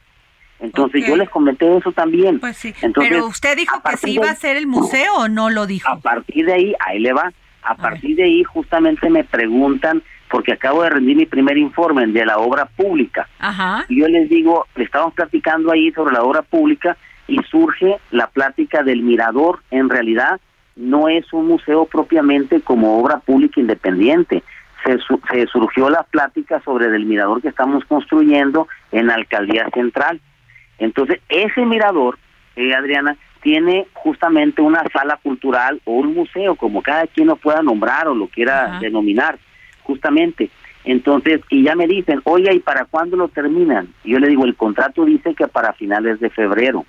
Entonces 0.58 1.06
yo 1.06 1.16
les 1.16 1.28
comenté 1.28 1.76
eso 1.76 1.92
también. 1.92 2.38
Pues 2.38 2.56
sí, 2.56 2.72
pero 2.94 3.26
usted 3.26 3.56
dijo 3.56 3.82
que 3.82 3.96
sí 3.96 4.12
iba 4.12 4.30
a 4.30 4.34
ser 4.34 4.56
el 4.56 4.66
museo 4.66 5.14
o 5.16 5.28
no 5.28 5.50
lo 5.50 5.66
dijo. 5.66 5.88
A 5.88 5.98
partir 5.98 6.46
de 6.46 6.52
ahí, 6.52 6.74
ahí 6.86 7.00
le 7.00 7.12
va. 7.12 7.32
A, 7.62 7.76
partir 7.76 8.16
de 8.16 8.24
ahí 8.24 8.44
justamente 8.44 9.08
me 9.10 9.24
preguntan, 9.24 10.02
porque 10.28 10.52
acabo 10.52 10.82
de 10.82 10.90
rendir 10.90 11.16
mi 11.16 11.26
primer 11.26 11.58
informe 11.58 12.06
de 12.06 12.26
la 12.26 12.38
obra 12.38 12.66
pública. 12.66 13.28
Ajá. 13.38 13.84
Y 13.88 14.00
yo 14.00 14.08
les 14.08 14.28
digo, 14.28 14.66
estamos 14.76 15.14
platicando 15.14 15.70
ahí 15.70 15.92
sobre 15.92 16.14
la 16.14 16.22
obra 16.22 16.42
pública 16.42 16.96
y 17.32 17.42
surge 17.50 17.96
la 18.10 18.26
plática 18.26 18.82
del 18.82 19.02
mirador. 19.02 19.62
En 19.70 19.88
realidad 19.88 20.38
no 20.76 21.08
es 21.08 21.32
un 21.32 21.46
museo 21.46 21.86
propiamente 21.86 22.60
como 22.60 22.98
obra 22.98 23.20
pública 23.20 23.58
independiente. 23.58 24.42
Se, 24.84 24.98
se 24.98 25.46
surgió 25.46 25.88
la 25.88 26.02
plática 26.02 26.60
sobre 26.62 26.86
el 26.94 27.06
mirador 27.06 27.40
que 27.40 27.48
estamos 27.48 27.86
construyendo 27.86 28.68
en 28.90 29.06
la 29.06 29.14
alcaldía 29.14 29.66
central. 29.72 30.20
Entonces, 30.78 31.20
ese 31.30 31.64
mirador, 31.64 32.18
eh, 32.56 32.74
Adriana, 32.74 33.16
tiene 33.40 33.86
justamente 33.94 34.60
una 34.60 34.84
sala 34.92 35.18
cultural 35.22 35.80
o 35.84 35.92
un 35.92 36.14
museo, 36.14 36.54
como 36.54 36.82
cada 36.82 37.06
quien 37.06 37.28
lo 37.28 37.36
pueda 37.36 37.62
nombrar 37.62 38.08
o 38.08 38.14
lo 38.14 38.26
quiera 38.26 38.78
denominar, 38.78 39.38
justamente. 39.84 40.50
Entonces, 40.84 41.40
y 41.48 41.62
ya 41.62 41.76
me 41.76 41.86
dicen, 41.86 42.20
oye, 42.24 42.52
¿y 42.54 42.60
para 42.60 42.84
cuándo 42.86 43.16
lo 43.16 43.28
terminan? 43.28 43.88
Y 44.04 44.12
yo 44.12 44.18
le 44.18 44.28
digo, 44.28 44.44
el 44.44 44.56
contrato 44.56 45.04
dice 45.04 45.34
que 45.34 45.46
para 45.46 45.72
finales 45.74 46.18
de 46.20 46.30
febrero. 46.30 46.84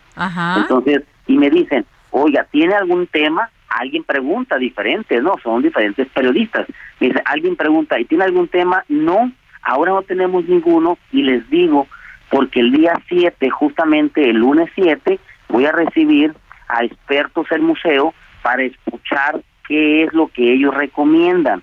Entonces, 0.57 1.03
y 1.27 1.37
me 1.37 1.49
dicen, 1.49 1.85
oiga, 2.11 2.47
¿tiene 2.51 2.73
algún 2.73 3.07
tema? 3.07 3.49
Alguien 3.69 4.03
pregunta, 4.03 4.57
diferente, 4.57 5.21
¿no? 5.21 5.35
Son 5.43 5.61
diferentes 5.61 6.07
periodistas. 6.09 6.67
Me 6.99 7.07
dice, 7.07 7.21
alguien 7.25 7.55
pregunta, 7.55 7.99
¿y 7.99 8.05
tiene 8.05 8.23
algún 8.23 8.47
tema? 8.47 8.83
No, 8.89 9.31
ahora 9.61 9.91
no 9.91 10.01
tenemos 10.01 10.45
ninguno 10.45 10.97
y 11.11 11.23
les 11.23 11.47
digo, 11.49 11.87
porque 12.29 12.59
el 12.61 12.71
día 12.71 12.93
7, 13.07 13.49
justamente 13.49 14.29
el 14.29 14.37
lunes 14.37 14.69
7, 14.75 15.19
voy 15.49 15.65
a 15.65 15.71
recibir 15.71 16.33
a 16.67 16.83
expertos 16.83 17.47
del 17.49 17.61
museo 17.61 18.13
para 18.41 18.63
escuchar 18.63 19.41
qué 19.67 20.03
es 20.03 20.13
lo 20.13 20.27
que 20.27 20.53
ellos 20.53 20.73
recomiendan. 20.73 21.61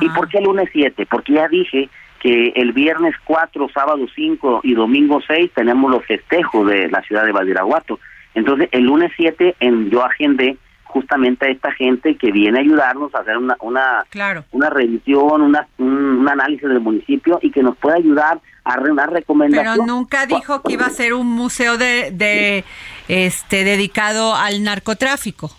¿Y 0.00 0.08
por 0.10 0.28
qué 0.28 0.38
el 0.38 0.44
lunes 0.44 0.68
7? 0.72 1.06
Porque 1.06 1.34
ya 1.34 1.48
dije 1.48 1.88
que 2.20 2.52
el 2.54 2.72
viernes 2.72 3.14
4, 3.24 3.68
sábado 3.74 4.06
5 4.14 4.60
y 4.62 4.74
domingo 4.74 5.20
6 5.26 5.50
tenemos 5.54 5.90
los 5.90 6.04
festejos 6.04 6.66
de 6.68 6.88
la 6.88 7.02
ciudad 7.02 7.24
de 7.24 7.32
Badiraguato. 7.32 7.98
Entonces, 8.34 8.68
el 8.72 8.84
lunes 8.84 9.10
7 9.16 9.56
en, 9.60 9.90
yo 9.90 10.04
agendé 10.04 10.56
justamente 10.84 11.46
a 11.46 11.50
esta 11.50 11.72
gente 11.72 12.16
que 12.16 12.30
viene 12.30 12.58
a 12.58 12.60
ayudarnos 12.60 13.14
a 13.14 13.20
hacer 13.20 13.38
una 13.38 13.56
una, 13.60 14.04
una 14.52 14.70
revisión, 14.70 15.40
una, 15.40 15.66
un, 15.78 16.28
análisis 16.28 16.68
del 16.68 16.80
municipio 16.80 17.38
y 17.42 17.50
que 17.50 17.62
nos 17.62 17.76
pueda 17.78 17.96
ayudar 17.96 18.40
a 18.64 18.78
una 18.78 19.06
recomendación. 19.06 19.74
Pero 19.74 19.86
nunca 19.86 20.26
dijo 20.26 20.62
que 20.62 20.74
iba 20.74 20.86
a 20.86 20.90
ser 20.90 21.14
un 21.14 21.26
museo 21.28 21.78
de, 21.78 22.10
de 22.12 22.64
este 23.08 23.64
dedicado 23.64 24.34
al 24.34 24.62
narcotráfico. 24.62 25.50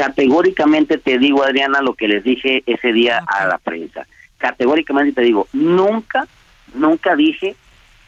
Categóricamente 0.00 0.96
te 0.96 1.18
digo, 1.18 1.44
Adriana, 1.44 1.82
lo 1.82 1.92
que 1.94 2.08
les 2.08 2.24
dije 2.24 2.62
ese 2.64 2.92
día 2.92 3.22
a 3.26 3.46
la 3.46 3.58
prensa. 3.58 4.06
Categóricamente 4.38 5.12
te 5.12 5.20
digo, 5.20 5.46
nunca, 5.52 6.26
nunca 6.72 7.14
dije, 7.14 7.54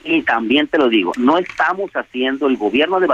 y 0.03 0.23
también 0.23 0.69
te 0.69 0.79
lo 0.79 0.89
digo, 0.89 1.13
no 1.19 1.37
estamos 1.37 1.91
haciendo, 1.95 2.49
el 2.49 2.57
gobierno 2.57 2.99
de, 2.99 3.07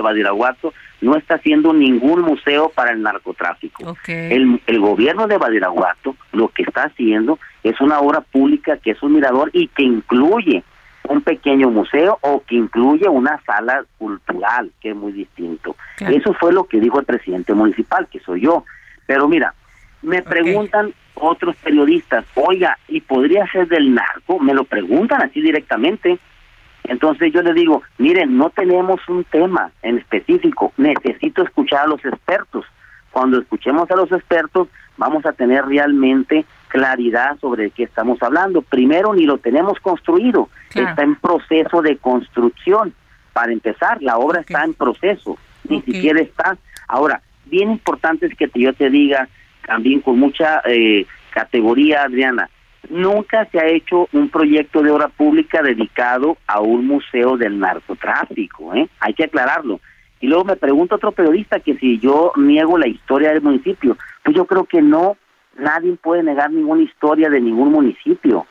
Badiraguato 0.00 0.74
no 1.00 1.16
está 1.16 1.36
haciendo 1.36 1.72
ningún 1.72 2.20
museo 2.20 2.68
para 2.68 2.92
el 2.92 3.00
narcotráfico. 3.00 3.96
El, 4.06 4.60
el 4.66 4.80
gobierno 4.80 5.26
de 5.26 5.38
Badiraguato 5.38 6.14
lo 6.32 6.48
que 6.48 6.62
está 6.62 6.84
haciendo 6.84 7.38
es 7.62 7.80
una 7.80 8.00
obra 8.00 8.20
pública 8.20 8.76
que 8.76 8.90
es 8.90 9.02
un 9.02 9.14
mirador 9.14 9.48
y 9.54 9.68
que 9.68 9.82
incluye 9.82 10.62
un 11.10 11.22
pequeño 11.22 11.70
museo 11.70 12.18
o 12.20 12.40
que 12.46 12.54
incluye 12.54 13.08
una 13.08 13.40
sala 13.44 13.84
cultural, 13.98 14.70
que 14.80 14.90
es 14.90 14.96
muy 14.96 15.10
distinto. 15.10 15.74
Eso 15.98 16.32
fue 16.34 16.52
lo 16.52 16.64
que 16.64 16.78
dijo 16.78 17.00
el 17.00 17.04
presidente 17.04 17.52
municipal, 17.52 18.06
que 18.06 18.20
soy 18.20 18.42
yo. 18.42 18.64
Pero 19.06 19.26
mira, 19.26 19.52
me 20.02 20.22
preguntan 20.22 20.94
otros 21.16 21.56
periodistas, 21.56 22.24
oiga, 22.36 22.78
¿y 22.86 23.00
podría 23.00 23.44
ser 23.50 23.66
del 23.66 23.92
narco? 23.92 24.38
Me 24.38 24.54
lo 24.54 24.62
preguntan 24.62 25.20
así 25.20 25.42
directamente. 25.42 26.20
Entonces 26.84 27.32
yo 27.32 27.42
les 27.42 27.56
digo, 27.56 27.82
miren, 27.98 28.38
no 28.38 28.50
tenemos 28.50 29.00
un 29.08 29.24
tema 29.24 29.72
en 29.82 29.98
específico, 29.98 30.72
necesito 30.76 31.42
escuchar 31.42 31.86
a 31.86 31.88
los 31.88 32.04
expertos. 32.04 32.64
Cuando 33.10 33.40
escuchemos 33.40 33.90
a 33.90 33.96
los 33.96 34.12
expertos, 34.12 34.68
vamos 34.96 35.26
a 35.26 35.32
tener 35.32 35.64
realmente 35.66 36.46
claridad 36.70 37.38
sobre 37.40 37.70
qué 37.70 37.82
estamos 37.82 38.22
hablando. 38.22 38.62
Primero, 38.62 39.12
ni 39.12 39.26
lo 39.26 39.38
tenemos 39.38 39.78
construido, 39.80 40.48
está 40.74 41.02
en 41.02 41.16
proceso 41.16 41.82
de 41.82 41.98
construcción. 41.98 42.94
Para 43.34 43.52
empezar, 43.52 44.02
la 44.02 44.16
obra 44.16 44.40
está 44.40 44.64
en 44.64 44.74
proceso, 44.74 45.36
ni 45.68 45.82
siquiera 45.82 46.20
está. 46.20 46.56
Ahora, 46.88 47.20
bien 47.44 47.70
importante 47.70 48.26
es 48.26 48.34
que 48.34 48.50
yo 48.54 48.72
te 48.72 48.88
diga 48.88 49.28
también 49.66 50.00
con 50.00 50.18
mucha 50.18 50.62
eh, 50.64 51.06
categoría, 51.30 52.04
Adriana, 52.04 52.48
nunca 52.88 53.46
se 53.46 53.60
ha 53.60 53.66
hecho 53.66 54.08
un 54.12 54.30
proyecto 54.30 54.82
de 54.82 54.90
obra 54.90 55.08
pública 55.08 55.62
dedicado 55.62 56.38
a 56.46 56.60
un 56.60 56.86
museo 56.86 57.36
del 57.36 57.58
narcotráfico, 57.58 58.74
¿eh? 58.74 58.88
hay 59.00 59.14
que 59.14 59.24
aclararlo. 59.24 59.80
Y 60.20 60.26
luego 60.26 60.44
me 60.44 60.56
pregunta 60.56 60.96
otro 60.96 61.12
periodista 61.12 61.60
que 61.60 61.76
si 61.76 61.98
yo 61.98 62.32
niego 62.36 62.76
la 62.76 62.88
historia 62.88 63.30
del 63.30 63.42
municipio, 63.42 63.96
pues 64.22 64.36
yo 64.36 64.44
creo 64.44 64.64
que 64.64 64.82
no, 64.82 65.16
nadie 65.56 65.96
puede 66.02 66.22
negar 66.22 66.50
ninguna 66.50 66.82
historia 66.82 67.28
de 67.30 67.40
ningún 67.40 67.72
municipio. 67.72 68.46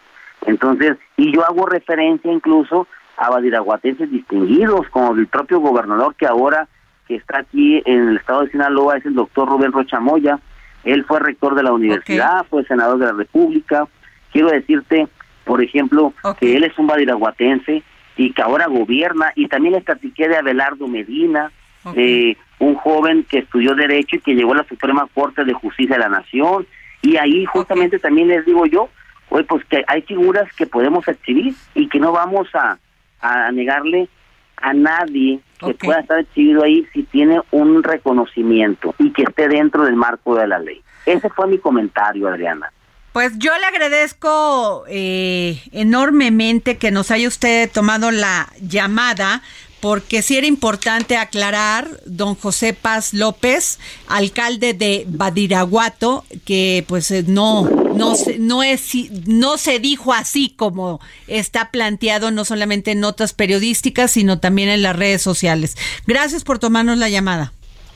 Entonces, 0.45 0.97
y 1.17 1.33
yo 1.33 1.45
hago 1.45 1.65
referencia 1.65 2.31
incluso 2.31 2.87
a 3.17 3.29
badiraguatenses 3.29 4.09
distinguidos, 4.09 4.87
como 4.89 5.13
el 5.13 5.27
propio 5.27 5.59
gobernador 5.59 6.15
que 6.15 6.25
ahora 6.25 6.67
que 7.07 7.15
está 7.15 7.39
aquí 7.39 7.81
en 7.85 8.09
el 8.09 8.17
estado 8.17 8.41
de 8.41 8.51
Sinaloa 8.51 8.97
es 8.97 9.05
el 9.05 9.15
doctor 9.15 9.49
Rubén 9.49 9.71
Rochamoya. 9.71 10.39
Él 10.83 11.03
fue 11.05 11.19
rector 11.19 11.55
de 11.55 11.63
la 11.63 11.73
universidad, 11.73 12.45
fue 12.49 12.63
senador 12.65 12.99
de 12.99 13.07
la 13.07 13.13
República. 13.13 13.87
Quiero 14.31 14.49
decirte, 14.49 15.07
por 15.43 15.61
ejemplo, 15.61 16.13
que 16.39 16.55
él 16.55 16.63
es 16.63 16.77
un 16.77 16.87
badiraguatense 16.87 17.83
y 18.15 18.31
que 18.31 18.41
ahora 18.41 18.67
gobierna. 18.67 19.33
Y 19.35 19.47
también 19.47 19.73
les 19.73 19.83
platiqué 19.83 20.29
de 20.29 20.37
Abelardo 20.37 20.87
Medina, 20.87 21.51
de 21.95 22.37
un 22.59 22.75
joven 22.75 23.25
que 23.27 23.39
estudió 23.39 23.73
Derecho 23.73 24.17
y 24.17 24.19
que 24.19 24.35
llegó 24.35 24.53
a 24.53 24.57
la 24.57 24.67
Suprema 24.67 25.07
Corte 25.13 25.43
de 25.43 25.53
Justicia 25.53 25.95
de 25.95 26.03
la 26.03 26.09
Nación. 26.09 26.67
Y 27.01 27.17
ahí 27.17 27.45
justamente 27.45 27.99
también 27.99 28.27
les 28.27 28.45
digo 28.45 28.65
yo, 28.65 28.89
pues 29.29 29.63
que 29.65 29.83
hay 29.87 30.01
figuras 30.01 30.51
que 30.55 30.65
podemos 30.65 31.07
exhibir 31.07 31.53
y 31.75 31.87
que 31.87 31.99
no 31.99 32.11
vamos 32.11 32.47
a, 32.53 32.77
a 33.21 33.51
negarle 33.51 34.09
a 34.57 34.73
nadie 34.73 35.39
que 35.59 35.73
pueda 35.73 35.99
estar 35.99 36.19
exhibido 36.19 36.63
ahí 36.63 36.85
si 36.93 37.03
tiene 37.03 37.41
un 37.51 37.83
reconocimiento 37.83 38.95
y 38.97 39.11
que 39.11 39.23
esté 39.23 39.47
dentro 39.47 39.85
del 39.85 39.95
marco 39.95 40.35
de 40.35 40.47
la 40.47 40.59
ley. 40.59 40.81
Ese 41.05 41.29
fue 41.29 41.47
mi 41.47 41.57
comentario, 41.57 42.27
Adriana. 42.27 42.71
Pues 43.13 43.37
yo 43.39 43.51
le 43.57 43.65
agradezco 43.65 44.85
eh, 44.87 45.61
enormemente 45.71 46.77
que 46.77 46.91
nos 46.91 47.09
haya 47.11 47.27
usted 47.27 47.69
tomado 47.71 48.11
la 48.11 48.49
llamada 48.61 49.41
porque 49.79 50.21
sí 50.21 50.37
era 50.37 50.47
importante 50.47 51.17
aclarar, 51.17 51.87
don 52.05 52.35
José 52.35 52.73
Paz 52.73 53.13
López, 53.13 53.79
alcalde 54.07 54.73
de 54.73 55.05
Badiraguato, 55.07 56.25
que 56.45 56.83
pues 56.87 57.11
eh, 57.11 57.23
no, 57.27 57.69
no, 57.95 58.13
no, 58.39 58.63
es, 58.63 58.93
no 59.27 59.57
se 59.57 59.79
dijo 59.79 60.13
así 60.13 60.53
como 60.55 60.99
está 61.27 61.71
planteado, 61.71 62.31
no 62.31 62.45
solamente 62.45 62.91
en 62.91 62.99
notas 62.99 63.33
periodísticas, 63.33 64.11
sino 64.11 64.39
también 64.39 64.69
en 64.69 64.81
las 64.81 64.95
redes 64.95 65.21
sociales. 65.21 65.75
Gracias 66.05 66.43
por 66.43 66.59
tomarnos 66.59 66.97
la 66.97 67.09
llamada. 67.09 67.53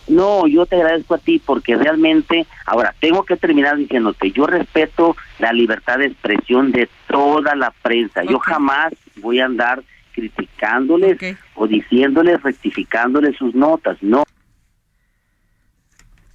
No, 0.07 0.47
yo 0.47 0.65
te 0.65 0.75
agradezco 0.75 1.15
a 1.15 1.17
ti 1.17 1.41
porque 1.43 1.75
realmente, 1.75 2.45
ahora, 2.65 2.93
tengo 2.99 3.23
que 3.23 3.38
terminar 3.38 3.77
diciéndote, 3.77 4.31
yo 4.31 4.45
respeto 4.45 5.15
la 5.39 5.53
libertad 5.53 5.99
de 5.99 6.07
expresión 6.07 6.71
de 6.71 6.89
toda 7.07 7.55
la 7.55 7.71
prensa. 7.81 8.23
Yo 8.23 8.39
jamás 8.39 8.93
voy 9.15 9.39
a 9.39 9.45
andar 9.45 9.81
criticándoles 10.14 11.18
o 11.55 11.68
diciéndoles, 11.68 12.41
rectificándoles 12.41 13.36
sus 13.36 13.53
notas, 13.53 13.97
no. 14.01 14.24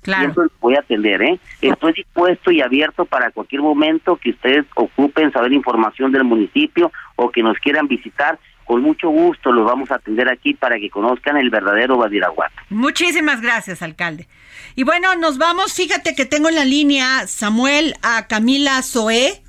Claro. 0.03 0.31
eso 0.31 0.43
voy 0.61 0.75
a 0.75 0.81
atender, 0.81 1.21
¿eh? 1.23 1.39
Estoy 1.61 1.93
dispuesto 1.93 2.51
y 2.51 2.63
abierto 2.63 3.05
para 3.05 3.31
cualquier 3.31 3.61
momento 3.61 4.17
que 4.17 4.31
ustedes 4.31 4.65
ocupen 4.75 5.33
saber 5.33 5.53
información 5.53 6.13
del 6.13 6.25
municipio 6.25 6.91
o 7.17 7.31
que 7.31 7.43
nos 7.43 7.59
quieran 7.59 7.89
visitar. 7.89 8.39
Con 8.65 8.83
mucho 8.83 9.09
gusto 9.09 9.51
los 9.53 9.65
vamos 9.65 9.91
a 9.91 9.97
atender 9.97 10.31
aquí 10.31 10.55
para 10.55 10.79
que 10.79 10.91
conozcan 10.91 11.37
el 11.37 11.51
verdadero 11.51 11.97
Badiraguato. 11.97 12.55
Muchísimas 12.71 13.41
gracias, 13.41 13.83
alcalde. 13.83 14.29
Y 14.77 14.85
bueno, 14.85 15.15
nos 15.17 15.39
vamos. 15.39 15.75
Fíjate 15.75 16.15
que 16.15 16.25
tengo 16.25 16.49
en 16.49 16.55
la 16.55 16.65
línea, 16.65 17.27
Samuel, 17.27 17.95
a 18.03 18.27
Camila 18.29 18.83
Zoé, 18.83 19.43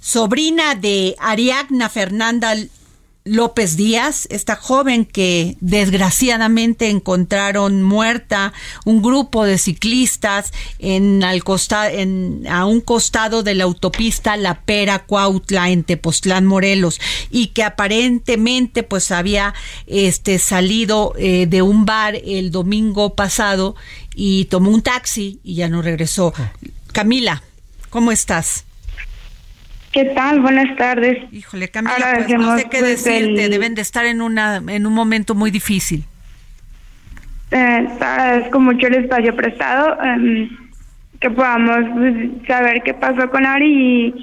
sobrina 0.00 0.74
de 0.74 1.14
Ariadna 1.20 1.88
Fernanda 1.88 2.54
López 3.24 3.76
Díaz, 3.76 4.26
esta 4.30 4.56
joven 4.56 5.04
que 5.04 5.56
desgraciadamente 5.60 6.88
encontraron 6.88 7.82
muerta 7.82 8.54
un 8.86 9.02
grupo 9.02 9.44
de 9.44 9.58
ciclistas 9.58 10.52
en, 10.78 11.22
al 11.22 11.42
en 11.92 12.46
a 12.48 12.64
un 12.64 12.80
costado 12.80 13.42
de 13.42 13.54
la 13.54 13.64
autopista 13.64 14.36
La 14.38 14.62
Pera 14.62 15.00
Cuautla 15.00 15.70
en 15.70 15.84
Tepoztlán 15.84 16.46
Morelos 16.46 16.98
y 17.30 17.48
que 17.48 17.62
aparentemente 17.62 18.82
pues 18.82 19.10
había 19.10 19.54
este 19.86 20.38
salido 20.38 21.12
eh, 21.18 21.46
de 21.46 21.60
un 21.60 21.84
bar 21.84 22.16
el 22.24 22.50
domingo 22.50 23.14
pasado 23.14 23.76
y 24.14 24.46
tomó 24.46 24.70
un 24.70 24.82
taxi 24.82 25.40
y 25.44 25.56
ya 25.56 25.68
no 25.68 25.82
regresó. 25.82 26.32
Camila, 26.92 27.42
¿cómo 27.90 28.12
estás? 28.12 28.64
¿Qué 29.92 30.04
tal? 30.04 30.40
Buenas 30.40 30.76
tardes. 30.76 31.18
Híjole, 31.32 31.68
Camila, 31.68 32.22
pues 32.26 32.38
no 32.38 32.56
sé 32.56 32.64
qué 32.64 32.78
pues, 32.78 33.04
decirte. 33.04 33.48
Deben 33.48 33.74
de 33.74 33.82
estar 33.82 34.06
en 34.06 34.22
una 34.22 34.62
en 34.68 34.86
un 34.86 34.92
momento 34.92 35.34
muy 35.34 35.50
difícil. 35.50 36.04
Eh, 37.50 37.88
agradezco 38.00 38.60
mucho 38.60 38.86
el 38.86 38.94
espacio 38.94 39.34
prestado, 39.34 40.00
em, 40.04 40.48
que 41.20 41.30
podamos 41.30 41.78
pues, 41.94 42.46
saber 42.46 42.82
qué 42.84 42.94
pasó 42.94 43.28
con 43.30 43.44
Ari 43.44 44.14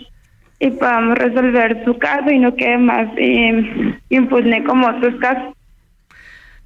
y, 0.60 0.70
podamos 0.72 1.18
resolver 1.18 1.84
su 1.84 1.98
caso 2.00 2.32
y 2.32 2.40
no 2.40 2.56
quede 2.56 2.78
más 2.78 3.08
eh, 3.18 3.94
impune 4.10 4.64
como 4.64 4.88
otros 4.88 5.16
casos. 5.20 5.54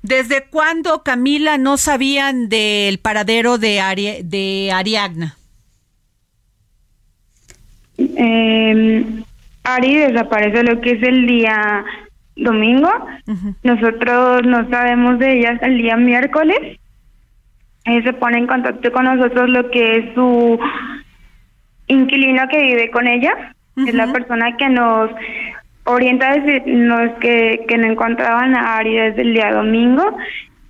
¿Desde 0.04 0.46
cuándo, 0.46 1.04
Camila, 1.04 1.58
no 1.58 1.78
sabían 1.78 2.50
del 2.50 3.00
paradero 3.00 3.58
de, 3.58 4.22
de 4.24 4.72
Ariagna? 4.72 5.36
Eh, 8.18 9.06
Ari 9.64 9.96
desaparece 9.96 10.64
lo 10.64 10.82
que 10.82 10.92
es 10.92 11.04
el 11.04 11.28
día 11.28 11.84
domingo. 12.36 12.90
Nosotros 13.64 14.46
no 14.46 14.70
sabemos 14.70 15.20
de 15.20 15.40
ella 15.40 15.52
hasta 15.52 15.68
el 15.68 15.78
día 15.78 15.98
miércoles. 15.98 16.80
Ella 17.86 18.04
se 18.04 18.14
pone 18.14 18.38
en 18.38 18.48
contacto 18.48 18.92
con 18.92 19.06
nosotros 19.06 19.50
lo 19.50 19.70
que 19.70 19.98
es 19.98 20.14
su 20.14 20.60
inquilino 21.88 22.48
que 22.48 22.62
vive 22.62 22.92
con 22.92 23.08
ella. 23.08 23.54
Es 23.76 23.94
la 23.94 24.12
persona 24.12 24.56
que 24.58 24.70
nos 24.70 25.10
orienta 25.86 26.30
a 26.30 26.38
decirnos 26.38 27.12
que, 27.20 27.66
que 27.68 27.78
no 27.78 27.88
encontraban 27.88 28.56
a 28.56 28.78
Ari 28.78 28.96
desde 28.96 29.22
el 29.22 29.34
día 29.34 29.52
domingo. 29.52 30.18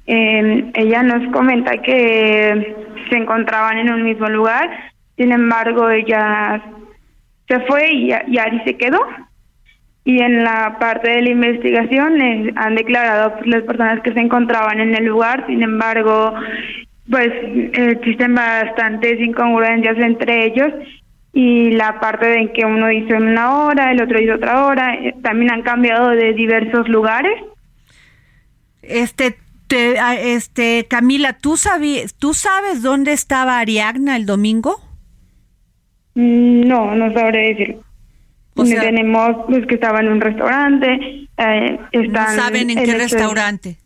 Eh, 0.08 0.72
ella 0.74 1.04
nos 1.04 1.32
comenta 1.32 1.78
que 1.82 2.76
se 3.10 3.18
encontraban 3.18 3.78
en 3.78 3.92
un 3.92 4.04
mismo 4.04 4.28
lugar. 4.28 4.70
Sin 5.18 5.32
embargo, 5.32 5.90
ella 5.90 6.62
se 7.52 7.60
fue 7.62 7.92
y, 7.92 8.12
Ari 8.12 8.62
se 8.66 8.78
quedó. 8.78 9.00
Y 10.04 10.20
en 10.22 10.44
la 10.44 10.78
parte 10.80 11.12
de 11.12 11.22
la 11.22 11.30
investigación 11.30 12.18
han 12.56 12.76
declarado 12.76 13.36
pues, 13.36 13.48
las 13.48 13.64
personas 13.64 14.02
que 14.02 14.14
se 14.14 14.20
encontraban 14.20 14.80
en 14.80 14.96
el 14.96 15.06
lugar, 15.06 15.46
sin 15.48 15.62
embargo, 15.62 16.34
pues 17.10 17.30
existen 17.74 18.34
bastantes 18.34 19.20
incongruencias 19.20 19.98
entre 20.00 20.46
ellos 20.46 20.72
y 21.34 21.72
la 21.72 22.00
parte 22.00 22.26
de 22.26 22.52
que 22.52 22.66
uno 22.66 22.92
hizo 22.92 23.14
en 23.14 23.30
una 23.30 23.64
hora, 23.64 23.92
el 23.92 24.02
otro 24.02 24.20
hizo 24.20 24.36
otra 24.36 24.66
hora, 24.66 24.96
eh, 24.96 25.16
también 25.22 25.52
han 25.52 25.62
cambiado 25.62 26.10
de 26.10 26.34
diversos 26.34 26.90
lugares. 26.90 27.34
Este, 28.82 29.38
ah, 30.00 30.16
este, 30.16 30.88
Camila, 30.90 31.34
¿tú, 31.34 31.56
¿tú 32.18 32.34
sabes 32.34 32.82
dónde 32.82 33.14
estaba 33.14 33.60
Ariagna 33.60 34.16
el 34.16 34.26
domingo? 34.26 34.91
Mm, 36.16 36.68
no, 36.68 36.96
no 36.96 37.14
sabré 37.14 37.54
decir. 37.54 37.78
Tenemos 38.56 39.50
los 39.50 39.66
que 39.66 39.76
estaban 39.76 40.06
en 40.06 40.14
un 40.14 40.22
restaurante. 40.22 41.28
Eh, 41.38 41.80
están 41.92 42.36
¿Saben 42.36 42.70
en, 42.70 42.84
qué 42.84 42.94
restaurante? 42.96 43.78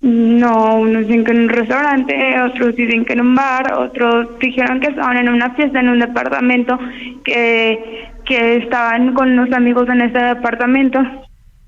No, 0.00 0.76
unos 0.76 1.06
dicen 1.06 1.24
que 1.24 1.32
en 1.32 1.40
un 1.42 1.48
restaurante, 1.50 2.40
otros 2.40 2.74
dicen 2.74 3.04
que 3.04 3.12
en 3.12 3.20
un 3.20 3.34
bar, 3.34 3.74
otros 3.74 4.38
dijeron 4.38 4.80
que 4.80 4.88
estaban 4.88 5.18
en 5.18 5.28
una 5.28 5.50
fiesta 5.54 5.80
en 5.80 5.90
un 5.90 5.98
departamento, 5.98 6.78
que, 7.22 8.08
que 8.24 8.56
estaban 8.56 9.12
con 9.12 9.32
unos 9.32 9.52
amigos 9.52 9.88
en 9.90 10.00
ese 10.00 10.18
departamento. 10.18 11.00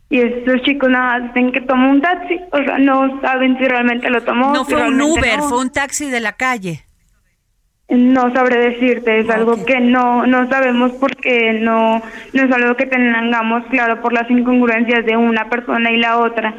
Y 0.08 0.20
estos 0.20 0.62
chicos 0.62 0.90
nada 0.90 1.20
dicen 1.20 1.52
que 1.52 1.60
tomó 1.60 1.90
un 1.90 2.00
taxi, 2.00 2.40
o 2.52 2.58
sea, 2.58 2.78
no 2.78 3.20
saben 3.20 3.58
si 3.58 3.64
realmente 3.64 4.08
lo 4.08 4.22
tomó. 4.22 4.54
No 4.54 4.64
fue 4.64 4.86
un 4.88 5.00
Uber, 5.00 5.40
fue 5.40 5.60
un 5.60 5.70
taxi 5.70 6.10
de 6.10 6.20
la 6.20 6.32
calle. 6.32 6.84
No 7.88 8.32
sabré 8.32 8.70
decirte, 8.70 9.20
es 9.20 9.28
algo 9.28 9.64
que 9.64 9.80
no 9.80 10.26
no 10.26 10.48
sabemos 10.48 10.92
porque 10.92 11.58
no 11.60 12.02
no 12.32 12.42
es 12.42 12.50
algo 12.50 12.74
que 12.76 12.86
tengamos 12.86 13.66
claro 13.66 14.00
por 14.00 14.12
las 14.12 14.30
incongruencias 14.30 15.04
de 15.04 15.16
una 15.16 15.50
persona 15.50 15.90
y 15.90 15.98
la 15.98 16.18
otra. 16.18 16.54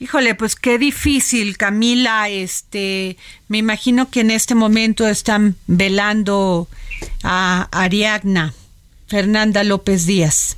Híjole, 0.00 0.34
pues 0.36 0.54
qué 0.54 0.78
difícil, 0.78 1.56
Camila. 1.56 2.28
Este, 2.28 3.16
me 3.48 3.58
imagino 3.58 4.10
que 4.10 4.20
en 4.20 4.30
este 4.30 4.54
momento 4.54 5.08
están 5.08 5.56
velando 5.66 6.68
a 7.24 7.68
Ariadna 7.72 8.52
Fernanda 9.08 9.64
López 9.64 10.06
Díaz. 10.06 10.56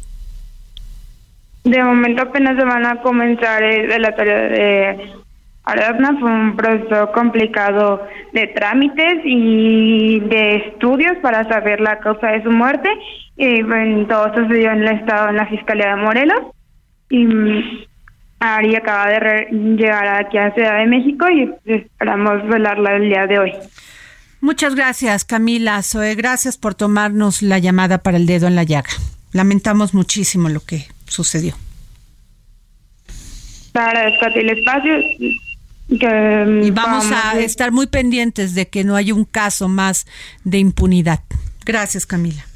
De 1.64 1.82
momento 1.82 2.22
apenas 2.22 2.56
se 2.56 2.64
van 2.64 2.84
a 2.84 3.00
comenzar 3.00 3.62
el, 3.62 4.02
la 4.02 4.14
tarea 4.14 4.36
de 4.36 5.12
Ariadna 5.64 6.18
fue 6.18 6.30
un 6.30 6.56
proceso 6.56 7.12
complicado 7.12 8.06
de 8.32 8.46
trámites 8.48 9.20
y 9.24 10.20
de 10.20 10.56
estudios 10.56 11.16
para 11.22 11.48
saber 11.48 11.80
la 11.80 11.98
causa 12.00 12.28
de 12.28 12.42
su 12.42 12.50
muerte. 12.50 12.88
Y 13.36 13.62
bueno, 13.62 14.06
todo 14.06 14.34
sucedió 14.34 14.72
en 14.72 14.82
el 14.82 15.00
estado, 15.00 15.28
en 15.28 15.36
la 15.36 15.46
Fiscalía 15.46 15.94
de 15.94 16.02
Morelos. 16.02 16.40
Y 17.10 17.24
mm, 17.24 17.62
Ari 18.40 18.74
acaba 18.74 19.08
de 19.08 19.48
llegar 19.50 20.08
aquí 20.08 20.38
a 20.38 20.52
Ciudad 20.54 20.78
de 20.78 20.86
México 20.86 21.26
y 21.28 21.52
esperamos 21.64 22.46
velarla 22.48 22.96
el 22.96 23.08
día 23.08 23.26
de 23.26 23.38
hoy. 23.38 23.52
Muchas 24.40 24.74
gracias, 24.74 25.26
Camila 25.26 25.82
Zoe. 25.82 26.14
Gracias 26.14 26.56
por 26.56 26.74
tomarnos 26.74 27.42
la 27.42 27.58
llamada 27.58 27.98
para 27.98 28.16
el 28.16 28.24
dedo 28.24 28.46
en 28.46 28.56
la 28.56 28.64
llaga. 28.64 28.88
Lamentamos 29.32 29.92
muchísimo 29.92 30.48
lo 30.48 30.60
que 30.60 30.86
sucedió. 31.06 31.54
Para 33.72 34.00
a 34.00 34.26
el 34.34 34.50
espacio 34.50 34.94
Mm, 35.90 36.62
y 36.62 36.70
vamos 36.70 37.06
a 37.10 37.38
estar 37.40 37.72
muy 37.72 37.88
pendientes 37.88 38.54
de 38.54 38.68
que 38.68 38.84
no 38.84 38.94
haya 38.96 39.12
un 39.12 39.24
caso 39.24 39.68
más 39.68 40.06
de 40.44 40.58
impunidad. 40.58 41.20
Gracias, 41.64 42.06
Camila. 42.06 42.46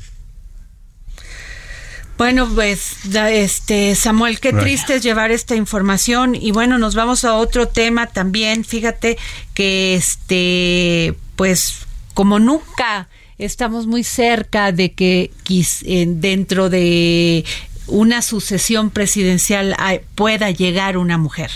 Bueno, 2.17 2.49
pues 2.55 2.97
este 3.13 3.97
Samuel, 3.97 4.39
qué 4.39 4.53
triste 4.53 4.95
es 4.95 5.03
llevar 5.03 5.33
esta 5.33 5.57
información 5.57 6.37
y 6.37 6.53
bueno, 6.53 6.79
nos 6.79 6.95
vamos 6.95 7.25
a 7.25 7.35
otro 7.35 7.67
tema 7.67 8.07
también. 8.07 8.65
Fíjate 8.65 9.19
que 9.53 9.97
este 9.97 11.15
pues 11.35 11.87
como 12.15 12.39
nunca 12.39 13.09
estamos 13.39 13.89
muy 13.89 14.05
cerca 14.05 14.71
de 14.71 14.93
que 14.93 15.33
dentro 16.07 16.71
de 16.71 17.45
una 17.89 18.23
sucesión 18.23 18.91
presidencial 18.91 19.75
pueda 20.15 20.53
llegar 20.53 20.97
una 20.97 21.19
mujer 21.19 21.51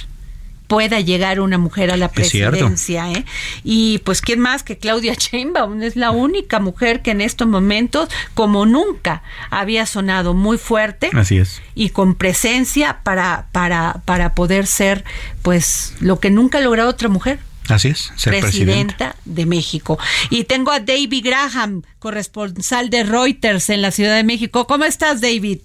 pueda 0.68 1.00
llegar 1.00 1.40
una 1.40 1.58
mujer 1.58 1.90
a 1.90 1.96
la 1.96 2.08
presidencia. 2.08 3.10
¿eh? 3.10 3.24
Y 3.64 3.98
pues, 4.04 4.20
¿quién 4.20 4.38
más 4.38 4.62
que 4.62 4.78
Claudia 4.78 5.14
Sheinbaum? 5.18 5.82
Es 5.82 5.96
la 5.96 6.12
única 6.12 6.60
mujer 6.60 7.02
que 7.02 7.10
en 7.10 7.20
estos 7.20 7.48
momentos, 7.48 8.08
como 8.34 8.66
nunca, 8.66 9.22
había 9.50 9.86
sonado 9.86 10.34
muy 10.34 10.58
fuerte. 10.58 11.10
Así 11.14 11.38
es. 11.38 11.60
Y 11.74 11.90
con 11.90 12.14
presencia 12.14 13.00
para, 13.02 13.48
para, 13.50 14.02
para 14.04 14.34
poder 14.34 14.66
ser, 14.66 15.04
pues, 15.42 15.94
lo 16.00 16.20
que 16.20 16.30
nunca 16.30 16.58
ha 16.58 16.60
logrado 16.60 16.90
otra 16.90 17.08
mujer. 17.08 17.40
Así 17.68 17.88
es, 17.88 18.12
ser 18.16 18.40
presidenta 18.40 19.16
de 19.24 19.44
México. 19.44 19.98
Y 20.30 20.44
tengo 20.44 20.70
a 20.70 20.80
David 20.80 21.22
Graham, 21.24 21.82
corresponsal 21.98 22.88
de 22.88 23.04
Reuters 23.04 23.68
en 23.68 23.82
la 23.82 23.90
Ciudad 23.90 24.16
de 24.16 24.24
México. 24.24 24.66
¿Cómo 24.66 24.84
estás, 24.84 25.20
David? 25.20 25.60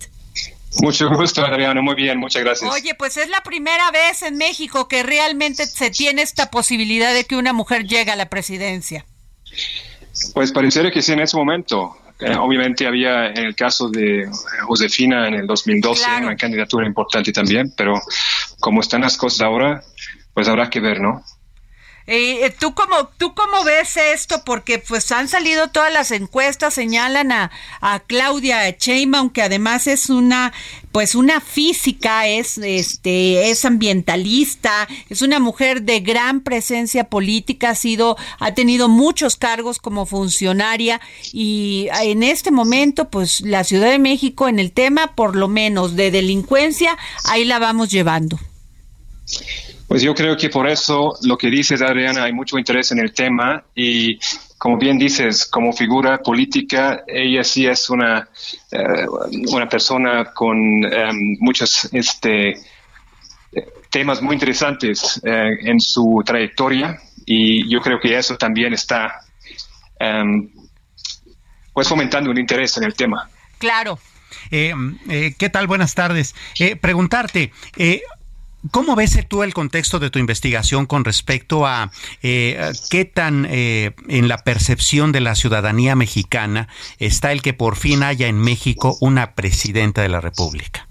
Mucho 0.81 1.09
gusto, 1.09 1.45
Adriano. 1.45 1.81
Muy 1.81 1.95
bien, 1.95 2.19
muchas 2.19 2.43
gracias. 2.43 2.71
Oye, 2.71 2.95
pues 2.95 3.17
es 3.17 3.29
la 3.29 3.41
primera 3.41 3.91
vez 3.91 4.23
en 4.23 4.37
México 4.37 4.87
que 4.87 5.03
realmente 5.03 5.65
se 5.65 5.91
tiene 5.91 6.21
esta 6.21 6.49
posibilidad 6.49 7.13
de 7.13 7.25
que 7.25 7.35
una 7.35 7.53
mujer 7.53 7.85
llegue 7.85 8.11
a 8.11 8.15
la 8.15 8.29
presidencia. 8.29 9.05
Pues 10.33 10.51
pareciera 10.51 10.91
que 10.91 11.01
sí 11.01 11.11
en 11.11 11.19
ese 11.19 11.37
momento. 11.37 11.97
Eh, 12.19 12.35
obviamente 12.37 12.87
había 12.87 13.27
en 13.27 13.39
el 13.39 13.55
caso 13.55 13.89
de 13.89 14.29
Josefina 14.65 15.27
en 15.27 15.33
el 15.33 15.47
2012 15.47 16.05
una 16.21 16.35
candidatura 16.35 16.87
importante 16.87 17.31
también, 17.33 17.73
pero 17.75 17.99
como 18.59 18.81
están 18.81 19.01
las 19.01 19.17
cosas 19.17 19.41
ahora, 19.41 19.83
pues 20.33 20.47
habrá 20.47 20.69
que 20.69 20.79
ver, 20.79 21.01
¿no? 21.01 21.23
Eh, 22.05 22.53
¿tú, 22.59 22.73
cómo, 22.73 23.09
¿Tú 23.17 23.33
cómo 23.33 23.63
ves 23.63 23.97
esto? 23.97 24.43
Porque 24.43 24.79
pues 24.79 25.11
han 25.11 25.27
salido 25.27 25.69
todas 25.69 25.91
las 25.93 26.11
encuestas, 26.11 26.73
señalan 26.73 27.31
a, 27.31 27.51
a 27.81 27.99
Claudia 27.99 28.69
Sheinbaum, 28.71 29.29
que 29.29 29.41
además 29.41 29.87
es 29.87 30.09
una 30.09 30.53
pues 30.93 31.15
una 31.15 31.41
física, 31.41 32.27
es, 32.27 32.59
este, 32.59 33.49
es 33.49 33.65
ambientalista, 33.65 34.87
es 35.09 35.23
una 35.23 35.39
mujer 35.39 35.81
de 35.81 36.01
gran 36.01 36.41
presencia 36.41 37.05
política, 37.05 37.71
ha 37.71 37.75
sido, 37.75 38.15
ha 38.39 38.53
tenido 38.53 38.87
muchos 38.89 39.35
cargos 39.35 39.79
como 39.79 40.05
funcionaria 40.05 41.01
y 41.33 41.87
en 42.03 42.21
este 42.21 42.51
momento, 42.51 43.09
pues 43.09 43.41
la 43.41 43.63
Ciudad 43.63 43.89
de 43.89 43.97
México 43.97 44.47
en 44.47 44.59
el 44.59 44.71
tema, 44.71 45.15
por 45.15 45.35
lo 45.35 45.47
menos 45.47 45.95
de 45.95 46.11
delincuencia, 46.11 46.95
ahí 47.25 47.43
la 47.43 47.57
vamos 47.57 47.89
llevando. 47.89 48.37
Pues 49.93 50.01
yo 50.01 50.15
creo 50.15 50.35
que 50.35 50.49
por 50.49 50.67
eso 50.67 51.13
lo 51.21 51.37
que 51.37 51.51
dices, 51.51 51.79
Adriana, 51.79 52.23
hay 52.23 52.33
mucho 52.33 52.57
interés 52.57 52.91
en 52.91 52.97
el 52.97 53.13
tema 53.13 53.63
y 53.75 54.17
como 54.57 54.79
bien 54.79 54.97
dices, 54.97 55.45
como 55.45 55.71
figura 55.71 56.17
política, 56.17 57.03
ella 57.05 57.43
sí 57.43 57.67
es 57.67 57.91
una, 57.91 58.27
eh, 58.71 59.05
una 59.51 59.69
persona 59.69 60.33
con 60.33 60.57
em, 60.57 61.37
muchos 61.39 61.89
este, 61.93 62.55
temas 63.91 64.19
muy 64.19 64.33
interesantes 64.33 65.21
eh, 65.23 65.59
en 65.61 65.79
su 65.79 66.23
trayectoria 66.25 66.97
y 67.23 67.71
yo 67.71 67.79
creo 67.79 67.99
que 67.99 68.17
eso 68.17 68.35
también 68.35 68.73
está 68.73 69.19
em, 69.99 70.49
pues 71.71 71.87
fomentando 71.87 72.31
un 72.31 72.39
interés 72.39 72.75
en 72.77 72.85
el 72.85 72.95
tema. 72.95 73.29
Claro. 73.59 73.99
Eh, 74.49 74.73
¿Qué 75.37 75.49
tal? 75.49 75.67
Buenas 75.67 75.93
tardes. 75.93 76.33
preguntarte, 76.81 77.51
¿Cómo 78.71 78.95
ves 78.95 79.17
tú 79.27 79.43
el 79.43 79.53
contexto 79.53 79.99
de 79.99 80.09
tu 80.09 80.19
investigación 80.19 80.85
con 80.85 81.03
respecto 81.03 81.67
a 81.67 81.91
eh, 82.21 82.71
qué 82.89 83.03
tan 83.03 83.45
eh, 83.49 83.91
en 84.07 84.27
la 84.27 84.37
percepción 84.37 85.11
de 85.11 85.19
la 85.19 85.35
ciudadanía 85.35 85.95
mexicana 85.95 86.69
está 86.97 87.33
el 87.33 87.41
que 87.41 87.53
por 87.53 87.75
fin 87.75 88.03
haya 88.03 88.27
en 88.27 88.39
México 88.39 88.97
una 89.01 89.33
presidenta 89.35 90.01
de 90.01 90.09
la 90.09 90.21
República? 90.21 90.87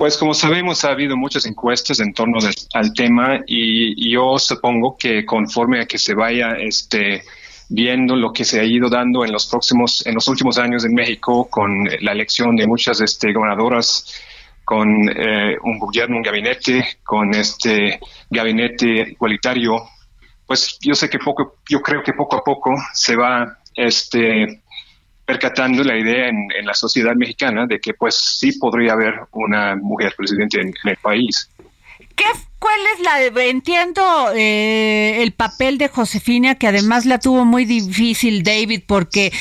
Pues 0.00 0.16
como 0.16 0.32
sabemos, 0.32 0.84
ha 0.84 0.92
habido 0.92 1.16
muchas 1.16 1.44
encuestas 1.44 2.00
en 2.00 2.14
torno 2.14 2.38
al 2.72 2.94
tema 2.94 3.40
y, 3.46 4.10
yo 4.10 4.38
supongo 4.38 4.96
que 4.98 5.26
conforme 5.26 5.82
a 5.82 5.86
que 5.86 5.98
se 5.98 6.14
vaya 6.14 6.54
este, 6.58 7.22
viendo 7.68 8.16
lo 8.16 8.32
que 8.32 8.46
se 8.46 8.58
ha 8.58 8.64
ido 8.64 8.88
dando 8.88 9.24
en 9.26 9.30
los 9.30 9.46
próximos, 9.46 10.04
en 10.06 10.14
los 10.14 10.26
últimos 10.26 10.56
años 10.56 10.86
en 10.86 10.94
México 10.94 11.46
con 11.50 11.84
la 12.00 12.12
elección 12.12 12.56
de 12.56 12.66
muchas 12.66 13.02
este, 13.02 13.32
gobernadoras, 13.34 14.06
con 14.70 14.88
eh, 15.08 15.56
un 15.64 15.80
gobierno, 15.80 16.18
un 16.18 16.22
gabinete, 16.22 16.98
con 17.02 17.34
este 17.34 17.98
gabinete 18.30 18.86
igualitario, 18.86 19.82
pues 20.46 20.78
yo 20.80 20.94
sé 20.94 21.10
que 21.10 21.18
poco, 21.18 21.56
yo 21.68 21.80
creo 21.80 22.04
que 22.04 22.12
poco 22.12 22.36
a 22.36 22.44
poco 22.44 22.76
se 22.94 23.16
va 23.16 23.58
este 23.74 24.62
percatando 25.26 25.82
la 25.82 25.98
idea 25.98 26.28
en, 26.28 26.64
la 26.64 26.74
sociedad 26.74 27.16
mexicana 27.16 27.66
de 27.66 27.80
que 27.80 27.94
pues 27.94 28.14
sí 28.14 28.60
podría 28.60 28.92
haber 28.92 29.14
una 29.32 29.74
mujer 29.74 30.14
presidente 30.16 30.60
en, 30.60 30.72
el 30.84 30.96
país. 31.02 31.50
¿Qué, 32.20 32.26
¿Cuál 32.58 32.80
es 32.94 33.32
la 33.34 33.44
entiendo 33.44 34.02
eh, 34.34 35.22
el 35.22 35.32
papel 35.32 35.78
de 35.78 35.88
Josefina 35.88 36.56
que 36.56 36.66
además 36.66 37.06
la 37.06 37.18
tuvo 37.18 37.46
muy 37.46 37.64
difícil 37.64 38.42
David 38.42 38.82
porque 38.86 39.32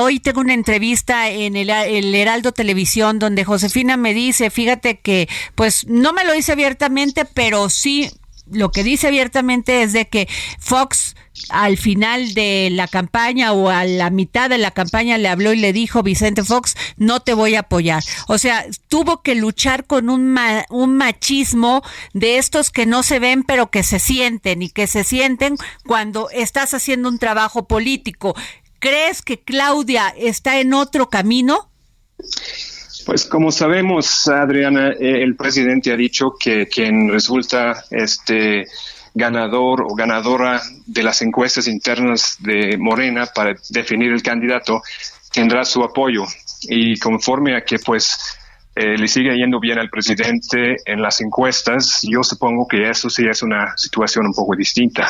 hoy 0.00 0.18
tengo 0.18 0.40
una 0.40 0.54
entrevista 0.54 1.28
en 1.28 1.56
el, 1.56 1.68
el, 1.68 2.14
Heraldo 2.14 2.52
Televisión 2.52 3.18
donde 3.18 3.44
Josefina 3.44 3.98
me 3.98 4.14
dice 4.14 4.48
fíjate 4.48 4.98
que 4.98 5.28
pues 5.54 5.86
no 5.88 6.14
me 6.14 6.24
lo 6.24 6.32
dice 6.32 6.52
abiertamente 6.52 7.26
pero 7.26 7.68
sí 7.68 8.10
lo 8.50 8.70
que 8.70 8.82
dice 8.82 9.08
abiertamente 9.08 9.82
es 9.82 9.92
de 9.92 10.08
que 10.08 10.26
Fox 10.58 11.16
al 11.48 11.76
final 11.76 12.34
de 12.34 12.68
la 12.70 12.88
campaña 12.88 13.52
o 13.52 13.68
a 13.68 13.84
la 13.84 14.10
mitad 14.10 14.48
de 14.48 14.58
la 14.58 14.70
campaña 14.70 15.18
le 15.18 15.28
habló 15.28 15.52
y 15.52 15.58
le 15.58 15.72
dijo 15.72 16.02
Vicente 16.02 16.44
Fox, 16.44 16.76
no 16.96 17.20
te 17.20 17.34
voy 17.34 17.54
a 17.54 17.60
apoyar. 17.60 18.02
O 18.28 18.38
sea, 18.38 18.64
tuvo 18.88 19.22
que 19.22 19.34
luchar 19.34 19.86
con 19.86 20.10
un, 20.10 20.38
un 20.70 20.96
machismo 20.96 21.82
de 22.12 22.38
estos 22.38 22.70
que 22.70 22.86
no 22.86 23.02
se 23.02 23.18
ven 23.18 23.42
pero 23.42 23.70
que 23.70 23.82
se 23.82 23.98
sienten 23.98 24.62
y 24.62 24.70
que 24.70 24.86
se 24.86 25.04
sienten 25.04 25.56
cuando 25.84 26.30
estás 26.30 26.74
haciendo 26.74 27.08
un 27.08 27.18
trabajo 27.18 27.66
político. 27.66 28.34
¿Crees 28.78 29.22
que 29.22 29.40
Claudia 29.40 30.14
está 30.16 30.60
en 30.60 30.74
otro 30.74 31.08
camino? 31.08 31.70
Pues 33.06 33.26
como 33.26 33.52
sabemos, 33.52 34.28
Adriana, 34.28 34.92
eh, 34.92 35.22
el 35.22 35.36
presidente 35.36 35.92
ha 35.92 35.96
dicho 35.96 36.34
que 36.38 36.68
quien 36.68 37.10
resulta 37.10 37.84
este 37.90 38.66
ganador 39.14 39.82
o 39.82 39.94
ganadora 39.94 40.60
de 40.86 41.02
las 41.02 41.22
encuestas 41.22 41.68
internas 41.68 42.36
de 42.40 42.76
Morena 42.78 43.26
para 43.26 43.54
definir 43.70 44.12
el 44.12 44.22
candidato 44.22 44.82
tendrá 45.32 45.64
su 45.64 45.82
apoyo 45.82 46.24
y 46.62 46.98
conforme 46.98 47.56
a 47.56 47.62
que 47.62 47.78
pues 47.78 48.18
eh, 48.76 48.98
le 48.98 49.06
sigue 49.06 49.36
yendo 49.36 49.60
bien 49.60 49.78
al 49.78 49.88
presidente 49.88 50.76
en 50.84 51.00
las 51.00 51.20
encuestas, 51.20 52.00
yo 52.02 52.24
supongo 52.24 52.66
que 52.66 52.90
eso 52.90 53.08
sí 53.08 53.24
es 53.28 53.42
una 53.42 53.76
situación 53.76 54.26
un 54.26 54.32
poco 54.32 54.56
distinta. 54.56 55.06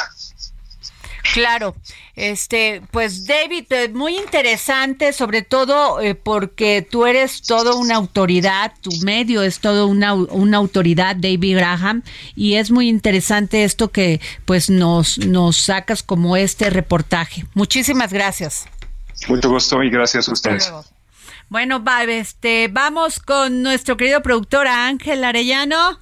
Claro, 1.35 1.75
este, 2.15 2.81
pues 2.93 3.27
David, 3.27 3.65
eh, 3.71 3.89
muy 3.89 4.17
interesante, 4.17 5.13
sobre 5.13 5.43
todo 5.43 6.01
eh, 6.01 6.15
porque 6.15 6.87
tú 6.89 7.07
eres 7.07 7.43
todo 7.43 7.77
una 7.77 7.97
autoridad, 7.97 8.73
tu 8.81 8.93
medio 9.03 9.43
es 9.43 9.59
todo 9.59 9.89
una, 9.89 10.15
una 10.15 10.59
autoridad, 10.59 11.17
David 11.17 11.57
Graham, 11.57 12.05
y 12.37 12.55
es 12.55 12.71
muy 12.71 12.89
interesante 12.89 13.65
esto 13.65 13.91
que 13.91 14.21
pues 14.45 14.71
nos, 14.71 15.19
nos 15.27 15.57
sacas 15.57 16.05
como 16.05 16.37
este 16.37 16.71
reportaje. 16.71 17.47
Muchísimas 17.55 18.13
gracias. 18.13 18.67
Mucho 19.27 19.51
gusto 19.51 19.83
y 19.83 19.91
gracias 19.91 20.29
a 20.29 20.35
ustedes. 20.35 20.73
Bueno, 21.49 21.83
va, 21.83 22.05
este, 22.05 22.69
vamos 22.69 23.19
con 23.19 23.61
nuestro 23.65 23.97
querido 23.97 24.23
productor 24.23 24.69
Ángel 24.69 25.25
Arellano. 25.25 25.99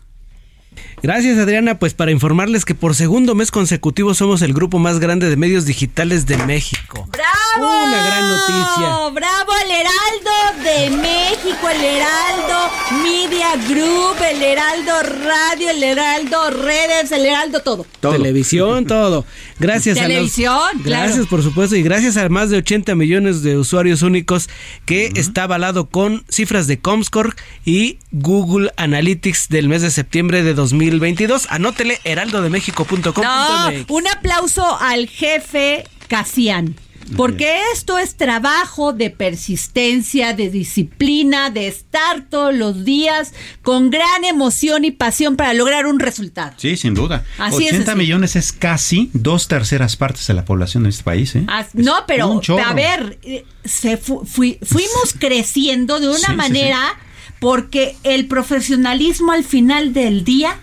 Gracias 1.03 1.37
Adriana, 1.37 1.81
pues 1.81 1.95
para 1.95 2.13
informarles 2.13 2.65
que 2.65 2.77
por 2.77 2.95
segundo 2.95 3.35
mes 3.35 3.51
consecutivo 3.51 4.15
somos 4.15 4.41
el 4.41 4.53
grupo 4.53 4.79
más 4.79 5.01
grande 5.01 5.29
de 5.29 5.37
medios 5.37 5.65
digitales 5.65 6.27
de 6.27 6.37
México. 6.39 7.09
¡Bravo! 7.11 7.87
Una 7.87 8.07
gran 8.07 8.29
noticia. 8.29 9.09
¡Bravo 9.13 9.53
el 9.65 9.71
Heraldo 9.73 10.63
de 10.63 10.97
México, 10.97 11.69
el 11.69 11.85
Heraldo 11.85 12.71
Media 13.03 13.49
Group, 13.69 14.17
el 14.31 14.43
Heraldo 14.43 14.93
Radio, 15.25 15.71
el 15.71 15.83
Heraldo 15.83 16.51
Redes, 16.51 17.11
el 17.11 17.27
Heraldo 17.27 17.61
todo. 17.61 17.85
Televisión, 18.01 18.87
todo. 18.87 19.25
Gracias 19.59 19.99
Televisión, 19.99 20.53
a 20.53 20.73
los, 20.75 20.85
Gracias 20.85 21.27
por 21.27 21.43
supuesto 21.43 21.75
y 21.75 21.83
gracias 21.83 22.17
a 22.17 22.29
más 22.29 22.51
de 22.51 22.59
80 22.59 22.95
millones 22.95 23.43
de 23.43 23.59
usuarios 23.59 24.03
únicos 24.03 24.49
que 24.87 25.13
está 25.17 25.45
avalado 25.45 25.89
con 25.89 26.25
cifras 26.29 26.67
de 26.69 26.79
Comscore 26.79 27.35
y 27.65 27.99
Google 28.13 28.71
Analytics 28.77 29.49
del 29.49 29.69
mes 29.69 29.83
de 29.83 29.91
septiembre 29.91 30.43
de 30.43 30.55
2022. 30.93 31.47
Anótele 31.51 32.01
heraldodemexico.com. 32.05 33.25
No, 33.25 33.71
un 33.89 34.09
aplauso 34.09 34.79
al 34.81 35.09
jefe 35.09 35.85
Casian. 36.09 36.77
Porque 37.17 37.59
esto 37.75 37.99
es 37.99 38.17
trabajo 38.17 38.93
de 38.93 39.11
persistencia, 39.11 40.33
de 40.33 40.49
disciplina, 40.51 41.51
de 41.51 41.67
estar 41.67 42.29
todos 42.31 42.55
los 42.55 42.85
días 42.85 43.35
con 43.61 43.91
gran 43.91 44.25
emoción 44.25 44.85
y 44.85 44.93
pasión 44.93 45.37
para 45.37 45.53
lograr 45.53 45.87
un 45.87 45.99
resultado. 45.99 46.53
Sí, 46.57 46.77
sin 46.77 46.95
duda. 46.95 47.25
80 47.39 47.95
millones 47.97 48.37
es 48.37 48.53
casi 48.53 49.11
dos 49.13 49.49
terceras 49.49 49.97
partes 49.97 50.27
de 50.29 50.35
la 50.35 50.45
población 50.45 50.85
de 50.85 50.91
este 50.91 51.03
país. 51.03 51.35
¿eh? 51.35 51.45
no, 51.75 52.05
pero 52.07 52.41
a 52.65 52.73
ver, 52.73 53.19
eh, 53.25 53.45
se 53.65 53.97
fuimos 53.97 55.15
creciendo 55.19 56.01
de 56.01 56.09
una 56.09 56.35
manera 56.35 56.95
porque 57.41 57.97
el 58.05 58.27
profesionalismo 58.27 59.33
al 59.33 59.45
final 59.45 59.93
del 59.93 60.25
día 60.25 60.61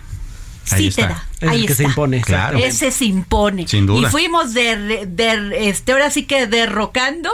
sí 0.64 0.90
te 0.90 1.02
da. 1.02 1.26
Ahí 1.42 1.66
que 1.66 1.74
se 1.74 1.84
impone. 1.84 2.20
Claro. 2.20 2.58
Ese 2.58 2.90
se 2.90 3.06
impone. 3.06 3.66
Sin 3.66 3.86
duda. 3.86 4.08
Y 4.08 4.10
fuimos 4.10 4.54
de, 4.54 5.06
de, 5.06 5.68
este, 5.68 5.92
ahora 5.92 6.10
sí 6.10 6.24
que 6.24 6.46
derrocando 6.46 7.30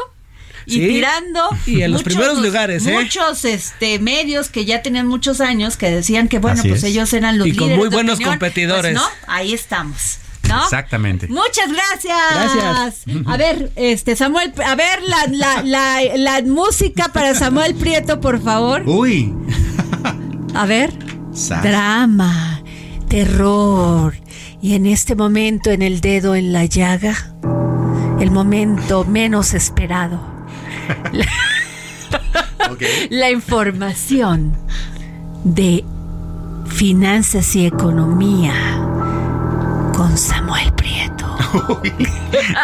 y 0.66 0.81
tirando 0.81 1.49
y 1.64 1.83
en 1.83 1.93
los 1.93 2.03
primeros 2.03 2.41
lugares 2.41 2.85
¿eh? 2.87 2.93
muchos 2.93 3.45
este 3.45 4.01
medios 4.01 4.49
que 4.49 4.64
ya 4.64 4.83
tenían 4.83 5.07
muchos 5.07 5.41
años 5.41 5.77
que 5.77 5.89
decían 5.89 6.27
que 6.27 6.41
bueno 6.41 6.61
pues 6.66 6.83
ellos 6.83 7.12
eran 7.12 7.39
los 7.39 7.47
y 7.47 7.53
líderes 7.53 7.68
con 7.70 7.79
muy 7.79 7.89
buenos 7.89 8.18
competidores 8.18 8.93
pues, 8.93 8.95
no 8.95 9.33
ahí 9.33 9.55
estamos 9.55 10.18
¿No? 10.49 10.62
Exactamente. 10.62 11.27
Muchas 11.27 11.72
gracias. 11.72 12.16
Gracias. 12.33 13.16
A 13.27 13.37
ver, 13.37 13.72
este 13.74 14.14
Samuel, 14.14 14.53
a 14.64 14.77
ver 14.77 15.03
la, 15.03 15.27
la, 15.29 15.62
la, 15.64 16.01
la 16.14 16.43
música 16.43 17.09
para 17.09 17.35
Samuel 17.35 17.74
Prieto, 17.74 18.20
por 18.20 18.41
favor. 18.41 18.85
Uy. 18.87 19.35
A 20.55 20.64
ver. 20.66 20.93
Drama 21.64 22.55
terror. 23.09 24.14
Y 24.61 24.74
en 24.74 24.86
este 24.86 25.14
momento, 25.14 25.70
en 25.70 25.82
el 25.82 26.00
dedo 26.00 26.34
en 26.34 26.52
la 26.52 26.64
llaga, 26.64 27.14
el 28.20 28.30
momento 28.30 29.04
menos 29.04 29.54
esperado. 29.54 30.20
la, 33.11 33.30
información 33.30 34.52
de 35.44 35.84
finanzas 36.66 37.54
y 37.57 37.66
economía 37.66 38.54
con 39.94 40.16
Samuel. 40.16 40.55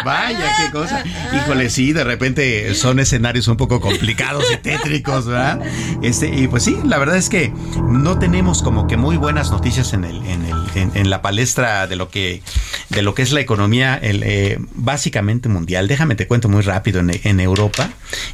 Vaya, 0.05 0.53
qué 0.57 0.71
cosa. 0.71 1.03
Híjole, 1.33 1.69
sí, 1.69 1.93
de 1.93 2.03
repente 2.03 2.73
son 2.75 2.99
escenarios 2.99 3.47
un 3.47 3.57
poco 3.57 3.79
complicados 3.79 4.45
y 4.51 4.57
tétricos, 4.57 5.25
¿verdad? 5.25 5.61
Este, 6.01 6.27
y 6.27 6.47
pues 6.47 6.63
sí, 6.63 6.77
la 6.85 6.97
verdad 6.97 7.17
es 7.17 7.29
que 7.29 7.53
no 7.87 8.19
tenemos 8.19 8.61
como 8.63 8.87
que 8.87 8.97
muy 8.97 9.17
buenas 9.17 9.51
noticias 9.51 9.93
en 9.93 10.03
el, 10.03 10.23
en 10.25 10.45
el, 10.45 10.91
en, 10.93 11.09
la 11.09 11.21
palestra 11.21 11.87
de 11.87 11.95
lo 11.95 12.09
que, 12.09 12.41
de 12.89 13.01
lo 13.01 13.13
que 13.13 13.21
es 13.21 13.31
la 13.31 13.39
economía, 13.39 13.95
el, 13.95 14.23
eh, 14.23 14.57
básicamente 14.73 15.49
mundial. 15.49 15.87
Déjame 15.87 16.15
te 16.15 16.27
cuento 16.27 16.49
muy 16.49 16.61
rápido. 16.61 16.99
En, 16.99 17.11
en 17.23 17.39
Europa 17.39 17.89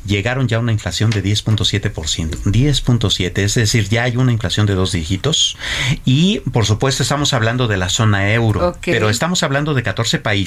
llegaron 0.06 0.48
ya 0.48 0.58
a 0.58 0.60
una 0.60 0.72
inflación 0.72 1.10
de 1.10 1.24
10.7%. 1.24 2.44
10.7, 2.44 3.40
es 3.40 3.56
decir, 3.56 3.90
ya 3.90 4.04
hay 4.04 4.18
una 4.18 4.32
inflación 4.32 4.66
de 4.66 4.76
dos 4.76 4.92
dígitos. 4.92 5.58
Y 6.06 6.40
por 6.52 6.66
supuesto 6.66 7.04
estamos 7.04 7.34
hablando 7.34 7.68
de 7.68 7.78
la 7.78 7.90
zona 7.90 8.34
euro, 8.34 8.78
pero 8.84 9.10
estamos 9.10 9.44
hablando 9.44 9.74
de 9.74 9.84
14 9.84 10.20
países 10.20 10.39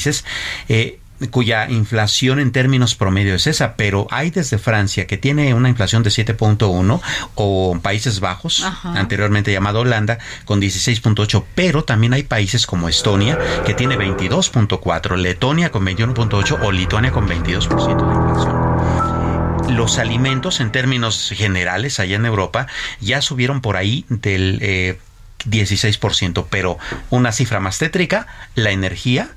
eh, 0.68 0.98
cuya 1.30 1.68
inflación 1.70 2.40
en 2.40 2.52
términos 2.52 2.94
promedio 2.94 3.34
es 3.34 3.46
esa, 3.46 3.76
pero 3.76 4.06
hay 4.10 4.30
desde 4.30 4.58
Francia 4.58 5.06
que 5.06 5.16
tiene 5.16 5.54
una 5.54 5.68
inflación 5.68 6.02
de 6.02 6.10
7.1 6.10 7.00
o 7.34 7.78
Países 7.80 8.20
Bajos, 8.20 8.64
anteriormente 8.82 9.52
llamado 9.52 9.80
Holanda, 9.80 10.18
con 10.44 10.60
16.8, 10.60 11.44
pero 11.54 11.84
también 11.84 12.12
hay 12.12 12.22
países 12.24 12.66
como 12.66 12.88
Estonia 12.88 13.38
que 13.64 13.74
tiene 13.74 13.96
22.4, 13.96 15.16
Letonia 15.16 15.70
con 15.70 15.84
21.8 15.84 16.58
o 16.62 16.72
Lituania 16.72 17.12
con 17.12 17.28
22% 17.28 17.68
de 17.96 18.14
inflación. 18.30 19.76
Los 19.76 19.98
alimentos 19.98 20.60
en 20.60 20.72
términos 20.72 21.32
generales 21.34 22.00
allá 22.00 22.16
en 22.16 22.26
Europa 22.26 22.66
ya 23.00 23.22
subieron 23.22 23.60
por 23.60 23.76
ahí 23.76 24.04
del 24.08 24.98
16%, 25.46 26.40
eh, 26.40 26.46
pero 26.50 26.78
una 27.10 27.32
cifra 27.32 27.60
más 27.60 27.78
tétrica, 27.78 28.26
la 28.54 28.72
energía 28.72 29.30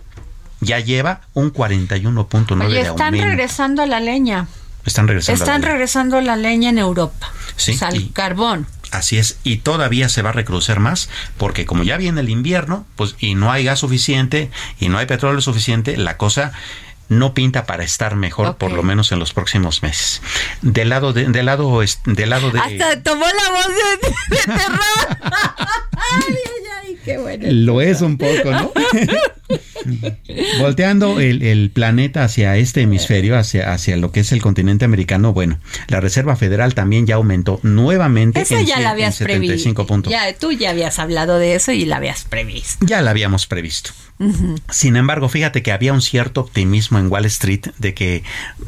ya 0.61 0.79
lleva 0.79 1.21
un 1.33 1.53
41.9 1.53 2.67
de 2.69 2.81
están 2.81 3.13
regresando 3.13 3.81
a 3.81 3.85
la 3.85 3.99
leña. 3.99 4.47
Están 4.85 5.07
regresando. 5.07 5.43
Están 5.43 5.61
regresando 5.63 6.17
a 6.17 6.21
la 6.21 6.35
leña 6.35 6.69
en 6.69 6.77
Europa. 6.77 7.31
Sí. 7.55 7.73
O 7.73 7.77
sea, 7.77 7.89
el 7.89 8.11
carbón. 8.13 8.67
Así 8.91 9.17
es, 9.17 9.39
y 9.43 9.57
todavía 9.57 10.09
se 10.09 10.21
va 10.21 10.29
a 10.29 10.33
recrucer 10.33 10.79
más, 10.79 11.09
porque 11.37 11.65
como 11.65 11.83
ya 11.83 11.97
viene 11.97 12.21
el 12.21 12.29
invierno, 12.29 12.85
pues 12.95 13.15
y 13.19 13.35
no 13.35 13.51
hay 13.51 13.65
gas 13.65 13.79
suficiente 13.79 14.51
y 14.79 14.89
no 14.89 14.99
hay 14.99 15.05
petróleo 15.05 15.41
suficiente, 15.41 15.97
la 15.97 16.17
cosa 16.17 16.53
no 17.09 17.33
pinta 17.33 17.65
para 17.65 17.83
estar 17.83 18.15
mejor, 18.15 18.57
por 18.57 18.71
lo 18.71 18.83
menos 18.83 19.11
en 19.11 19.19
los 19.19 19.33
próximos 19.33 19.83
meses. 19.83 20.21
Del 20.61 20.89
lado 20.89 21.13
de, 21.13 21.25
del 21.25 21.45
lado, 21.45 21.81
del 22.05 22.29
lado 22.29 22.51
de. 22.51 22.59
Hasta 22.59 23.03
tomó 23.03 23.25
la 23.25 23.51
voz 23.51 23.67
de, 24.29 24.37
terror. 24.37 25.17
ay, 25.93 26.35
ay, 26.35 26.63
ay, 26.81 26.99
qué 27.03 27.17
bueno. 27.17 27.45
Lo 27.49 27.81
es 27.81 28.01
un 28.01 28.17
poco, 28.17 28.51
¿no? 28.51 28.71
Volteando 30.59 31.19
el, 31.19 31.71
planeta 31.73 32.23
hacia 32.23 32.57
este 32.57 32.81
hemisferio, 32.81 33.37
hacia, 33.37 33.73
hacia 33.73 33.97
lo 33.97 34.11
que 34.11 34.21
es 34.21 34.31
el 34.31 34.41
continente 34.41 34.85
americano, 34.85 35.33
bueno, 35.33 35.59
la 35.87 35.99
Reserva 35.99 36.35
Federal 36.35 36.73
también 36.73 37.05
ya 37.05 37.15
aumentó 37.15 37.59
nuevamente 37.63 38.41
eso 38.41 38.59
ya 38.61 38.79
la 38.79 38.91
habías 38.91 39.15
75 39.15 39.85
puntos. 39.85 40.11
Ya, 40.11 40.33
tú 40.33 40.51
ya 40.51 40.71
habías 40.71 40.99
hablado 40.99 41.37
de 41.37 41.55
eso 41.55 41.71
y 41.71 41.85
la 41.85 41.97
habías 41.97 42.23
previsto. 42.23 42.85
Ya 42.85 43.01
la 43.01 43.11
habíamos 43.11 43.47
previsto. 43.47 43.91
Sin 44.69 44.95
embargo, 44.95 45.27
fíjate 45.27 45.61
que 45.61 45.73
había 45.73 45.91
un 45.91 46.01
cierto 46.01 46.39
optimismo 46.39 46.99
en 46.99 47.11
Wall 47.11 47.25
Street 47.25 47.67
de 47.79 47.93
que 47.93 48.23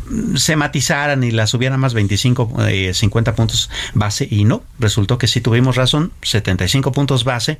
mm, 0.09 0.35
se 0.35 0.57
matizaran 0.57 1.23
y 1.23 1.31
la 1.31 1.47
subieran 1.47 1.79
más 1.79 1.93
25, 1.93 2.57
50 2.93 3.31
eh, 3.31 3.33
puntos 3.33 3.69
base 3.93 4.27
y 4.29 4.43
no, 4.43 4.63
resultó 4.77 5.17
que 5.17 5.27
sí 5.27 5.39
tuvimos 5.39 5.77
razón, 5.77 6.11
75 6.21 6.91
puntos 6.91 7.23
base 7.23 7.59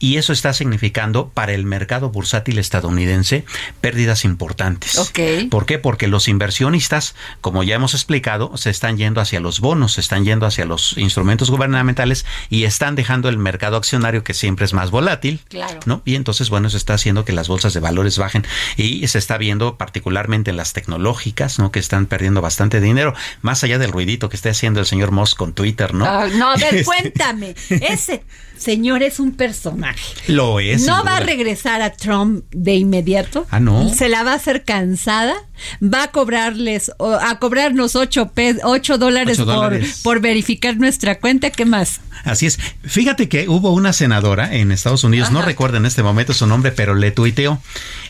y 0.00 0.16
eso 0.16 0.32
está 0.32 0.52
significando 0.52 1.28
para 1.28 1.52
el 1.52 1.64
mercado 1.64 2.10
bursátil 2.10 2.58
estadounidense 2.58 2.97
pérdidas 3.80 4.24
importantes. 4.24 5.12
¿Por 5.50 5.66
qué? 5.66 5.78
Porque 5.78 6.08
los 6.08 6.28
inversionistas, 6.28 7.14
como 7.40 7.62
ya 7.62 7.76
hemos 7.76 7.94
explicado, 7.94 8.56
se 8.56 8.70
están 8.70 8.96
yendo 8.96 9.20
hacia 9.20 9.40
los 9.40 9.60
bonos, 9.60 9.92
se 9.92 10.00
están 10.00 10.24
yendo 10.24 10.46
hacia 10.46 10.64
los 10.64 10.96
instrumentos 10.96 11.50
gubernamentales 11.50 12.24
y 12.50 12.64
están 12.64 12.94
dejando 12.94 13.28
el 13.28 13.38
mercado 13.38 13.76
accionario 13.76 14.24
que 14.24 14.34
siempre 14.34 14.64
es 14.64 14.72
más 14.72 14.90
volátil, 14.90 15.40
¿no? 15.86 16.02
Y 16.04 16.14
entonces, 16.14 16.50
bueno, 16.50 16.70
se 16.70 16.76
está 16.76 16.94
haciendo 16.94 17.24
que 17.24 17.32
las 17.32 17.48
bolsas 17.48 17.74
de 17.74 17.80
valores 17.80 18.18
bajen 18.18 18.46
y 18.76 19.06
se 19.08 19.18
está 19.18 19.38
viendo 19.38 19.76
particularmente 19.76 20.50
en 20.50 20.56
las 20.56 20.72
tecnológicas, 20.72 21.58
¿no? 21.58 21.70
Que 21.70 21.78
están 21.78 22.06
perdiendo 22.06 22.40
bastante 22.40 22.80
dinero, 22.80 23.14
más 23.42 23.62
allá 23.64 23.78
del 23.78 23.92
ruidito 23.92 24.28
que 24.28 24.36
está 24.36 24.50
haciendo 24.50 24.80
el 24.80 24.86
señor 24.86 25.10
Moss 25.10 25.34
con 25.34 25.52
Twitter, 25.52 25.94
¿no? 25.94 26.04
Ah, 26.04 26.28
no, 26.34 26.50
a 26.50 26.56
ver, 26.56 26.84
cuéntame. 26.84 27.54
Ese 27.68 28.22
señor 28.56 29.02
es 29.02 29.20
un 29.20 29.32
personaje. 29.32 30.14
Lo 30.26 30.60
es. 30.60 30.86
¿No 30.86 31.04
va 31.04 31.18
a 31.18 31.20
regresar 31.20 31.82
a 31.82 31.92
Trump 31.92 32.44
de 32.50 32.74
inmediato? 32.88 33.46
Ah, 33.50 33.60
no. 33.60 33.88
¿Se 33.94 34.08
la 34.08 34.22
va 34.22 34.32
a 34.32 34.36
hacer 34.36 34.64
cansada? 34.64 35.34
¿Va 35.82 36.04
a 36.04 36.10
cobrarles, 36.10 36.90
a 36.98 37.38
cobrarnos 37.38 37.94
8, 37.96 38.32
dólares, 38.98 39.38
Por, 39.38 39.80
por 40.02 40.20
verificar 40.20 40.76
nuestra 40.76 41.18
cuenta? 41.18 41.50
¿Qué 41.50 41.64
más? 41.64 42.00
Así 42.24 42.46
es. 42.46 42.58
Fíjate 42.82 43.28
que 43.28 43.48
hubo 43.48 43.72
una 43.72 43.92
senadora 43.92 44.54
en 44.54 44.72
Estados 44.72 45.04
Unidos, 45.04 45.30
no 45.30 45.42
recuerdo 45.42 45.76
en 45.76 45.86
este 45.86 46.02
momento 46.02 46.32
su 46.32 46.46
nombre, 46.46 46.72
pero 46.72 46.94
le 46.94 47.10
tuiteó. 47.10 47.60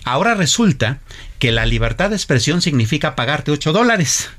Ahora 0.05 0.35
resulta 0.35 0.99
que 1.39 1.53
la 1.53 1.67
libertad 1.67 2.11
de 2.11 2.17
expresión 2.17 2.63
significa 2.63 3.15
pagarte 3.15 3.51
8 3.51 3.73
dólares. 3.73 4.31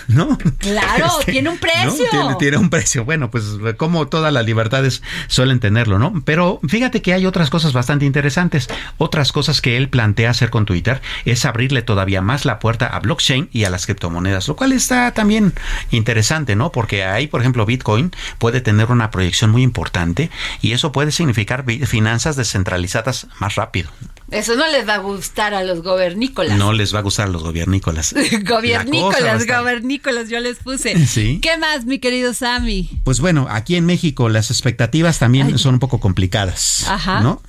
¿no? 0.08 0.38
Claro, 0.58 1.06
este, 1.20 1.32
tiene 1.32 1.50
un 1.50 1.58
precio. 1.58 2.04
Tiene, 2.38 2.56
un 2.56 2.70
precio. 2.70 3.04
Bueno, 3.04 3.30
pues 3.30 3.44
como 3.76 4.08
todas 4.08 4.32
las 4.32 4.44
libertades 4.44 5.02
suelen 5.28 5.60
tenerlo, 5.60 5.98
¿no? 5.98 6.22
Pero 6.24 6.60
fíjate 6.66 7.02
que 7.02 7.14
hay 7.14 7.26
otras 7.26 7.50
cosas 7.50 7.72
bastante 7.72 8.04
interesantes. 8.04 8.68
Otras 8.98 9.32
cosas 9.32 9.60
que 9.60 9.76
él 9.76 9.88
plantea 9.88 10.30
hacer 10.30 10.50
con 10.50 10.66
Twitter 10.66 11.00
es 11.24 11.44
abrirle 11.44 11.82
todavía 11.82 12.22
más 12.22 12.44
la 12.44 12.58
puerta 12.58 12.86
a 12.86 13.00
blockchain 13.00 13.48
y 13.52 13.64
a 13.64 13.70
las 13.70 13.86
criptomonedas, 13.86 14.48
lo 14.48 14.56
cual 14.56 14.72
está 14.72 15.12
también 15.12 15.52
interesante, 15.90 16.56
¿no? 16.56 16.72
Porque 16.72 17.04
ahí, 17.04 17.26
por 17.26 17.40
ejemplo, 17.40 17.66
Bitcoin 17.66 18.12
puede 18.38 18.60
tener 18.60 18.90
una 18.90 19.10
proyección 19.10 19.50
muy 19.50 19.62
importante 19.62 20.30
y 20.60 20.72
eso 20.72 20.92
puede 20.92 21.12
significar 21.12 21.64
finanzas 21.86 22.36
descentralizadas 22.36 23.26
más 23.38 23.54
rápido. 23.54 23.90
Eso 24.30 24.54
no 24.54 24.66
les 24.68 24.88
va 24.88 24.94
a 24.94 24.98
gustar 24.98 25.54
a 25.54 25.64
los 25.64 25.82
gobernícolas. 25.82 26.56
No 26.56 26.72
les 26.72 26.94
va 26.94 27.00
a 27.00 27.02
gustar 27.02 27.26
a 27.26 27.30
los 27.30 27.42
gobernícolas. 27.42 28.14
gobernícolas, 28.44 29.46
gobernícolas, 29.46 30.28
yo 30.28 30.38
les 30.38 30.58
puse. 30.58 31.06
¿Sí? 31.06 31.40
¿Qué 31.42 31.56
más, 31.58 31.84
mi 31.84 31.98
querido 31.98 32.32
Sammy? 32.32 32.90
Pues 33.02 33.20
bueno, 33.20 33.48
aquí 33.50 33.74
en 33.74 33.86
México 33.86 34.28
las 34.28 34.50
expectativas 34.50 35.18
también 35.18 35.58
son 35.58 35.74
un 35.74 35.80
poco 35.80 35.98
complicadas. 35.98 36.86
Ajá. 36.88 37.20
¿No? 37.20 37.42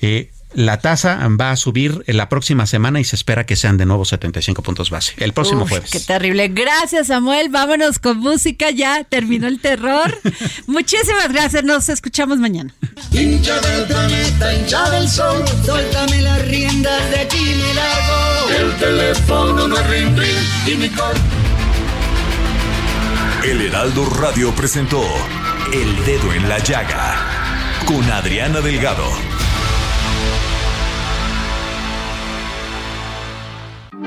Eh, 0.00 0.31
la 0.54 0.78
tasa 0.80 1.26
va 1.28 1.50
a 1.50 1.56
subir 1.56 2.04
en 2.06 2.16
la 2.16 2.28
próxima 2.28 2.66
semana 2.66 3.00
y 3.00 3.04
se 3.04 3.16
espera 3.16 3.44
que 3.46 3.56
sean 3.56 3.76
de 3.76 3.86
nuevo 3.86 4.04
75 4.04 4.62
puntos 4.62 4.90
base. 4.90 5.14
El 5.18 5.32
próximo 5.32 5.66
jueves. 5.66 5.90
Qué 5.90 6.00
terrible. 6.00 6.48
Gracias, 6.48 7.08
Samuel. 7.08 7.48
Vámonos 7.48 7.98
con 7.98 8.18
música. 8.18 8.70
Ya 8.70 9.04
terminó 9.04 9.46
el 9.46 9.60
terror. 9.60 10.20
Muchísimas 10.66 11.32
gracias. 11.32 11.64
Nos 11.64 11.88
escuchamos 11.88 12.38
mañana. 12.38 12.74
Hincha 13.10 13.60
del 13.60 13.86
planeta, 13.86 14.54
hincha 14.54 14.90
del 14.90 15.08
sol. 15.08 15.44
Suéltame 15.64 16.22
las 16.22 16.46
riendas 16.46 17.10
de 17.10 17.20
aquí 17.20 17.54
me 17.56 17.74
largo. 17.74 18.50
El 18.50 18.76
teléfono 18.76 19.68
no 19.68 19.76
ring, 19.88 20.16
ring 20.16 20.38
y 20.66 20.74
mi 20.76 20.88
cor. 20.90 21.14
El 23.44 23.60
Heraldo 23.60 24.08
Radio 24.20 24.54
presentó 24.54 25.02
El 25.72 26.04
Dedo 26.04 26.32
en 26.32 26.48
la 26.48 26.58
Llaga 26.58 27.42
con 27.86 28.08
Adriana 28.10 28.60
Delgado. 28.60 29.31